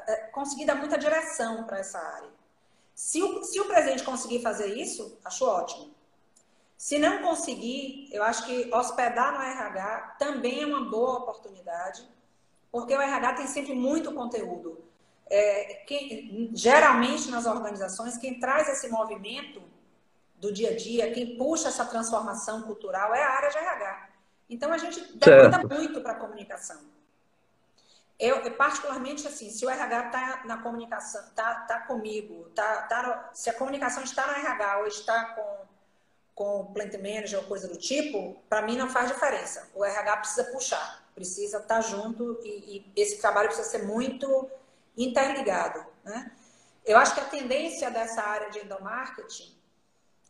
é, 0.08 0.16
conseguir 0.32 0.64
dar 0.64 0.76
muita 0.76 0.98
direção 0.98 1.64
para 1.64 1.78
essa 1.78 1.98
área. 1.98 2.30
Se 2.94 3.22
o, 3.22 3.42
se 3.44 3.60
o 3.60 3.66
presidente 3.66 4.02
conseguir 4.02 4.40
fazer 4.40 4.74
isso, 4.74 5.18
acho 5.24 5.46
ótimo. 5.46 5.94
Se 6.82 6.98
não 6.98 7.22
conseguir, 7.22 8.08
eu 8.10 8.24
acho 8.24 8.44
que 8.44 8.68
hospedar 8.74 9.32
no 9.32 9.40
RH 9.40 10.16
também 10.18 10.62
é 10.62 10.66
uma 10.66 10.90
boa 10.90 11.18
oportunidade, 11.18 12.04
porque 12.72 12.92
o 12.92 13.00
RH 13.00 13.34
tem 13.34 13.46
sempre 13.46 13.72
muito 13.72 14.12
conteúdo. 14.12 14.84
É, 15.30 15.84
quem, 15.86 16.50
geralmente 16.52 17.30
nas 17.30 17.46
organizações, 17.46 18.18
quem 18.18 18.40
traz 18.40 18.68
esse 18.68 18.88
movimento 18.88 19.62
do 20.34 20.52
dia 20.52 20.70
a 20.70 20.76
dia, 20.76 21.12
quem 21.12 21.36
puxa 21.38 21.68
essa 21.68 21.84
transformação 21.84 22.62
cultural 22.62 23.14
é 23.14 23.22
a 23.22 23.30
área 23.30 23.50
de 23.50 23.58
RH. 23.58 24.08
Então 24.50 24.72
a 24.72 24.76
gente 24.76 25.16
demanda 25.18 25.58
muito 25.58 26.00
para 26.00 26.14
a 26.14 26.16
comunicação. 26.16 26.80
Eu, 28.18 28.50
particularmente, 28.56 29.28
assim, 29.28 29.50
se 29.50 29.64
o 29.64 29.70
RH 29.70 30.06
está 30.06 30.42
na 30.46 30.58
comunicação, 30.58 31.22
está 31.28 31.54
tá 31.60 31.78
comigo, 31.82 32.50
tá, 32.56 32.82
tá, 32.82 33.30
se 33.32 33.48
a 33.48 33.54
comunicação 33.54 34.02
está 34.02 34.26
no 34.26 34.32
RH 34.32 34.78
ou 34.78 34.86
está 34.88 35.26
com 35.26 35.71
com 36.34 36.72
plant 36.72 36.94
manager 36.94 37.40
ou 37.40 37.44
coisa 37.44 37.68
do 37.68 37.76
tipo, 37.76 38.36
para 38.48 38.62
mim 38.62 38.76
não 38.76 38.88
faz 38.88 39.08
diferença. 39.08 39.68
O 39.74 39.84
RH 39.84 40.16
precisa 40.18 40.44
puxar, 40.44 41.04
precisa 41.14 41.58
estar 41.58 41.76
tá 41.76 41.80
junto 41.80 42.40
e, 42.42 42.86
e, 42.96 43.00
esse 43.00 43.20
trabalho 43.20 43.48
precisa 43.48 43.68
ser 43.68 43.84
muito 43.84 44.50
interligado. 44.96 45.84
Né? 46.04 46.32
Eu 46.84 46.98
acho 46.98 47.14
que 47.14 47.20
a 47.20 47.24
tendência 47.24 47.90
dessa 47.90 48.22
área 48.22 48.50
de 48.50 48.60
endomarketing, 48.60 49.54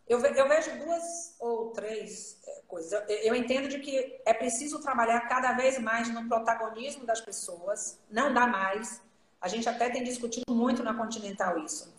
eu, 0.09 0.19
ve, 0.19 0.39
eu 0.39 0.49
vejo 0.49 0.77
duas 0.79 1.35
ou 1.39 1.71
três 1.71 2.37
é, 2.47 2.63
coisas. 2.67 2.93
Eu, 2.93 3.01
eu 3.09 3.35
entendo 3.35 3.69
de 3.69 3.79
que 3.79 4.21
é 4.27 4.35
preciso 4.35 4.81
trabalhar 4.81 5.21
cada 5.29 5.53
vez 5.53 5.79
mais 5.79 6.09
no 6.09 6.29
protagonismo 6.29 7.07
das 7.07 7.21
pessoas, 7.21 7.99
não 8.11 8.35
dá 8.35 8.47
mais. 8.47 9.01
A 9.41 9.49
gente 9.49 9.69
até 9.69 9.89
tem 9.89 10.03
discutido 10.03 10.53
muito 10.53 10.83
na 10.83 10.95
Continental 10.95 11.59
isso, 11.59 11.93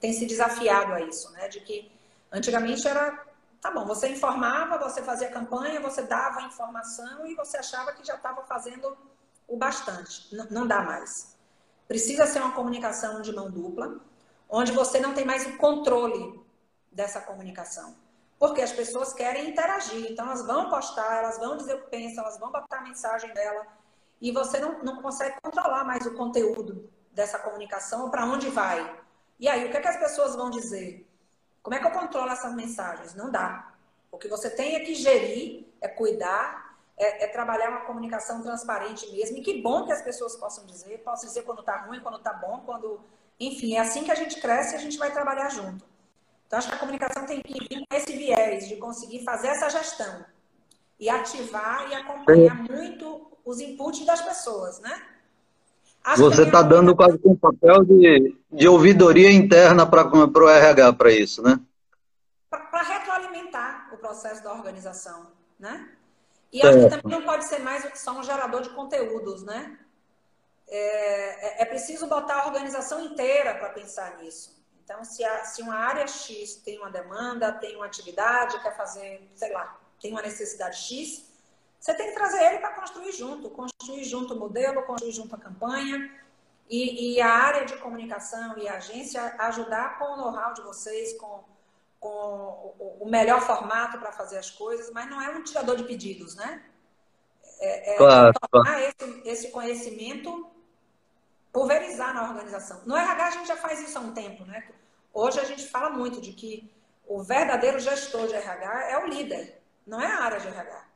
tem 0.00 0.12
se 0.12 0.26
desafiado 0.26 0.92
a 0.92 1.00
isso, 1.00 1.30
né? 1.32 1.48
De 1.48 1.60
que 1.60 1.90
antigamente 2.30 2.86
era 2.86 3.29
Tá 3.60 3.70
bom, 3.70 3.84
você 3.84 4.08
informava, 4.08 4.78
você 4.78 5.02
fazia 5.02 5.30
campanha, 5.30 5.80
você 5.80 6.02
dava 6.02 6.42
informação 6.42 7.26
e 7.26 7.34
você 7.34 7.58
achava 7.58 7.92
que 7.92 8.06
já 8.06 8.14
estava 8.14 8.42
fazendo 8.44 8.96
o 9.46 9.56
bastante. 9.56 10.34
N 10.34 10.46
não 10.50 10.66
dá 10.66 10.82
mais. 10.82 11.36
Precisa 11.86 12.26
ser 12.26 12.40
uma 12.40 12.52
comunicação 12.52 13.20
de 13.20 13.32
mão 13.34 13.50
dupla, 13.50 14.00
onde 14.48 14.72
você 14.72 14.98
não 14.98 15.12
tem 15.12 15.26
mais 15.26 15.46
o 15.46 15.58
controle 15.58 16.40
dessa 16.90 17.20
comunicação. 17.20 17.94
Porque 18.38 18.62
as 18.62 18.72
pessoas 18.72 19.12
querem 19.12 19.50
interagir, 19.50 20.10
então 20.10 20.24
elas 20.24 20.46
vão 20.46 20.70
postar, 20.70 21.18
elas 21.18 21.38
vão 21.38 21.58
dizer 21.58 21.74
o 21.74 21.82
que 21.82 21.90
pensam, 21.90 22.24
elas 22.24 22.38
vão 22.38 22.50
botar 22.50 22.78
a 22.78 22.82
mensagem 22.82 23.34
dela, 23.34 23.66
e 24.20 24.32
você 24.32 24.58
não, 24.58 24.82
não 24.82 25.02
consegue 25.02 25.36
controlar 25.42 25.84
mais 25.84 26.06
o 26.06 26.14
conteúdo 26.14 26.90
dessa 27.12 27.38
comunicação, 27.38 28.08
para 28.08 28.24
onde 28.24 28.48
vai. 28.48 28.98
E 29.38 29.48
aí, 29.48 29.66
o 29.66 29.70
que, 29.70 29.76
é 29.76 29.80
que 29.80 29.88
as 29.88 29.98
pessoas 29.98 30.36
vão 30.36 30.48
dizer? 30.48 31.09
Como 31.62 31.74
é 31.74 31.78
que 31.78 31.86
eu 31.86 31.90
controlo 31.90 32.30
essas 32.30 32.54
mensagens? 32.54 33.14
Não 33.14 33.30
dá. 33.30 33.72
O 34.10 34.18
que 34.18 34.28
você 34.28 34.50
tem 34.50 34.76
é 34.76 34.80
que 34.80 34.94
gerir, 34.94 35.66
é 35.80 35.88
cuidar, 35.88 36.76
é, 36.96 37.24
é 37.24 37.26
trabalhar 37.28 37.70
uma 37.70 37.80
comunicação 37.82 38.42
transparente 38.42 39.10
mesmo. 39.10 39.38
E 39.38 39.42
que 39.42 39.62
bom 39.62 39.86
que 39.86 39.92
as 39.92 40.02
pessoas 40.02 40.36
possam 40.36 40.66
dizer, 40.66 40.98
possam 40.98 41.28
dizer 41.28 41.42
quando 41.42 41.60
está 41.60 41.76
ruim, 41.82 42.00
quando 42.00 42.18
está 42.18 42.32
bom, 42.32 42.62
quando. 42.64 43.00
Enfim, 43.38 43.76
é 43.76 43.80
assim 43.80 44.04
que 44.04 44.10
a 44.10 44.14
gente 44.14 44.40
cresce 44.40 44.74
e 44.74 44.76
a 44.76 44.80
gente 44.80 44.98
vai 44.98 45.12
trabalhar 45.12 45.48
junto. 45.48 45.84
Então, 46.46 46.58
acho 46.58 46.68
que 46.68 46.74
a 46.74 46.78
comunicação 46.78 47.24
tem 47.26 47.40
que 47.40 47.52
vir 47.52 47.86
com 47.88 47.96
esse 47.96 48.12
viés 48.12 48.68
de 48.68 48.76
conseguir 48.76 49.24
fazer 49.24 49.48
essa 49.48 49.68
gestão 49.70 50.26
e 50.98 51.08
ativar 51.08 51.88
e 51.90 51.94
acompanhar 51.94 52.56
muito 52.56 53.30
os 53.44 53.60
inputs 53.60 54.04
das 54.04 54.20
pessoas, 54.20 54.80
né? 54.80 55.09
Acho 56.04 56.22
Você 56.22 56.42
está 56.42 56.62
dando 56.62 56.96
quase 56.96 57.20
um 57.24 57.36
papel 57.36 57.84
de, 57.84 58.36
de 58.50 58.68
ouvidoria 58.68 59.30
interna 59.30 59.86
para 59.86 60.08
o 60.08 60.48
RH 60.48 60.92
para 60.94 61.12
isso, 61.12 61.42
né? 61.42 61.60
Para 62.48 62.82
retroalimentar 62.82 63.90
o 63.92 63.98
processo 63.98 64.42
da 64.42 64.52
organização, 64.52 65.26
né? 65.58 65.88
E 66.52 66.66
acho 66.66 66.80
que 66.80 66.88
também 66.88 67.18
não 67.18 67.24
pode 67.24 67.44
ser 67.44 67.60
mais 67.60 67.86
só 67.94 68.18
um 68.18 68.22
gerador 68.22 68.62
de 68.62 68.70
conteúdos, 68.70 69.44
né? 69.44 69.78
É, 70.66 71.60
é, 71.60 71.62
é 71.62 71.64
preciso 71.64 72.06
botar 72.06 72.42
a 72.42 72.46
organização 72.46 73.00
inteira 73.00 73.54
para 73.54 73.70
pensar 73.70 74.18
nisso. 74.18 74.58
Então, 74.82 75.04
se, 75.04 75.22
a, 75.22 75.44
se 75.44 75.62
uma 75.62 75.76
área 75.76 76.06
X 76.06 76.56
tem 76.56 76.78
uma 76.78 76.90
demanda, 76.90 77.52
tem 77.52 77.76
uma 77.76 77.86
atividade, 77.86 78.60
quer 78.60 78.76
fazer, 78.76 79.30
sei 79.36 79.52
lá, 79.52 79.78
tem 80.00 80.10
uma 80.10 80.22
necessidade 80.22 80.78
X, 80.78 81.29
você 81.80 81.94
tem 81.94 82.08
que 82.08 82.14
trazer 82.14 82.44
ele 82.44 82.58
para 82.58 82.74
construir 82.74 83.10
junto, 83.12 83.48
construir 83.48 84.04
junto 84.04 84.34
o 84.34 84.38
modelo, 84.38 84.82
construir 84.82 85.12
junto 85.12 85.34
a 85.34 85.38
campanha. 85.38 86.20
E, 86.68 87.14
e, 87.14 87.20
a 87.20 87.28
área 87.28 87.64
de 87.64 87.76
comunicação 87.78 88.56
e 88.56 88.68
a 88.68 88.74
agência 88.74 89.34
ajudar 89.40 89.98
com 89.98 90.04
o 90.04 90.16
know-how 90.16 90.54
de 90.54 90.62
vocês, 90.62 91.18
com, 91.18 91.42
com 91.98 92.76
o, 93.00 93.08
melhor 93.10 93.40
formato 93.40 93.98
para 93.98 94.12
fazer 94.12 94.38
as 94.38 94.50
coisas, 94.50 94.88
mas 94.92 95.10
não 95.10 95.20
é 95.20 95.30
um 95.30 95.42
tirador 95.42 95.74
de 95.74 95.82
pedidos, 95.82 96.36
né? 96.36 96.62
É, 97.58 97.94
é 97.94 97.96
claro, 97.96 98.32
tornar 98.52 98.80
esse, 98.82 99.22
esse 99.24 99.50
conhecimento 99.50 100.48
pulverizar 101.52 102.14
na 102.14 102.28
organização. 102.28 102.82
No 102.86 102.96
RH 102.96 103.26
a 103.26 103.30
gente 103.30 103.48
já 103.48 103.56
faz 103.56 103.80
isso 103.80 103.98
há 103.98 104.00
um 104.00 104.14
tempo, 104.14 104.44
né? 104.44 104.68
Hoje 105.12 105.40
a 105.40 105.44
gente 105.44 105.66
fala 105.66 105.90
muito 105.90 106.20
de 106.20 106.32
que 106.32 106.72
o 107.04 107.20
verdadeiro 107.20 107.80
gestor 107.80 108.28
de 108.28 108.34
RH 108.34 108.90
é 108.90 108.98
o 108.98 109.08
líder, 109.08 109.60
não 109.84 110.00
é 110.00 110.06
a 110.06 110.22
área 110.22 110.38
de 110.38 110.46
RH. 110.46 110.89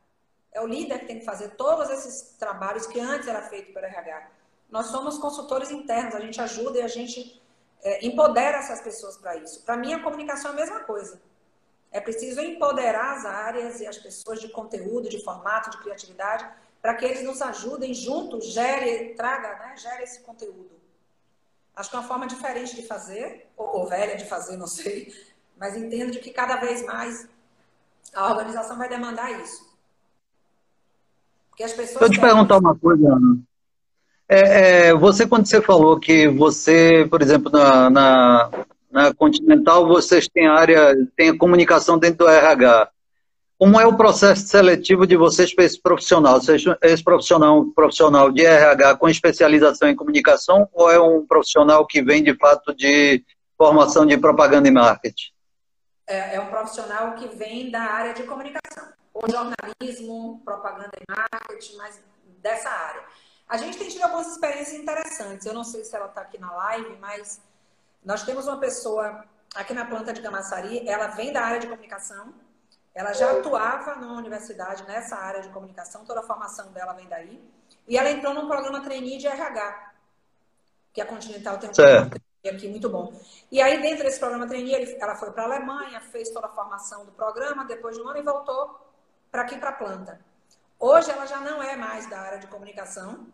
É 0.54 0.60
o 0.60 0.66
líder 0.66 1.00
que 1.00 1.06
tem 1.06 1.18
que 1.18 1.24
fazer 1.24 1.50
todos 1.56 1.90
esses 1.90 2.36
trabalhos 2.38 2.86
que 2.86 3.00
antes 3.00 3.28
era 3.28 3.42
feito 3.42 3.74
pelo 3.74 3.84
RH. 3.84 4.30
Nós 4.70 4.86
somos 4.86 5.18
consultores 5.18 5.70
internos, 5.70 6.14
a 6.14 6.20
gente 6.20 6.40
ajuda 6.40 6.78
e 6.78 6.82
a 6.82 6.88
gente 6.88 7.42
é, 7.82 8.06
empodera 8.06 8.58
essas 8.58 8.80
pessoas 8.80 9.16
para 9.16 9.36
isso. 9.36 9.62
Para 9.64 9.76
mim, 9.76 9.92
a 9.92 10.02
comunicação 10.02 10.52
é 10.52 10.54
a 10.54 10.56
mesma 10.56 10.80
coisa. 10.80 11.20
É 11.90 12.00
preciso 12.00 12.40
empoderar 12.40 13.16
as 13.16 13.24
áreas 13.24 13.80
e 13.80 13.86
as 13.86 13.98
pessoas 13.98 14.40
de 14.40 14.48
conteúdo, 14.48 15.08
de 15.08 15.22
formato, 15.22 15.70
de 15.70 15.78
criatividade, 15.78 16.48
para 16.80 16.94
que 16.94 17.04
eles 17.04 17.22
nos 17.22 17.40
ajudem 17.42 17.92
juntos, 17.94 18.46
gere, 18.46 19.14
traga, 19.14 19.56
né, 19.58 19.76
gere 19.76 20.02
esse 20.02 20.20
conteúdo. 20.20 20.70
Acho 21.74 21.90
que 21.90 21.96
é 21.96 21.98
uma 21.98 22.08
forma 22.08 22.26
diferente 22.26 22.76
de 22.76 22.86
fazer, 22.86 23.48
ou, 23.56 23.80
ou 23.80 23.86
velha 23.86 24.16
de 24.16 24.24
fazer, 24.24 24.56
não 24.56 24.66
sei, 24.66 25.12
mas 25.56 25.76
entendo 25.76 26.12
de 26.12 26.20
que 26.20 26.30
cada 26.30 26.56
vez 26.56 26.84
mais 26.84 27.28
A 28.12 28.30
organização 28.30 28.78
vai 28.78 28.88
demandar 28.88 29.30
isso. 29.40 29.73
Porque 31.54 31.62
as 31.62 31.72
pessoas. 31.72 32.00
Deixa 32.00 32.04
eu 32.04 32.10
te 32.10 32.20
perguntar 32.20 32.58
uma 32.58 32.76
coisa, 32.76 33.06
Ana. 33.06 33.38
É, 34.28 34.88
é, 34.88 34.94
você, 34.94 35.24
quando 35.26 35.46
você 35.46 35.62
falou 35.62 36.00
que 36.00 36.26
você, 36.26 37.06
por 37.08 37.22
exemplo, 37.22 37.52
na, 37.52 37.88
na, 37.88 38.50
na 38.90 39.14
Continental, 39.14 39.86
vocês 39.86 40.26
têm 40.26 40.48
área, 40.48 40.94
tem 41.16 41.30
a 41.30 41.38
comunicação 41.38 41.96
dentro 41.96 42.26
do 42.26 42.28
RH. 42.28 42.90
Como 43.56 43.80
é 43.80 43.86
o 43.86 43.96
processo 43.96 44.48
seletivo 44.48 45.06
de 45.06 45.16
vocês 45.16 45.54
para 45.54 45.64
esse 45.64 45.80
profissional? 45.80 46.40
Seja 46.40 46.76
esse 46.82 47.04
profissional 47.04 47.60
um 47.60 47.70
profissional 47.70 48.32
de 48.32 48.44
RH 48.44 48.96
com 48.96 49.08
especialização 49.08 49.88
em 49.88 49.94
comunicação 49.94 50.68
ou 50.72 50.90
é 50.90 50.98
um 50.98 51.24
profissional 51.24 51.86
que 51.86 52.02
vem 52.02 52.22
de 52.22 52.34
fato 52.34 52.74
de 52.74 53.22
formação 53.56 54.04
de 54.04 54.18
propaganda 54.18 54.66
e 54.66 54.72
marketing? 54.72 55.30
É, 56.06 56.34
é 56.34 56.40
um 56.40 56.46
profissional 56.46 57.14
que 57.14 57.28
vem 57.28 57.70
da 57.70 57.80
área 57.80 58.12
de 58.12 58.24
comunicação, 58.24 58.88
ou 59.14 59.30
jornalismo, 59.30 60.42
propaganda 60.44 60.90
e 61.00 61.04
marketing, 61.08 61.76
mas 61.76 62.00
dessa 62.38 62.68
área. 62.68 63.04
A 63.48 63.56
gente 63.56 63.78
tem 63.78 63.88
tido 63.88 64.02
algumas 64.02 64.26
experiências 64.26 64.74
interessantes. 64.74 65.46
Eu 65.46 65.54
não 65.54 65.62
sei 65.62 65.84
se 65.84 65.94
ela 65.94 66.06
está 66.06 66.22
aqui 66.22 66.38
na 66.38 66.52
live, 66.52 66.96
mas 66.96 67.40
nós 68.04 68.24
temos 68.24 68.46
uma 68.48 68.58
pessoa 68.58 69.24
aqui 69.54 69.72
na 69.72 69.84
planta 69.84 70.12
de 70.12 70.20
Camaçari, 70.20 70.86
ela 70.88 71.08
vem 71.08 71.32
da 71.32 71.42
área 71.42 71.60
de 71.60 71.68
comunicação, 71.68 72.34
ela 72.92 73.12
já 73.12 73.30
atuava 73.30 73.94
numa 73.94 74.18
universidade 74.18 74.82
nessa 74.84 75.16
área 75.16 75.42
de 75.42 75.48
comunicação, 75.50 76.04
toda 76.04 76.20
a 76.20 76.22
formação 76.24 76.72
dela 76.72 76.92
vem 76.92 77.08
daí. 77.08 77.42
E 77.86 77.96
ela 77.96 78.10
entrou 78.10 78.34
num 78.34 78.48
programa 78.48 78.82
trainee 78.82 79.18
de 79.18 79.26
RH, 79.26 79.92
que 80.92 81.00
a 81.00 81.06
Continental 81.06 81.58
tem 81.58 81.70
um 81.70 81.74
certo. 81.74 82.10
programa 82.10 82.24
aqui 82.46 82.68
muito 82.68 82.90
bom. 82.90 83.12
E 83.50 83.62
aí, 83.62 83.80
dentro 83.80 84.04
desse 84.04 84.18
programa 84.18 84.46
trainee, 84.46 84.96
ela 85.00 85.14
foi 85.14 85.30
para 85.30 85.44
a 85.44 85.46
Alemanha, 85.46 86.00
fez 86.00 86.30
toda 86.30 86.46
a 86.46 86.50
formação 86.50 87.04
do 87.06 87.12
programa, 87.12 87.64
depois 87.64 87.96
de 87.96 88.02
um 88.02 88.08
ano, 88.08 88.18
e 88.18 88.22
voltou 88.22 88.83
para 89.34 89.42
aqui 89.42 89.58
para 89.58 89.70
a 89.70 89.72
planta. 89.72 90.20
Hoje, 90.78 91.10
ela 91.10 91.26
já 91.26 91.40
não 91.40 91.60
é 91.60 91.74
mais 91.74 92.08
da 92.08 92.20
área 92.20 92.38
de 92.38 92.46
comunicação. 92.46 93.26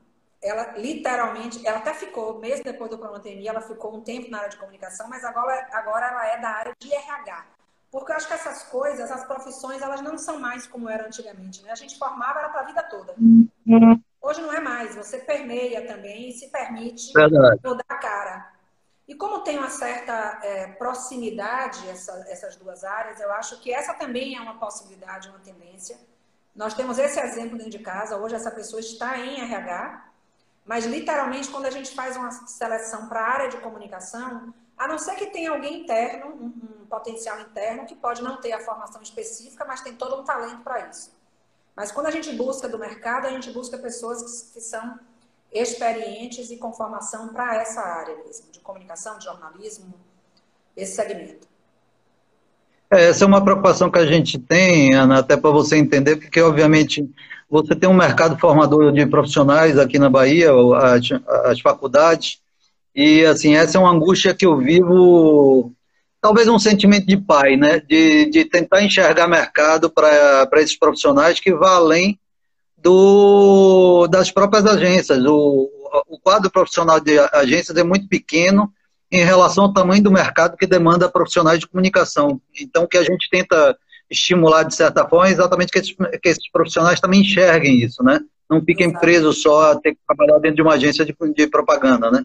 Ela, 0.43 0.79
literalmente, 0.79 1.67
ela 1.67 1.77
até 1.77 1.93
ficou, 1.93 2.39
mesmo 2.39 2.65
depois 2.65 2.91
do 2.91 2.97
trainee, 2.97 3.47
ela 3.47 3.61
ficou 3.61 3.95
um 3.95 4.01
tempo 4.01 4.31
na 4.31 4.39
área 4.39 4.49
de 4.49 4.57
comunicação, 4.57 5.07
mas 5.11 5.23
agora, 5.23 5.69
agora 5.73 6.07
ela 6.07 6.27
é 6.27 6.41
da 6.41 6.49
área 6.49 6.75
de 6.81 6.91
RH. 6.91 7.45
Porque 7.91 8.13
eu 8.13 8.17
acho 8.17 8.29
que 8.29 8.33
essas 8.33 8.63
coisas, 8.63 9.11
as 9.11 9.27
profissões, 9.27 9.83
elas 9.83 10.01
não 10.01 10.17
são 10.17 10.41
mais 10.41 10.67
como 10.67 10.89
era 10.89 11.07
antigamente, 11.07 11.63
né? 11.63 11.71
A 11.71 11.75
gente 11.75 11.99
formava 11.99 12.39
era 12.39 12.49
para 12.49 12.63
a 12.63 12.65
vida 12.65 12.83
toda. 12.85 13.15
Uhum. 13.19 14.03
Hoje 14.23 14.41
não 14.41 14.55
é 14.55 14.61
mais. 14.61 14.95
Você 14.95 15.19
permeia 15.19 15.87
também 15.87 16.31
e 16.31 16.33
se 16.33 16.51
permite 16.51 17.13
Verdade. 17.13 17.61
mudar 17.63 17.85
a 17.87 17.97
cara. 17.97 18.50
E 19.11 19.15
como 19.17 19.41
tem 19.41 19.59
uma 19.59 19.69
certa 19.69 20.39
é, 20.41 20.69
proximidade 20.69 21.89
essa, 21.89 22.13
essas 22.29 22.55
duas 22.55 22.85
áreas, 22.85 23.19
eu 23.19 23.33
acho 23.33 23.59
que 23.59 23.73
essa 23.73 23.93
também 23.93 24.37
é 24.37 24.41
uma 24.41 24.57
possibilidade, 24.57 25.29
uma 25.29 25.41
tendência. 25.41 25.99
Nós 26.55 26.75
temos 26.75 26.97
esse 26.97 27.19
exemplo 27.19 27.59
dentro 27.59 27.73
de 27.73 27.81
casa. 27.81 28.17
Hoje 28.17 28.37
essa 28.37 28.53
pessoa 28.53 28.79
está 28.79 29.19
em 29.19 29.41
RH, 29.41 30.13
mas 30.65 30.87
literalmente 30.87 31.51
quando 31.51 31.67
a 31.67 31.73
gente 31.73 31.93
faz 31.93 32.17
uma 32.17 32.31
seleção 32.31 33.09
para 33.09 33.21
a 33.21 33.29
área 33.29 33.49
de 33.49 33.57
comunicação, 33.57 34.55
a 34.79 34.87
não 34.87 34.97
ser 34.97 35.17
que 35.17 35.27
tenha 35.27 35.51
alguém 35.51 35.81
interno, 35.83 36.29
um, 36.29 36.83
um, 36.83 36.87
potencial 36.87 37.41
interno, 37.41 37.87
que 37.87 37.97
pode 37.97 38.23
não 38.23 38.41
ter 38.41 38.53
a 38.53 38.61
formação 38.61 39.03
específica, 39.03 39.65
mas 39.65 39.81
tem 39.81 39.97
todo 39.97 40.21
um 40.21 40.25
talento 40.25 40.63
para 40.63 40.87
isso. 40.89 41.13
Mas 41.75 41.91
quando 41.91 42.07
a 42.07 42.13
gente 42.13 42.33
busca 42.37 42.69
do 42.69 42.79
mercado, 42.79 43.27
a 43.27 43.31
gente 43.31 43.51
busca 43.51 43.77
pessoas 43.77 44.23
que, 44.23 44.53
que 44.53 44.61
são 44.61 45.01
experientes 45.53 46.51
e 46.51 46.57
com 46.57 46.73
formação 46.73 47.29
para 47.29 47.57
essa 47.61 47.81
área 47.81 48.17
mesmo, 48.25 48.51
de 48.53 48.61
comunicação, 48.61 49.19
de 49.19 49.25
jornalismo, 49.25 49.95
esse 50.77 50.95
segmento. 50.95 51.49
É, 52.93 53.09
essa 53.09 53.25
é 53.25 53.27
uma 53.27 53.43
preocupação 53.43 53.91
que 53.91 53.99
a 53.99 54.07
gente 54.07 54.39
tem, 54.39 54.95
Ana, 54.95 55.19
até 55.19 55.37
para 55.37 55.51
você 55.51 55.77
entender, 55.77 56.17
porque 56.17 56.41
obviamente 56.41 57.09
você 57.49 57.75
tem 57.75 57.89
um 57.89 57.95
mercado 57.95 58.39
formador 58.39 58.93
de 58.93 59.05
profissionais 59.07 59.79
aqui 59.79 59.99
na 59.99 60.09
Bahia, 60.09 60.51
as, 60.53 61.09
as 61.47 61.61
faculdades, 61.61 62.41
e, 62.95 63.25
assim, 63.25 63.55
essa 63.57 63.79
é 63.79 63.81
uma 63.81 63.93
angústia 63.93 64.35
que 64.35 64.45
eu 64.45 64.57
vivo, 64.57 65.73
talvez 66.21 66.49
um 66.49 66.59
sentimento 66.59 67.07
de 67.07 67.17
pai, 67.17 67.57
né? 67.57 67.81
De, 67.81 68.27
de 68.27 68.45
tentar 68.45 68.83
enxergar 68.83 69.29
mercado 69.29 69.89
para 69.89 70.49
esses 70.57 70.77
profissionais 70.77 71.39
que 71.39 71.55
vá 71.55 71.77
além 71.77 72.19
do, 72.83 74.07
das 74.09 74.31
próprias 74.31 74.67
agências. 74.67 75.25
O, 75.25 75.71
o 76.09 76.19
quadro 76.21 76.51
profissional 76.51 77.01
de 77.01 77.19
agências 77.33 77.77
é 77.77 77.83
muito 77.83 78.09
pequeno 78.09 78.73
em 79.11 79.25
relação 79.25 79.65
ao 79.65 79.73
tamanho 79.73 80.03
do 80.03 80.13
mercado 80.13 80.57
que 80.57 80.67
demanda 80.67 81.11
profissionais 81.11 81.59
de 81.59 81.67
comunicação. 81.67 82.41
Então, 82.61 82.85
o 82.85 82.89
que 82.89 82.97
a 82.97 83.03
gente 83.03 83.29
tenta 83.29 83.77
estimular, 84.09 84.63
de 84.65 84.75
certa 84.75 85.07
forma, 85.09 85.29
é 85.29 85.33
exatamente 85.33 85.73
que 85.73 85.79
esses, 85.79 85.95
que 85.95 86.29
esses 86.29 86.51
profissionais 86.51 87.01
também 87.01 87.21
enxerguem 87.21 87.81
isso, 87.81 88.03
né? 88.03 88.21
Não 88.49 88.61
fiquem 88.61 88.89
Exato. 88.89 89.01
presos 89.01 89.43
só 89.43 89.73
a 89.73 89.81
ter 89.81 89.93
que 89.93 90.01
trabalhar 90.07 90.39
dentro 90.39 90.57
de 90.57 90.63
uma 90.63 90.75
agência 90.75 91.05
de, 91.05 91.15
de 91.35 91.47
propaganda, 91.47 92.11
né? 92.11 92.25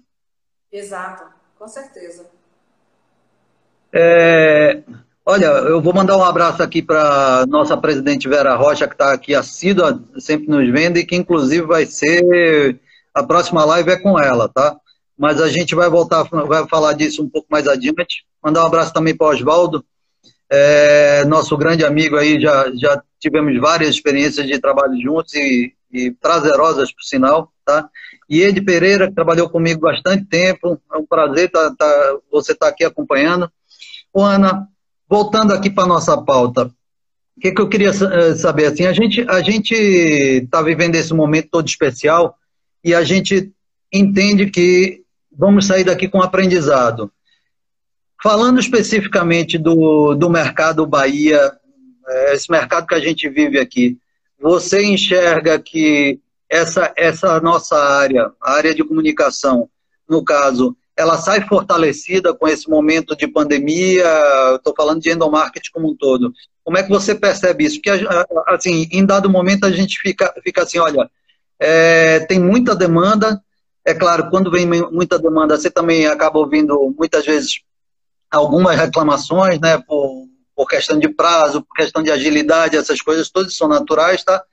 Exato, 0.72 1.26
com 1.58 1.68
certeza. 1.68 2.26
É, 3.94 4.84
olha, 5.26 5.46
eu 5.46 5.82
vou 5.82 5.94
mandar 5.94 6.18
um 6.18 6.24
abraço 6.24 6.62
aqui 6.62 6.82
para 6.82 7.46
nossa 7.48 7.76
presidente 7.76 8.30
Vera 8.30 8.56
Rocha, 8.56 8.88
que 8.88 8.94
está 8.94 9.12
aqui 9.12 9.34
assídua, 9.34 10.02
sempre 10.20 10.48
nos 10.48 10.72
vendo, 10.72 10.98
e 10.98 11.06
que 11.06 11.16
inclusive 11.16 11.66
vai 11.66 11.86
ser. 11.86 12.80
A 13.14 13.24
próxima 13.24 13.64
live 13.64 13.92
é 13.92 13.98
com 13.98 14.20
ela, 14.20 14.50
tá? 14.50 14.76
Mas 15.18 15.42
a 15.42 15.48
gente 15.48 15.74
vai 15.74 15.90
voltar, 15.90 16.24
vai 16.24 16.68
falar 16.68 16.94
disso 16.94 17.24
um 17.24 17.30
pouco 17.30 17.48
mais 17.50 17.68
adiante. 17.68 18.26
Mandar 18.44 18.64
um 18.64 18.68
abraço 18.68 18.94
também 18.94 19.16
para 19.16 19.28
o 19.28 19.30
Oswaldo, 19.30 19.84
é, 20.50 21.26
nosso 21.26 21.58
grande 21.58 21.84
amigo 21.84 22.18
aí, 22.18 22.40
já, 22.40 22.72
já 22.76 23.02
tivemos 23.20 23.60
várias 23.60 23.90
experiências 23.90 24.46
de 24.46 24.60
trabalho 24.60 25.00
juntos 25.02 25.34
e, 25.34 25.74
e 25.92 26.12
prazerosas, 26.12 26.94
por 26.94 27.04
sinal, 27.04 27.52
tá? 27.66 27.90
E 28.30 28.42
Ed 28.42 28.62
Pereira, 28.62 29.08
que 29.08 29.16
trabalhou 29.16 29.50
comigo 29.50 29.82
bastante 29.82 30.26
tempo, 30.26 30.80
é 30.94 30.98
um 30.98 31.06
prazer 31.06 31.50
tá, 31.50 31.74
tá, 31.78 32.18
você 32.32 32.52
estar 32.52 32.68
tá 32.68 32.72
aqui 32.72 32.84
acompanhando. 32.84 33.52
Ô, 34.14 34.22
Ana, 34.22 34.68
voltando 35.10 35.54
aqui 35.54 35.70
para 35.70 35.88
nossa 35.88 36.18
pauta, 36.22 36.72
o 37.38 37.42
que, 37.42 37.52
que, 37.52 37.62
eu 37.62 37.68
queria 37.68 37.90
eh, 37.90 38.36
saber? 38.36 38.68
Assim, 38.68 38.86
a 38.86 38.94
gente 38.94 39.26
a 39.30 39.42
gente 39.42 39.74
está 39.74 40.62
vivendo 40.62 40.96
esse 40.96 41.14
momento 41.14 41.50
todo 41.52 41.68
especial 41.68 42.38
e 42.84 42.94
a 42.94 43.04
gente 43.04 43.52
entende 43.92 44.50
que 44.50 45.04
vamos 45.32 45.66
sair 45.66 45.84
daqui 45.84 46.08
com 46.08 46.22
aprendizado. 46.22 47.12
Falando 48.24 48.60
especificamente 48.60 49.58
do, 49.58 50.16
do 50.16 50.30
mercado 50.30 50.88
Bahia, 50.88 51.52
eh, 52.08 52.34
esse 52.34 52.50
mercado 52.50 52.88
que 52.88 52.96
a 52.96 53.00
gente 53.00 53.28
vive 53.30 53.60
aqui, 53.60 53.98
você 54.40 54.84
enxerga 54.84 55.60
que 55.60 56.20
essa, 56.50 56.94
essa 56.96 57.40
nossa 57.42 57.78
área, 57.78 58.32
a 58.42 58.54
área 58.54 58.74
de 58.74 58.84
comunicação, 58.84 59.70
no 60.08 60.24
caso, 60.24 60.76
ela 60.98 61.18
sai 61.18 61.42
fortalecida 61.48 62.34
com 62.34 62.48
esse 62.48 62.70
momento 62.70 63.16
de 63.16 63.28
pandemia? 63.28 64.06
Estou 64.56 64.74
falando 64.76 65.02
de 65.02 65.12
endomarketing 65.12 65.72
como 65.72 65.92
um 65.92 65.96
todo. 65.96 66.32
Como 66.64 66.78
é 66.78 66.84
que 66.84 66.90
você 66.90 67.14
percebe 67.14 67.66
isso? 67.66 67.82
Porque, 67.82 68.08
assim, 68.48 68.88
em 68.92 69.06
dado 69.06 69.30
momento 69.30 69.66
a 69.66 69.72
gente 69.72 70.00
fica, 70.00 70.34
fica 70.44 70.64
assim, 70.64 70.80
olha, 70.80 71.10
é, 71.60 72.22
tem 72.22 72.40
muita 72.40 72.76
demanda. 72.76 73.42
É 73.84 73.94
claro, 73.94 74.30
quando 74.30 74.50
vem 74.50 74.66
muita 74.66 75.20
demanda, 75.20 75.58
você 75.58 75.70
também 75.70 76.08
acaba 76.08 76.40
ouvindo 76.40 76.94
muitas 76.98 77.26
vezes 77.26 77.60
algumas 78.32 78.76
reclamações, 78.76 79.60
né, 79.60 79.78
por, 79.78 80.28
por 80.56 80.68
questão 80.68 80.98
de 80.98 81.08
prazo, 81.08 81.62
por 81.62 81.76
questão 81.76 82.02
de 82.02 82.10
agilidade, 82.10 82.78
essas 82.78 83.02
coisas 83.02 83.30
todas 83.30 83.56
são 83.56 83.68
naturais, 83.68 84.24
tá? 84.24 84.44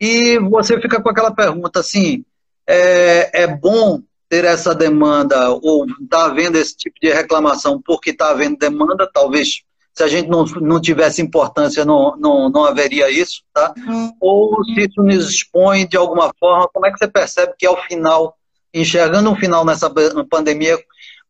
E 0.00 0.38
você 0.38 0.78
fica 0.80 1.00
com 1.00 1.08
aquela 1.08 1.34
pergunta 1.34 1.80
assim: 1.80 2.24
é, 2.66 3.42
é 3.44 3.46
bom 3.46 4.02
ter 4.28 4.44
essa 4.44 4.74
demanda 4.74 5.50
ou 5.50 5.86
está 6.02 6.26
havendo 6.26 6.56
esse 6.56 6.76
tipo 6.76 6.96
de 7.00 7.12
reclamação 7.12 7.80
porque 7.80 8.10
está 8.10 8.30
havendo 8.30 8.58
demanda? 8.58 9.08
Talvez 9.12 9.62
se 9.96 10.02
a 10.02 10.08
gente 10.08 10.28
não, 10.28 10.44
não 10.44 10.78
tivesse 10.78 11.22
importância, 11.22 11.82
não, 11.82 12.14
não, 12.18 12.50
não 12.50 12.64
haveria 12.64 13.10
isso, 13.10 13.42
tá? 13.52 13.72
Uhum. 13.78 14.12
Ou 14.20 14.64
se 14.64 14.82
isso 14.82 15.02
nos 15.02 15.30
expõe 15.30 15.88
de 15.88 15.96
alguma 15.96 16.34
forma, 16.38 16.68
como 16.68 16.84
é 16.84 16.92
que 16.92 16.98
você 16.98 17.08
percebe 17.08 17.54
que 17.58 17.64
ao 17.64 17.82
final, 17.84 18.36
enxergando 18.74 19.30
um 19.30 19.36
final 19.36 19.64
nessa 19.64 19.90
pandemia, 20.28 20.78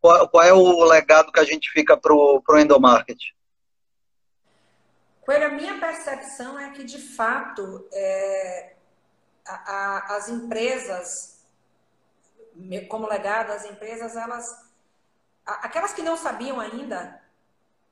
qual, 0.01 0.29
qual 0.29 0.43
é 0.43 0.53
o 0.53 0.83
legado 0.83 1.31
que 1.31 1.39
a 1.39 1.45
gente 1.45 1.71
fica 1.71 1.97
para 1.97 2.13
o 2.13 2.43
endomarketing? 2.59 3.37
Coelho, 5.25 5.47
a 5.47 5.51
minha 5.51 5.79
percepção 5.79 6.59
é 6.59 6.71
que, 6.71 6.83
de 6.83 6.99
fato, 6.99 7.87
é, 7.93 8.75
a, 9.47 9.55
a, 9.55 10.17
as 10.17 10.29
empresas, 10.29 11.36
como 12.89 13.09
legado, 13.09 13.51
as 13.53 13.65
empresas, 13.65 14.17
elas. 14.17 14.67
Aquelas 15.45 15.93
que 15.93 16.03
não 16.03 16.17
sabiam 16.17 16.59
ainda, 16.59 17.23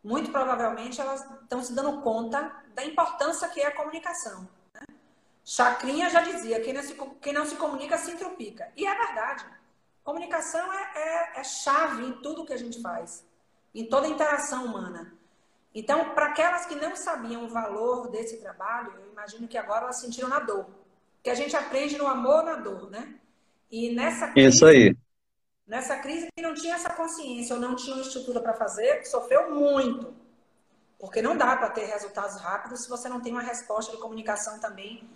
muito 0.03 0.31
provavelmente 0.31 1.01
elas 1.01 1.25
estão 1.43 1.63
se 1.63 1.73
dando 1.73 2.03
conta 2.03 2.53
da 2.75 2.85
importância 2.85 3.49
que 3.49 3.61
é 3.61 3.67
a 3.67 3.75
comunicação. 3.75 4.49
Né? 4.75 4.81
Chacrinha 5.45 6.11
já 6.11 6.21
dizia: 6.21 6.61
quem 6.61 6.73
não, 6.73 6.83
se, 6.83 6.95
quem 7.21 7.33
não 7.33 7.47
se 7.47 7.57
comunica 7.57 7.97
se 7.97 8.11
entropica. 8.11 8.71
E 8.77 8.87
é 8.87 8.95
verdade. 8.95 9.45
Comunicação 10.03 10.73
é, 10.73 10.93
é, 10.95 11.41
é 11.41 11.45
chave 11.45 12.05
em 12.05 12.13
tudo 12.21 12.45
que 12.45 12.53
a 12.53 12.59
gente 12.59 12.83
faz, 12.83 13.25
em 13.75 13.87
toda 13.89 14.07
interação 14.07 14.67
humana. 14.67 15.15
Então, 15.75 16.15
para 16.15 16.27
aquelas 16.27 16.67
que 16.67 16.75
não 16.75 16.95
sabiam 16.95 17.45
o 17.45 17.49
valor 17.49 18.09
desse 18.09 18.37
trabalho, 18.37 18.93
eu 18.97 19.11
imagino 19.11 19.49
que 19.49 19.59
agora 19.59 19.85
elas 19.85 19.97
sentiram 19.97 20.29
na 20.29 20.39
dor. 20.39 20.67
Que 21.23 21.31
a 21.31 21.35
gente 21.35 21.57
aprende 21.57 21.97
no 21.97 22.07
amor 22.07 22.45
na 22.45 22.57
dor, 22.57 22.91
né? 22.91 23.19
E 23.71 23.95
nessa 23.95 24.29
crise, 24.29 24.49
Isso 24.49 24.67
aí. 24.67 24.97
Nessa 25.67 25.97
crise, 25.97 26.29
quem 26.35 26.45
não 26.45 26.55
tinha 26.55 26.75
essa 26.75 26.91
consciência 26.91 27.55
ou 27.55 27.61
não 27.61 27.75
tinha 27.75 27.97
uma 27.97 28.03
estrutura 28.03 28.41
para 28.41 28.55
fazer, 28.55 29.05
sofreu 29.07 29.55
muito. 29.55 30.15
Porque 30.99 31.23
não 31.23 31.37
dá 31.37 31.57
para 31.57 31.71
ter 31.71 31.87
resultados 31.87 32.37
rápidos 32.41 32.83
se 32.83 32.89
você 32.89 33.09
não 33.09 33.21
tem 33.21 33.33
uma 33.33 33.43
resposta 33.43 33.93
de 33.93 33.99
comunicação 33.99 34.59
também 34.61 35.09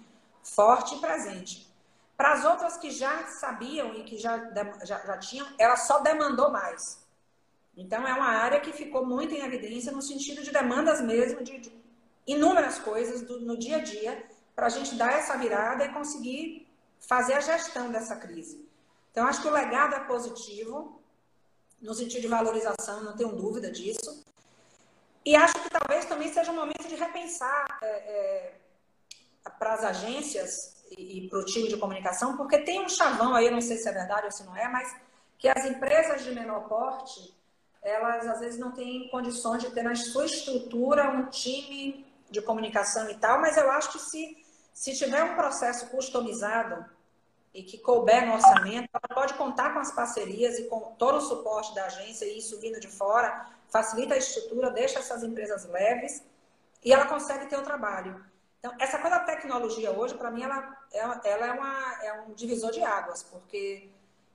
forte 0.42 0.94
e 0.94 1.00
presente. 1.00 1.68
Para 2.16 2.32
as 2.32 2.44
outras 2.44 2.76
que 2.76 2.90
já 2.90 3.26
sabiam 3.26 3.94
e 3.94 4.02
que 4.04 4.16
já, 4.16 4.50
já, 4.84 4.98
já 4.98 5.18
tinham, 5.18 5.46
ela 5.58 5.76
só 5.76 6.00
demandou 6.00 6.50
mais. 6.50 7.06
Então, 7.76 8.06
é 8.06 8.12
uma 8.12 8.26
área 8.28 8.60
que 8.60 8.72
ficou 8.72 9.06
muito 9.06 9.34
em 9.34 9.44
evidência 9.44 9.92
no 9.92 10.02
sentido 10.02 10.42
de 10.42 10.50
demandas 10.50 11.00
mesmo, 11.00 11.44
de, 11.44 11.58
de 11.58 11.72
inúmeras 12.26 12.78
coisas 12.78 13.22
do, 13.22 13.40
no 13.40 13.56
dia 13.56 13.76
a 13.76 13.80
dia, 13.80 14.26
para 14.56 14.66
a 14.66 14.68
gente 14.68 14.96
dar 14.96 15.12
essa 15.12 15.38
virada 15.38 15.84
e 15.84 15.92
conseguir 15.92 16.67
fazer 17.00 17.34
a 17.34 17.40
gestão 17.40 17.90
dessa 17.90 18.16
crise. 18.16 18.66
Então, 19.10 19.26
acho 19.26 19.42
que 19.42 19.48
o 19.48 19.52
legado 19.52 19.94
é 19.94 20.00
positivo, 20.00 21.02
no 21.80 21.94
sentido 21.94 22.22
de 22.22 22.28
valorização, 22.28 23.02
não 23.02 23.16
tenho 23.16 23.32
dúvida 23.32 23.70
disso. 23.70 24.24
E 25.24 25.36
acho 25.36 25.54
que 25.54 25.70
talvez 25.70 26.04
também 26.04 26.32
seja 26.32 26.50
um 26.50 26.56
momento 26.56 26.88
de 26.88 26.94
repensar 26.94 27.78
é, 27.82 27.86
é, 27.86 28.54
para 29.58 29.74
as 29.74 29.84
agências 29.84 30.76
e, 30.96 31.18
e 31.18 31.28
para 31.28 31.40
o 31.40 31.44
time 31.44 31.68
de 31.68 31.76
comunicação, 31.76 32.36
porque 32.36 32.58
tem 32.58 32.80
um 32.80 32.88
chavão 32.88 33.34
aí, 33.34 33.50
não 33.50 33.60
sei 33.60 33.76
se 33.76 33.88
é 33.88 33.92
verdade 33.92 34.26
ou 34.26 34.32
se 34.32 34.44
não 34.44 34.56
é, 34.56 34.68
mas 34.68 34.94
que 35.38 35.48
as 35.48 35.64
empresas 35.64 36.24
de 36.24 36.32
menor 36.32 36.68
porte 36.68 37.36
elas 37.82 38.26
às 38.26 38.40
vezes 38.40 38.58
não 38.58 38.72
têm 38.72 39.08
condições 39.08 39.62
de 39.62 39.70
ter 39.70 39.82
na 39.82 39.94
sua 39.94 40.26
estrutura 40.26 41.10
um 41.10 41.26
time 41.26 42.06
de 42.30 42.42
comunicação 42.42 43.08
e 43.10 43.14
tal, 43.14 43.40
mas 43.40 43.56
eu 43.56 43.70
acho 43.70 43.92
que 43.92 43.98
se, 43.98 44.44
se 44.78 44.94
tiver 44.94 45.24
um 45.24 45.34
processo 45.34 45.88
customizado 45.88 46.88
e 47.52 47.64
que 47.64 47.78
couber 47.78 48.24
no 48.24 48.34
orçamento, 48.34 48.88
ela 48.94 49.12
pode 49.12 49.34
contar 49.34 49.74
com 49.74 49.80
as 49.80 49.90
parcerias 49.90 50.56
e 50.56 50.68
com 50.68 50.94
todo 50.96 51.16
o 51.16 51.20
suporte 51.20 51.74
da 51.74 51.86
agência 51.86 52.24
e 52.24 52.38
isso 52.38 52.60
vindo 52.60 52.78
de 52.78 52.86
fora, 52.86 53.44
facilita 53.68 54.14
a 54.14 54.16
estrutura, 54.16 54.70
deixa 54.70 55.00
essas 55.00 55.24
empresas 55.24 55.64
leves 55.64 56.22
e 56.84 56.92
ela 56.92 57.06
consegue 57.06 57.46
ter 57.46 57.56
o 57.56 57.62
trabalho. 57.62 58.24
Então, 58.60 58.72
essa 58.78 59.00
coisa 59.00 59.18
da 59.18 59.24
tecnologia 59.24 59.90
hoje, 59.90 60.14
para 60.14 60.30
mim, 60.30 60.44
ela, 60.44 60.76
ela 60.92 61.46
é, 61.48 61.50
uma, 61.50 62.04
é 62.04 62.12
um 62.20 62.32
divisor 62.34 62.70
de 62.70 62.80
águas, 62.80 63.24
porque 63.24 63.90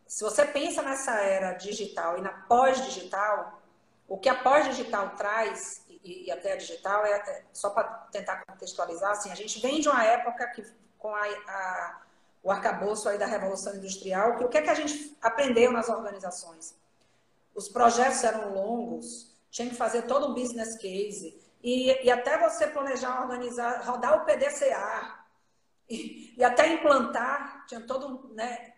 se 0.06 0.26
você 0.26 0.44
pensa 0.44 0.82
nessa 0.82 1.14
era 1.22 1.54
digital 1.54 2.18
e 2.18 2.22
na 2.22 2.34
pós-digital, 2.34 3.62
o 4.10 4.18
que 4.18 4.28
a 4.28 4.36
pós-digital 4.36 5.12
traz, 5.12 5.83
e, 6.04 6.26
e, 6.26 6.32
até 6.32 6.54
a 6.54 6.58
digital, 6.58 7.06
é, 7.06 7.12
é 7.12 7.44
só 7.54 7.70
para 7.70 7.84
tentar 8.12 8.44
contextualizar, 8.46 9.12
assim, 9.12 9.32
a 9.32 9.36
gente 9.36 9.60
vem 9.60 9.80
de 9.80 9.88
uma 9.88 10.04
época 10.04 10.46
que, 10.48 10.64
com 10.98 11.14
a, 11.16 11.22
a, 11.22 12.02
o 12.44 12.52
arcabouço 12.52 13.08
aí 13.08 13.18
da 13.18 13.26
Revolução 13.26 13.76
Industrial, 13.76 14.36
que 14.36 14.44
o 14.44 14.50
que 14.50 14.58
é 14.58 14.62
que 14.62 14.70
a 14.70 14.76
gente 14.76 15.18
aprendeu 15.22 15.72
nas 15.72 15.90
organizações? 15.90 16.76
Os 17.56 17.70
projetos 17.70 18.24
eram 18.24 18.54
longos, 18.54 19.34
tinha 19.50 19.70
que 19.70 19.76
fazer 19.76 20.04
todo 20.04 20.28
um 20.28 20.34
business 20.34 20.76
case, 20.76 21.40
e, 21.64 22.06
e 22.06 22.12
até 22.12 22.38
você 22.38 22.68
planejar, 22.68 23.22
organizar, 23.22 23.86
rodar 23.86 24.22
o 24.22 24.26
PDCA, 24.26 25.20
e, 25.90 26.34
e 26.38 26.44
até 26.44 26.68
implantar, 26.68 27.66
tinha 27.68 27.82
todo 27.82 28.08
um, 28.08 28.34
né, 28.34 28.74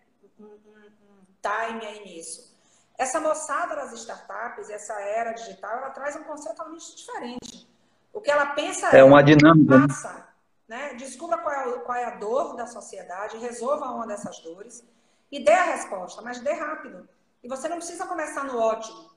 time 1.45 1.86
aí 1.86 2.03
nisso. 2.03 2.55
Essa 2.97 3.19
moçada 3.19 3.75
das 3.75 3.91
startups, 3.93 4.69
essa 4.69 4.93
era 4.93 5.33
digital, 5.33 5.77
ela 5.77 5.89
traz 5.89 6.15
um 6.15 6.23
conceito 6.23 6.55
totalmente 6.55 6.95
diferente. 6.95 7.67
O 8.13 8.21
que 8.21 8.31
ela 8.31 8.47
pensa 8.47 8.95
é, 8.95 8.99
é 8.99 9.03
uma 9.03 9.21
dinâmica. 9.21 9.87
Passa, 9.87 10.27
né? 10.67 10.93
Descubra 10.93 11.37
qual 11.39 11.53
é, 11.53 11.79
qual 11.79 11.97
é 11.97 12.05
a 12.05 12.11
dor 12.11 12.55
da 12.55 12.65
sociedade, 12.65 13.37
resolva 13.37 13.91
uma 13.91 14.07
dessas 14.07 14.39
dores 14.39 14.83
e 15.29 15.43
dê 15.43 15.51
a 15.51 15.63
resposta, 15.63 16.21
mas 16.21 16.39
dê 16.39 16.53
rápido. 16.53 17.07
E 17.43 17.47
você 17.49 17.67
não 17.67 17.77
precisa 17.77 18.05
começar 18.05 18.45
no 18.45 18.57
ótimo. 18.57 19.11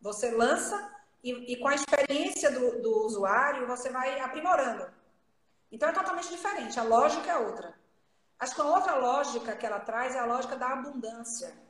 Você 0.00 0.30
lança 0.30 0.92
e, 1.22 1.54
e 1.54 1.56
com 1.56 1.68
a 1.68 1.74
experiência 1.74 2.50
do, 2.50 2.82
do 2.82 3.06
usuário, 3.06 3.66
você 3.66 3.88
vai 3.88 4.20
aprimorando. 4.20 4.86
Então 5.72 5.88
é 5.88 5.92
totalmente 5.92 6.28
diferente. 6.28 6.78
A 6.78 6.82
lógica 6.82 7.30
é 7.30 7.38
outra. 7.38 7.74
Acho 8.38 8.54
que 8.54 8.60
a 8.60 8.64
outra 8.64 8.96
lógica 8.96 9.56
que 9.56 9.64
ela 9.64 9.80
traz 9.80 10.14
é 10.14 10.18
a 10.18 10.26
lógica 10.26 10.54
da 10.54 10.68
abundância. 10.68 11.63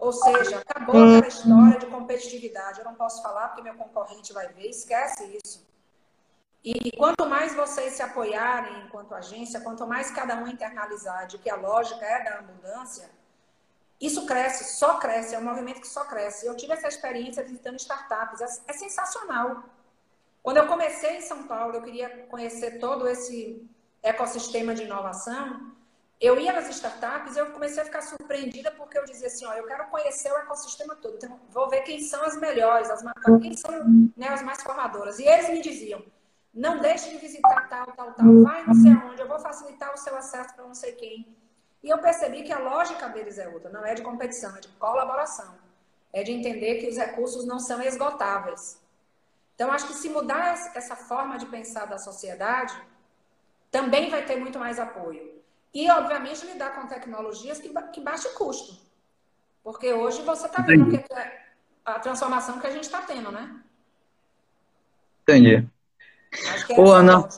Ou 0.00 0.12
seja, 0.12 0.60
acabou 0.60 0.96
aquela 0.96 1.28
história 1.28 1.78
de 1.78 1.86
competitividade. 1.86 2.78
Eu 2.78 2.86
não 2.86 2.94
posso 2.94 3.22
falar 3.22 3.48
porque 3.48 3.62
meu 3.62 3.74
concorrente 3.74 4.32
vai 4.32 4.48
ver, 4.48 4.68
esquece 4.70 5.38
isso. 5.44 5.68
E 6.64 6.90
quanto 6.96 7.26
mais 7.26 7.54
vocês 7.54 7.92
se 7.94 8.02
apoiarem 8.02 8.86
enquanto 8.86 9.14
agência, 9.14 9.60
quanto 9.60 9.86
mais 9.86 10.10
cada 10.10 10.36
um 10.36 10.48
internalizar 10.48 11.26
de 11.26 11.36
que 11.38 11.50
a 11.50 11.56
lógica 11.56 12.04
é 12.04 12.24
da 12.24 12.38
abundância, 12.38 13.10
isso 14.00 14.24
cresce, 14.24 14.78
só 14.78 14.98
cresce, 14.98 15.34
é 15.34 15.38
um 15.38 15.44
movimento 15.44 15.82
que 15.82 15.88
só 15.88 16.04
cresce. 16.06 16.46
Eu 16.46 16.56
tive 16.56 16.72
essa 16.72 16.88
experiência 16.88 17.44
visitando 17.44 17.78
startups, 17.78 18.40
é, 18.40 18.46
é 18.68 18.72
sensacional. 18.72 19.64
Quando 20.42 20.56
eu 20.56 20.66
comecei 20.66 21.18
em 21.18 21.22
São 21.22 21.46
Paulo, 21.46 21.74
eu 21.74 21.82
queria 21.82 22.26
conhecer 22.30 22.78
todo 22.78 23.06
esse 23.06 23.62
ecossistema 24.02 24.74
de 24.74 24.84
inovação 24.84 25.72
eu 26.20 26.38
ia 26.38 26.52
nas 26.52 26.68
startups 26.68 27.34
e 27.34 27.38
eu 27.38 27.50
comecei 27.50 27.82
a 27.82 27.86
ficar 27.86 28.02
surpreendida 28.02 28.70
porque 28.72 28.98
eu 28.98 29.04
dizia 29.04 29.28
assim, 29.28 29.46
ó, 29.46 29.54
eu 29.54 29.66
quero 29.66 29.86
conhecer 29.86 30.30
o 30.30 30.36
ecossistema 30.36 30.94
todo, 30.94 31.16
então 31.16 31.40
vou 31.48 31.68
ver 31.70 31.80
quem 31.80 32.00
são 32.00 32.22
as 32.22 32.38
melhores, 32.38 32.90
as, 32.90 33.02
quem 33.40 33.56
são 33.56 33.72
né, 34.16 34.28
as 34.28 34.42
mais 34.42 34.62
formadoras. 34.62 35.18
E 35.18 35.24
eles 35.26 35.48
me 35.48 35.62
diziam, 35.62 36.04
não 36.52 36.78
deixe 36.78 37.08
de 37.08 37.16
visitar 37.16 37.68
tal, 37.68 37.86
tal, 37.92 38.12
tal, 38.12 38.42
vai 38.42 38.66
não 38.66 38.74
sei 38.74 38.92
aonde, 38.92 39.22
eu 39.22 39.28
vou 39.28 39.38
facilitar 39.38 39.94
o 39.94 39.96
seu 39.96 40.14
acesso 40.14 40.54
para 40.54 40.64
não 40.64 40.74
sei 40.74 40.92
quem. 40.92 41.34
E 41.82 41.88
eu 41.88 41.96
percebi 41.98 42.42
que 42.42 42.52
a 42.52 42.58
lógica 42.58 43.08
deles 43.08 43.38
é 43.38 43.48
outra, 43.48 43.70
não 43.70 43.84
é 43.84 43.94
de 43.94 44.02
competição, 44.02 44.54
é 44.54 44.60
de 44.60 44.68
colaboração. 44.68 45.58
É 46.12 46.22
de 46.22 46.32
entender 46.32 46.80
que 46.80 46.88
os 46.88 46.96
recursos 46.98 47.46
não 47.46 47.58
são 47.58 47.80
esgotáveis. 47.80 48.78
Então, 49.54 49.70
acho 49.72 49.86
que 49.86 49.94
se 49.94 50.08
mudar 50.08 50.54
essa 50.74 50.96
forma 50.96 51.38
de 51.38 51.46
pensar 51.46 51.86
da 51.86 51.98
sociedade, 51.98 52.74
também 53.70 54.10
vai 54.10 54.24
ter 54.24 54.36
muito 54.36 54.58
mais 54.58 54.78
apoio. 54.78 55.39
E, 55.72 55.88
obviamente, 55.90 56.44
lidar 56.46 56.74
com 56.74 56.88
tecnologias 56.88 57.58
que, 57.58 57.68
que 57.92 58.00
baixem 58.00 58.30
o 58.32 58.34
custo. 58.34 58.76
Porque 59.62 59.92
hoje 59.92 60.22
você 60.22 60.46
está 60.46 60.62
vendo 60.62 60.90
que 60.90 60.96
é 60.96 61.40
a 61.84 61.98
transformação 61.98 62.58
que 62.58 62.66
a 62.66 62.70
gente 62.70 62.84
está 62.84 63.02
tendo, 63.02 63.30
né? 63.30 63.54
Entendi. 65.22 65.66
É 66.70 66.80
Ô, 66.80 66.92
Ana, 66.92 67.28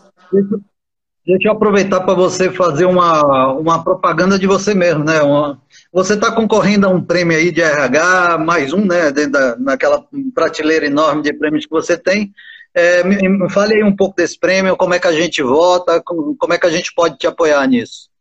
deixa 1.27 1.49
eu 1.49 1.53
aproveitar 1.53 2.01
para 2.01 2.15
você 2.15 2.51
fazer 2.51 2.85
uma, 2.85 3.53
uma 3.53 3.85
propaganda 3.85 4.39
de 4.39 4.47
você 4.47 4.75
mesmo, 4.75 5.05
né? 5.05 5.21
Uma, 5.21 5.61
você 5.93 6.15
está 6.15 6.33
concorrendo 6.33 6.87
a 6.87 6.91
um 6.91 7.03
prêmio 7.03 7.37
aí 7.37 7.51
de 7.51 7.61
RH, 7.61 8.39
mais 8.39 8.73
um, 8.73 8.85
né? 8.85 9.11
Dentro 9.11 9.33
da, 9.33 9.57
naquela 9.57 10.07
prateleira 10.35 10.87
enorme 10.87 11.23
de 11.23 11.33
prêmios 11.33 11.67
que 11.67 11.73
você 11.73 11.99
tem. 11.99 12.33
É, 12.75 13.05
me, 13.05 13.29
me 13.29 13.51
fale 13.51 13.75
aí 13.75 13.85
um 13.85 13.95
pouco 13.95 14.17
desse 14.17 14.39
prêmio, 14.39 14.77
como 14.77 14.95
é 14.95 14.99
que 14.99 15.07
a 15.07 15.13
gente 15.13 15.43
vota, 15.43 16.01
como, 16.03 16.35
como 16.37 16.55
é 16.55 16.59
que 16.59 16.67
a 16.67 16.71
gente 16.71 16.95
pode 16.95 17.19
te 17.19 17.27
apoiar 17.27 17.67
nisso. 17.67 18.12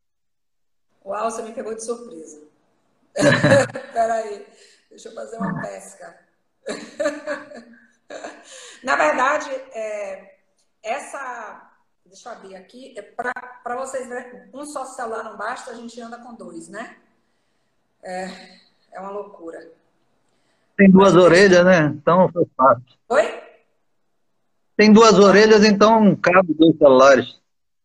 Uau, 1.06 1.30
você 1.30 1.42
me 1.42 1.54
pegou 1.54 1.74
de 1.74 1.84
surpresa. 1.84 2.42
Peraí, 3.94 4.48
deixa 4.90 5.10
eu 5.10 5.16
fazer 5.16 5.38
uma 5.38 5.62
pesca. 5.62 6.20
Na 8.84 8.96
verdade, 8.96 9.50
é, 9.74 10.36
essa. 10.84 11.70
Deixa 12.06 12.30
eu 12.30 12.34
abrir 12.34 12.56
aqui. 12.56 12.94
É 12.98 13.02
Para 13.02 13.76
vocês 13.78 14.08
verem, 14.08 14.50
um 14.54 14.66
só 14.66 14.86
celular 14.86 15.24
não 15.24 15.38
basta, 15.38 15.72
a 15.72 15.76
gente 15.76 16.00
anda 16.02 16.18
com 16.18 16.34
dois, 16.34 16.68
né? 16.68 16.98
É, 18.04 18.60
é 18.92 19.00
uma 19.00 19.12
loucura. 19.12 19.72
Tem 20.76 20.90
duas 20.90 21.14
Mas, 21.14 21.24
orelhas, 21.24 21.66
né? 21.66 21.86
Então 21.86 22.30
foi 22.32 22.46
fácil. 22.58 22.84
Oi? 23.10 23.42
Tem 24.76 24.92
duas 24.92 25.20
orelhas, 25.20 25.64
então 25.64 26.16
cabe 26.16 26.54
dois 26.54 26.76
celulares. 26.78 27.40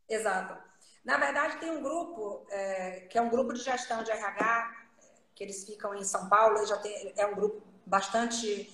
Exato. 0.09 0.66
Na 1.07 1.17
verdade, 1.19 1.59
tem 1.59 1.71
um 1.71 1.81
grupo, 1.81 2.45
é, 2.51 3.07
que 3.09 3.17
é 3.17 3.23
um 3.23 3.31
grupo 3.31 3.53
de 3.53 3.63
gestão 3.63 4.03
de 4.03 4.11
RH, 4.11 4.75
que 5.37 5.45
eles 5.45 5.65
ficam 5.65 5.95
em 5.95 6.03
São 6.03 6.29
Paulo, 6.29 6.67
já 6.67 6.77
tem, 6.79 7.15
é 7.17 7.25
um 7.25 7.37
grupo 7.37 7.63
bastante 7.87 8.69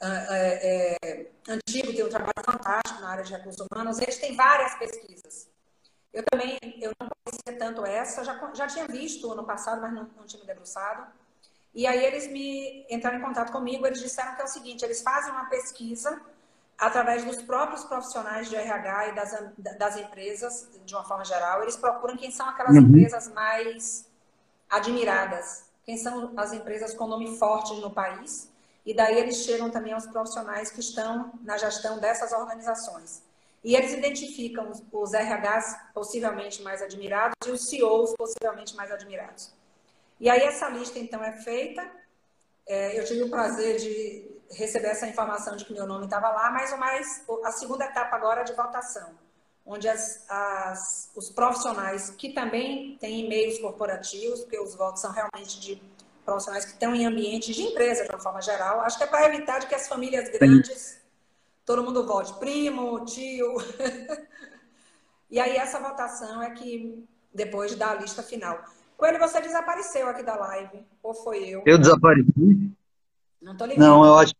é, 0.00 0.96
é, 1.02 1.26
antigo, 1.46 1.92
tem 1.92 2.02
um 2.02 2.08
trabalho 2.08 2.32
fantástico 2.42 2.98
na 3.02 3.10
área 3.10 3.22
de 3.22 3.30
recursos 3.30 3.66
humanos. 3.70 4.00
Eles 4.00 4.16
têm 4.16 4.34
várias 4.34 4.74
pesquisas. 4.76 5.50
Eu 6.14 6.24
também 6.24 6.58
eu 6.80 6.92
não 6.98 7.10
conhecia 7.22 7.58
tanto 7.58 7.84
essa, 7.84 8.24
já, 8.24 8.52
já 8.54 8.66
tinha 8.66 8.86
visto 8.86 9.30
ano 9.30 9.44
passado, 9.44 9.82
mas 9.82 9.92
não, 9.92 10.08
não 10.16 10.24
tinha 10.24 10.40
me 10.40 10.46
debruçado. 10.46 11.06
E 11.74 11.86
aí 11.86 12.02
eles 12.02 12.26
me 12.26 12.86
entraram 12.88 13.18
em 13.18 13.22
contato 13.22 13.52
comigo, 13.52 13.86
eles 13.86 14.00
disseram 14.00 14.34
que 14.34 14.40
é 14.40 14.44
o 14.46 14.48
seguinte, 14.48 14.82
eles 14.82 15.02
fazem 15.02 15.30
uma 15.30 15.44
pesquisa 15.50 16.18
através 16.78 17.24
dos 17.24 17.42
próprios 17.42 17.84
profissionais 17.84 18.48
de 18.48 18.56
RH 18.56 19.08
e 19.08 19.14
das, 19.14 19.78
das 19.78 19.96
empresas, 19.96 20.68
de 20.84 20.94
uma 20.94 21.04
forma 21.04 21.24
geral, 21.24 21.62
eles 21.62 21.76
procuram 21.76 22.16
quem 22.16 22.30
são 22.30 22.48
aquelas 22.48 22.76
uhum. 22.76 22.82
empresas 22.82 23.28
mais 23.28 24.06
admiradas, 24.68 25.64
quem 25.84 25.96
são 25.96 26.32
as 26.36 26.52
empresas 26.52 26.92
com 26.94 27.06
nome 27.06 27.38
forte 27.38 27.74
no 27.80 27.90
país, 27.90 28.50
e 28.84 28.94
daí 28.94 29.18
eles 29.18 29.38
chegam 29.38 29.70
também 29.70 29.92
aos 29.92 30.06
profissionais 30.06 30.70
que 30.70 30.80
estão 30.80 31.32
na 31.42 31.56
gestão 31.56 31.98
dessas 31.98 32.32
organizações. 32.32 33.22
E 33.64 33.74
eles 33.74 33.92
identificam 33.92 34.70
os 34.92 35.12
RHs 35.12 35.76
possivelmente 35.92 36.62
mais 36.62 36.82
admirados 36.82 37.34
e 37.46 37.50
os 37.50 37.68
CEOs 37.68 38.14
possivelmente 38.16 38.76
mais 38.76 38.92
admirados. 38.92 39.52
E 40.20 40.30
aí 40.30 40.42
essa 40.42 40.68
lista 40.68 40.98
então 40.98 41.22
é 41.24 41.32
feita. 41.32 41.84
É, 42.64 42.98
eu 42.98 43.04
tive 43.04 43.24
o 43.24 43.30
prazer 43.30 43.76
de 43.78 44.35
receber 44.50 44.88
essa 44.88 45.06
informação 45.06 45.56
de 45.56 45.64
que 45.64 45.72
meu 45.72 45.86
nome 45.86 46.04
estava 46.04 46.28
lá, 46.28 46.50
mas 46.50 46.72
o 46.72 46.78
mais, 46.78 47.24
a 47.44 47.52
segunda 47.52 47.84
etapa 47.84 48.16
agora 48.16 48.40
é 48.40 48.44
de 48.44 48.52
votação, 48.52 49.10
onde 49.64 49.88
as, 49.88 50.24
as, 50.28 51.10
os 51.14 51.30
profissionais 51.30 52.10
que 52.10 52.32
também 52.32 52.96
têm 52.98 53.24
e-mails 53.24 53.58
corporativos, 53.58 54.40
porque 54.40 54.58
os 54.58 54.74
votos 54.74 55.00
são 55.00 55.12
realmente 55.12 55.60
de 55.60 55.82
profissionais 56.24 56.64
que 56.64 56.72
estão 56.72 56.94
em 56.94 57.06
ambientes 57.06 57.54
de 57.54 57.62
empresa 57.62 58.04
de 58.04 58.10
uma 58.10 58.20
forma 58.20 58.40
geral, 58.40 58.80
acho 58.80 58.98
que 58.98 59.04
é 59.04 59.06
para 59.06 59.26
evitar 59.26 59.58
de 59.60 59.66
que 59.66 59.74
as 59.74 59.88
famílias 59.88 60.28
grandes 60.28 61.06
todo 61.66 61.82
mundo 61.82 62.06
vote 62.06 62.32
primo, 62.34 63.04
tio. 63.04 63.56
e 65.28 65.40
aí 65.40 65.56
essa 65.56 65.80
votação 65.80 66.40
é 66.40 66.50
que 66.52 67.04
depois 67.34 67.74
da 67.74 67.94
lista 67.94 68.22
final. 68.22 68.64
Coelho, 68.96 69.18
você 69.18 69.42
desapareceu 69.42 70.08
aqui 70.08 70.22
da 70.22 70.36
live, 70.36 70.86
ou 71.02 71.12
foi 71.12 71.44
eu? 71.50 71.62
Eu 71.66 71.76
desapareci? 71.76 72.72
Não 73.46 73.54
tô 73.54 73.64
ligado. 73.64 73.78
Não, 73.78 74.04
eu 74.04 74.18
acho 74.18 74.34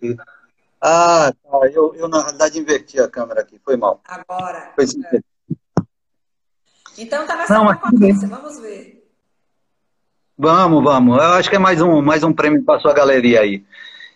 que. 0.00 0.16
Ah, 0.80 1.30
tá. 1.30 1.68
Eu, 1.70 1.94
eu, 1.94 2.08
na 2.08 2.22
realidade 2.22 2.58
inverti 2.58 2.98
a 2.98 3.06
câmera 3.06 3.42
aqui, 3.42 3.60
foi 3.62 3.76
mal. 3.76 4.00
Agora. 4.02 4.72
Foi 4.74 4.86
é. 5.12 5.20
Então 6.96 7.26
tá 7.26 7.36
nessa 7.36 7.52
Não, 7.52 7.66
concorrência, 7.74 8.26
vamos 8.26 8.58
ver. 8.60 9.06
Vamos, 10.38 10.82
vamos. 10.82 11.18
Eu 11.18 11.32
acho 11.34 11.50
que 11.50 11.56
é 11.56 11.58
mais 11.58 11.82
um, 11.82 12.00
mais 12.00 12.24
um 12.24 12.32
prêmio 12.32 12.64
para 12.64 12.80
sua 12.80 12.94
galeria 12.94 13.42
aí. 13.42 13.62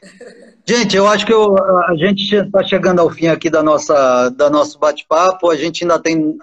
Gente, 0.64 0.96
eu 0.96 1.06
acho 1.06 1.26
que 1.26 1.32
eu, 1.32 1.54
a 1.58 1.96
gente 1.96 2.34
está 2.34 2.62
chegando 2.62 3.00
ao 3.00 3.10
fim 3.10 3.26
aqui 3.26 3.50
da 3.50 3.64
nossa 3.64 4.30
da 4.30 4.48
nosso 4.48 4.78
bate-papo. 4.78 5.50
A 5.50 5.56
gente 5.56 5.82
ainda 5.82 5.98
tem 5.98 6.38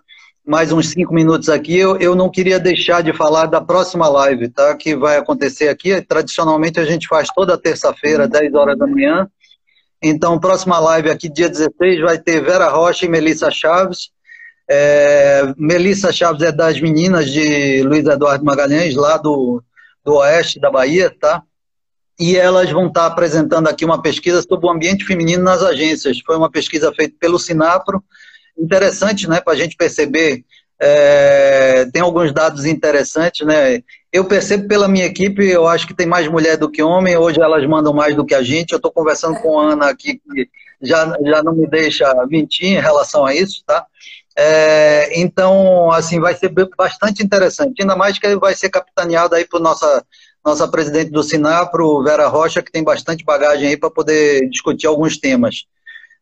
mais 0.50 0.72
uns 0.72 0.90
cinco 0.90 1.14
minutos 1.14 1.48
aqui. 1.48 1.78
Eu, 1.78 1.96
eu 1.98 2.16
não 2.16 2.28
queria 2.28 2.60
deixar 2.60 3.04
de 3.04 3.14
falar 3.14 3.46
da 3.46 3.62
próxima 3.62 4.08
live, 4.10 4.50
tá? 4.50 4.76
Que 4.76 4.96
vai 4.96 5.16
acontecer 5.16 5.70
aqui. 5.70 6.02
Tradicionalmente 6.02 6.80
a 6.80 6.86
gente 6.86 7.08
faz 7.08 7.30
toda 7.30 7.56
terça-feira, 7.56 8.28
10 8.28 8.56
horas 8.56 8.76
da 8.76 8.88
manhã. 8.88 9.30
Então, 10.02 10.40
próxima 10.40 10.80
live 10.80 11.12
aqui, 11.12 11.30
dia 11.30 11.48
16, 11.48 12.02
vai 12.02 12.18
ter 12.18 12.42
Vera 12.42 12.68
Rocha 12.68 13.06
e 13.06 13.10
Melissa 13.10 13.52
Chaves. 13.52 14.10
É, 14.68 15.54
Melissa 15.56 16.12
Chaves 16.12 16.42
é 16.42 16.52
das 16.52 16.82
meninas 16.82 17.32
de 17.32 17.84
Luiz 17.84 18.08
Eduardo 18.08 18.44
Magalhães, 18.44 18.96
lá 18.96 19.18
do, 19.18 19.62
do 20.04 20.16
oeste 20.16 20.60
da 20.60 20.72
Bahia, 20.72 21.16
tá? 21.20 21.44
e 22.20 22.36
elas 22.36 22.70
vão 22.70 22.88
estar 22.88 23.06
apresentando 23.06 23.70
aqui 23.70 23.86
uma 23.86 24.02
pesquisa 24.02 24.42
sobre 24.42 24.68
o 24.68 24.70
ambiente 24.70 25.06
feminino 25.06 25.42
nas 25.42 25.64
agências. 25.64 26.20
Foi 26.26 26.36
uma 26.36 26.52
pesquisa 26.52 26.92
feita 26.92 27.16
pelo 27.18 27.40
Sinapro, 27.40 28.04
interessante, 28.60 29.28
né, 29.30 29.42
para 29.42 29.54
a 29.54 29.56
gente 29.56 29.76
perceber. 29.76 30.44
É, 30.82 31.86
tem 31.92 32.02
alguns 32.02 32.32
dados 32.32 32.66
interessantes, 32.66 33.46
né? 33.46 33.84
Eu 34.14 34.26
percebo 34.26 34.68
pela 34.68 34.88
minha 34.88 35.06
equipe, 35.06 35.46
eu 35.46 35.68
acho 35.68 35.86
que 35.86 35.94
tem 35.94 36.08
mais 36.08 36.28
mulher 36.28 36.56
do 36.56 36.72
que 36.72 36.82
homem. 36.82 37.18
Hoje 37.18 37.42
elas 37.42 37.66
mandam 37.68 37.94
mais 37.94 38.16
do 38.16 38.26
que 38.26 38.34
a 38.34 38.42
gente. 38.42 38.72
Eu 38.72 38.78
estou 38.78 38.92
conversando 38.92 39.40
com 39.42 39.60
a 39.60 39.74
Ana 39.74 39.90
aqui, 39.90 40.16
que 40.20 40.50
já, 40.82 41.06
já 41.26 41.44
não 41.44 41.54
me 41.54 41.68
deixa 41.68 42.14
mentir 42.28 42.68
em 42.68 42.80
relação 42.80 43.26
a 43.26 43.36
isso, 43.36 43.62
tá? 43.66 43.86
É, 44.38 45.20
então, 45.20 45.92
assim, 45.92 46.18
vai 46.20 46.34
ser 46.34 46.50
bastante 46.78 47.22
interessante. 47.22 47.82
Ainda 47.82 47.96
mais 47.98 48.18
que 48.18 48.36
vai 48.38 48.56
ser 48.56 48.70
capitaneado 48.70 49.36
aí 49.36 49.46
por 49.46 49.60
nossa 49.60 50.04
nossa 50.44 50.68
presidente 50.68 51.12
do 51.12 51.22
Sinapro, 51.22 52.02
Vera 52.02 52.28
Rocha, 52.28 52.62
que 52.62 52.72
tem 52.72 52.84
bastante 52.84 53.24
bagagem 53.24 53.68
aí 53.68 53.78
para 53.78 53.92
poder 53.92 54.50
discutir 54.50 54.88
alguns 54.88 55.18
temas. 55.18 55.66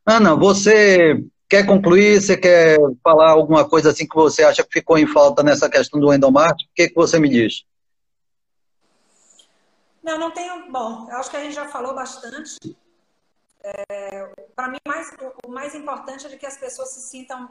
Ana, 0.05 0.35
você 0.35 1.23
quer 1.49 1.65
concluir? 1.65 2.21
Você 2.21 2.37
quer 2.37 2.77
falar 3.03 3.31
alguma 3.31 3.67
coisa 3.67 3.91
assim 3.91 4.07
que 4.07 4.15
você 4.15 4.43
acha 4.43 4.63
que 4.63 4.73
ficou 4.73 4.97
em 4.97 5.07
falta 5.07 5.43
nessa 5.43 5.69
questão 5.69 5.99
do 5.99 6.13
endomarte? 6.13 6.65
O 6.65 6.69
que, 6.75 6.89
que 6.89 6.95
você 6.95 7.19
me 7.19 7.29
diz? 7.29 7.65
Não, 10.03 10.17
não 10.17 10.31
tenho. 10.31 10.71
Bom, 10.71 11.07
acho 11.11 11.29
que 11.29 11.37
a 11.37 11.43
gente 11.43 11.55
já 11.55 11.67
falou 11.67 11.93
bastante. 11.93 12.57
É, 13.63 14.29
para 14.55 14.69
mim, 14.69 14.77
mais, 14.87 15.11
o 15.45 15.51
mais 15.51 15.75
importante 15.75 16.25
é 16.25 16.37
que 16.37 16.45
as 16.45 16.57
pessoas 16.57 16.89
se 16.89 17.01
sintam, 17.01 17.49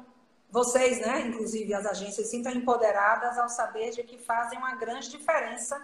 vocês, 0.51 0.99
né, 1.01 1.27
inclusive 1.27 1.75
as 1.75 1.85
agências, 1.85 2.27
se 2.27 2.31
sintam 2.31 2.53
empoderadas 2.53 3.37
ao 3.37 3.49
saber 3.49 3.91
de 3.91 4.03
que 4.03 4.17
fazem 4.17 4.59
uma 4.59 4.75
grande 4.77 5.11
diferença 5.11 5.79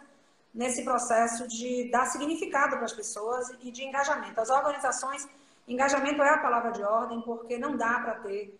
nesse 0.54 0.82
processo 0.82 1.46
de 1.46 1.90
dar 1.90 2.06
significado 2.06 2.76
para 2.76 2.84
as 2.84 2.92
pessoas 2.92 3.50
e 3.60 3.70
de 3.70 3.84
engajamento. 3.84 4.40
As 4.40 4.50
organizações, 4.50 5.28
engajamento 5.66 6.22
é 6.22 6.30
a 6.30 6.38
palavra 6.38 6.72
de 6.72 6.82
ordem, 6.82 7.20
porque 7.22 7.58
não 7.58 7.76
dá 7.76 8.00
para 8.00 8.14
ter 8.16 8.58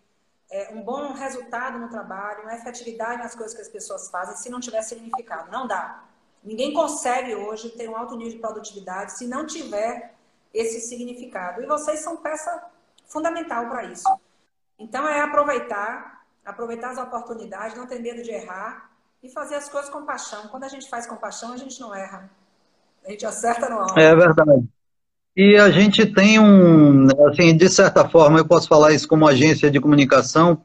é, 0.51 0.71
um 0.73 0.83
bom 0.83 1.13
resultado 1.13 1.79
no 1.79 1.89
trabalho, 1.89 2.43
uma 2.43 2.55
efetividade 2.55 3.23
nas 3.23 3.35
coisas 3.35 3.55
que 3.55 3.63
as 3.63 3.69
pessoas 3.69 4.11
fazem 4.11 4.37
se 4.37 4.51
não 4.51 4.61
tiver 4.61 4.83
significado. 4.83 5.51
Não 5.51 5.67
dá. 5.67 6.05
Ninguém 6.43 6.73
consegue 6.73 7.35
hoje 7.35 7.71
ter 7.71 7.89
um 7.89 7.97
alto 7.97 8.17
nível 8.17 8.33
de 8.33 8.39
produtividade 8.39 9.17
se 9.17 9.27
não 9.27 9.47
tiver 9.47 10.15
esse 10.53 10.81
significado. 10.81 11.63
E 11.63 11.67
vocês 11.67 12.01
são 12.01 12.17
peça 12.17 12.67
fundamental 13.07 13.69
para 13.69 13.85
isso. 13.85 14.09
Então 14.79 15.09
é 15.09 15.21
aproveitar, 15.21 16.27
aproveitar 16.45 16.91
as 16.91 16.99
oportunidades, 16.99 17.77
não 17.77 17.87
ter 17.87 18.01
medo 18.01 18.23
de 18.23 18.31
errar 18.31 18.91
e 19.23 19.31
fazer 19.31 19.55
as 19.55 19.69
coisas 19.69 19.89
com 19.89 20.05
paixão. 20.05 20.49
Quando 20.49 20.65
a 20.65 20.69
gente 20.69 20.89
faz 20.91 21.07
com 21.07 21.17
paixão, 21.17 21.53
a 21.53 21.57
gente 21.57 21.81
não 21.81 21.95
erra. 21.95 22.29
A 23.07 23.11
gente 23.11 23.25
acerta 23.25 23.69
no 23.69 23.79
alvo. 23.79 23.99
É 23.99 24.15
verdade. 24.15 24.69
E 25.37 25.57
a 25.57 25.71
gente 25.71 26.05
tem 26.05 26.39
um, 26.39 27.07
assim, 27.29 27.57
de 27.57 27.69
certa 27.69 28.07
forma, 28.09 28.39
eu 28.39 28.45
posso 28.45 28.69
falar 28.69 28.93
isso 28.93 29.09
como 29.09 29.27
agência 29.27 29.71
de 29.71 29.81
comunicação, 29.81 30.63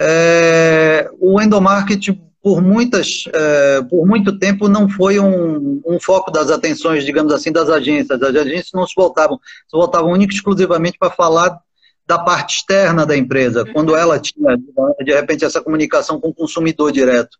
é, 0.00 1.08
o 1.20 1.40
endomarketing, 1.40 2.20
por, 2.42 2.62
muitas, 2.62 3.24
é, 3.32 3.82
por 3.82 4.06
muito 4.06 4.38
tempo, 4.38 4.68
não 4.68 4.88
foi 4.88 5.18
um, 5.18 5.82
um, 5.84 6.00
foco 6.00 6.30
das 6.30 6.50
atenções, 6.50 7.04
digamos 7.04 7.32
assim, 7.32 7.50
das 7.50 7.68
agências. 7.68 8.20
As 8.22 8.34
agências 8.34 8.70
não 8.72 8.86
se 8.86 8.94
voltavam, 8.96 9.38
se 9.38 9.76
voltavam 9.76 10.12
única 10.12 10.32
e 10.32 10.36
exclusivamente 10.36 10.98
para 10.98 11.10
falar 11.10 11.58
da 12.06 12.18
parte 12.18 12.56
externa 12.56 13.04
da 13.04 13.16
empresa, 13.16 13.66
quando 13.70 13.94
ela 13.94 14.18
tinha, 14.18 14.56
de 14.56 15.12
repente, 15.12 15.44
essa 15.44 15.60
comunicação 15.60 16.18
com 16.18 16.28
o 16.28 16.34
consumidor 16.34 16.90
direto. 16.90 17.36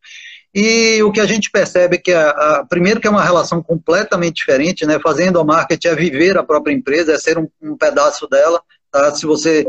E 0.55 1.03
o 1.03 1.13
que 1.13 1.21
a 1.21 1.27
gente 1.27 1.51
percebe 1.51 1.97
é 1.97 1.99
que, 1.99 2.13
a, 2.13 2.31
a, 2.31 2.67
primeiro, 2.67 3.01
que 3.01 3.07
é 3.07 3.11
uma 3.11 3.23
relação 3.23 3.63
completamente 3.63 4.37
diferente, 4.37 4.87
né? 4.87 4.99
Fazendo 5.03 5.39
a 5.39 5.45
marketing 5.45 5.89
é 5.89 5.95
viver 5.95 6.39
a 6.39 6.43
própria 6.43 6.73
empresa, 6.73 7.13
é 7.13 7.19
ser 7.19 7.39
um, 7.39 7.49
um 7.63 7.77
pedaço 7.77 8.27
dela. 8.29 8.61
Tá? 8.91 9.15
Se 9.15 9.27
você, 9.27 9.67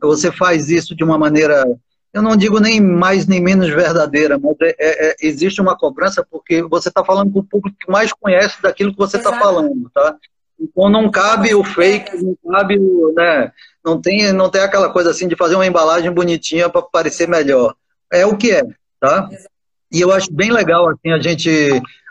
você 0.00 0.30
faz 0.30 0.70
isso 0.70 0.94
de 0.94 1.02
uma 1.02 1.18
maneira, 1.18 1.64
eu 2.12 2.22
não 2.22 2.36
digo 2.36 2.60
nem 2.60 2.80
mais 2.80 3.26
nem 3.26 3.42
menos 3.42 3.68
verdadeira, 3.68 4.38
mas 4.38 4.56
é, 4.62 4.76
é, 4.78 5.10
é 5.10 5.16
existe 5.20 5.60
uma 5.60 5.76
cobrança 5.76 6.24
porque 6.30 6.62
você 6.62 6.88
está 6.88 7.04
falando 7.04 7.32
com 7.32 7.40
o 7.40 7.44
público 7.44 7.76
que 7.80 7.90
mais 7.90 8.12
conhece 8.12 8.62
daquilo 8.62 8.92
que 8.92 8.98
você 8.98 9.16
está 9.16 9.36
falando, 9.36 9.90
tá? 9.92 10.16
Então 10.58 10.88
não 10.88 11.10
cabe 11.10 11.54
o 11.54 11.64
fake, 11.64 12.22
não 12.22 12.36
cabe 12.52 12.78
o, 12.78 13.12
né? 13.16 13.50
Não 13.84 14.00
tem, 14.00 14.32
não 14.32 14.48
tem 14.50 14.60
aquela 14.60 14.90
coisa 14.90 15.10
assim 15.10 15.26
de 15.26 15.34
fazer 15.34 15.56
uma 15.56 15.66
embalagem 15.66 16.12
bonitinha 16.12 16.68
para 16.68 16.82
parecer 16.82 17.26
melhor. 17.26 17.74
É 18.12 18.24
o 18.26 18.36
que 18.36 18.52
é, 18.52 18.62
tá? 19.00 19.28
Exato. 19.32 19.50
E 19.90 20.00
eu 20.00 20.12
acho 20.12 20.32
bem 20.32 20.52
legal 20.52 20.88
assim, 20.88 21.10
a, 21.10 21.20
gente, 21.20 21.50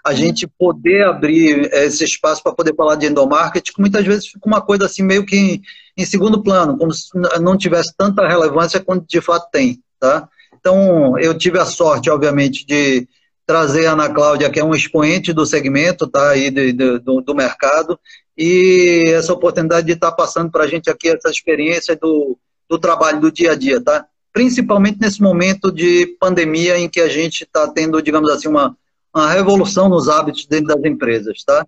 a 0.05 0.13
gente 0.13 0.47
poder 0.47 1.05
abrir 1.05 1.71
esse 1.73 2.03
espaço 2.03 2.43
para 2.43 2.53
poder 2.53 2.75
falar 2.75 2.95
de 2.95 3.05
endomarketing, 3.05 3.73
que 3.73 3.81
muitas 3.81 4.05
vezes 4.05 4.27
fica 4.27 4.47
uma 4.47 4.61
coisa 4.61 4.85
assim 4.85 5.03
meio 5.03 5.25
que 5.25 5.35
em, 5.35 5.61
em, 5.97 6.05
segundo 6.05 6.43
plano, 6.43 6.77
como 6.77 6.93
se 6.93 7.09
não 7.41 7.57
tivesse 7.57 7.93
tanta 7.95 8.27
relevância 8.27 8.79
quanto 8.79 9.07
de 9.07 9.21
fato 9.21 9.49
tem. 9.51 9.81
Tá? 9.99 10.27
Então, 10.59 11.17
eu 11.17 11.37
tive 11.37 11.57
a 11.57 11.65
sorte, 11.65 12.09
obviamente, 12.09 12.65
de 12.65 13.07
trazer 13.45 13.87
a 13.87 13.93
Ana 13.93 14.09
Cláudia, 14.13 14.49
que 14.49 14.59
é 14.59 14.63
um 14.63 14.75
expoente 14.75 15.33
do 15.33 15.45
segmento 15.45 16.05
tá, 16.05 16.29
aí 16.29 16.51
de, 16.51 16.71
de, 16.71 16.99
do, 16.99 17.21
do 17.21 17.33
mercado, 17.33 17.99
e 18.37 19.05
essa 19.07 19.33
oportunidade 19.33 19.87
de 19.87 19.93
estar 19.93 20.11
passando 20.11 20.51
para 20.51 20.65
a 20.65 20.67
gente 20.67 20.89
aqui 20.89 21.09
essa 21.09 21.29
experiência 21.29 21.95
do, 21.95 22.37
do 22.69 22.77
trabalho 22.77 23.19
do 23.19 23.31
dia 23.31 23.53
a 23.53 23.55
dia. 23.55 23.81
Tá? 23.81 24.05
Principalmente 24.31 24.99
nesse 24.99 25.21
momento 25.21 25.71
de 25.71 26.17
pandemia 26.19 26.77
em 26.77 26.89
que 26.89 26.99
a 26.99 27.09
gente 27.09 27.43
está 27.43 27.67
tendo, 27.67 28.01
digamos 28.01 28.29
assim, 28.31 28.47
uma, 28.47 28.77
uma 29.13 29.31
revolução 29.31 29.89
nos 29.89 30.07
hábitos 30.07 30.45
dentro 30.45 30.67
das 30.67 30.83
empresas, 30.83 31.43
tá? 31.43 31.65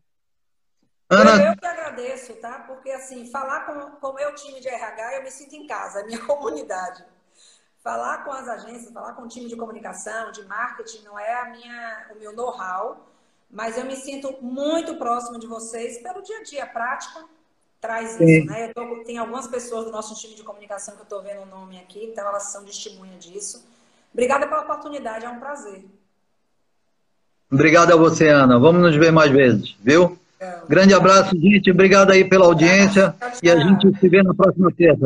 Ana... 1.09 1.43
Eu 1.43 1.57
que 1.57 1.65
agradeço, 1.65 2.33
tá? 2.35 2.59
Porque, 2.67 2.89
assim, 2.91 3.29
falar 3.29 3.65
com 3.65 4.07
o 4.07 4.13
meu 4.13 4.33
time 4.35 4.61
de 4.61 4.67
RH, 4.67 5.17
eu 5.17 5.23
me 5.23 5.31
sinto 5.31 5.55
em 5.55 5.67
casa, 5.67 5.99
a 5.99 6.05
minha 6.05 6.19
comunidade. 6.25 7.03
Falar 7.83 8.23
com 8.23 8.31
as 8.31 8.47
agências, 8.47 8.93
falar 8.93 9.13
com 9.13 9.23
o 9.23 9.27
time 9.27 9.47
de 9.47 9.55
comunicação, 9.55 10.31
de 10.31 10.43
marketing, 10.45 11.03
não 11.03 11.19
é 11.19 11.33
a 11.41 11.49
minha, 11.49 12.07
o 12.15 12.19
meu 12.19 12.31
know-how, 12.33 13.11
mas 13.49 13.75
eu 13.75 13.83
me 13.85 13.95
sinto 13.95 14.37
muito 14.41 14.95
próximo 14.97 15.39
de 15.39 15.47
vocês 15.47 15.97
pelo 15.97 16.21
dia 16.21 16.37
a 16.37 16.43
dia, 16.43 16.65
prática, 16.67 17.25
traz 17.81 18.11
Sim. 18.11 18.23
isso, 18.23 18.45
né? 18.45 18.67
Tô, 18.73 19.03
tem 19.03 19.17
algumas 19.17 19.47
pessoas 19.47 19.85
do 19.85 19.91
nosso 19.91 20.13
time 20.15 20.35
de 20.35 20.43
comunicação 20.43 20.93
que 20.93 21.01
eu 21.01 21.03
estou 21.03 21.23
vendo 21.23 21.41
o 21.41 21.45
nome 21.47 21.79
aqui, 21.79 22.05
então 22.05 22.27
elas 22.27 22.43
são 22.43 22.63
testemunha 22.63 23.17
disso. 23.17 23.65
Obrigada 24.13 24.47
pela 24.47 24.61
oportunidade, 24.61 25.25
é 25.25 25.29
um 25.29 25.39
prazer. 25.39 25.83
Obrigado 27.51 27.91
a 27.91 27.97
você, 27.97 28.29
Ana. 28.29 28.59
Vamos 28.59 28.81
nos 28.81 28.95
ver 28.95 29.11
mais 29.11 29.31
vezes, 29.31 29.75
viu? 29.81 30.17
Grande 30.67 30.93
abraço, 30.93 31.37
gente. 31.37 31.69
Obrigado 31.69 32.11
aí 32.11 32.23
pela 32.23 32.45
audiência. 32.45 33.13
Tchau, 33.19 33.29
tchau. 33.29 33.39
E 33.43 33.49
a 33.49 33.59
gente 33.59 33.99
se 33.99 34.09
vê 34.09 34.23
na 34.23 34.33
próxima 34.33 34.71
terça. 34.71 34.99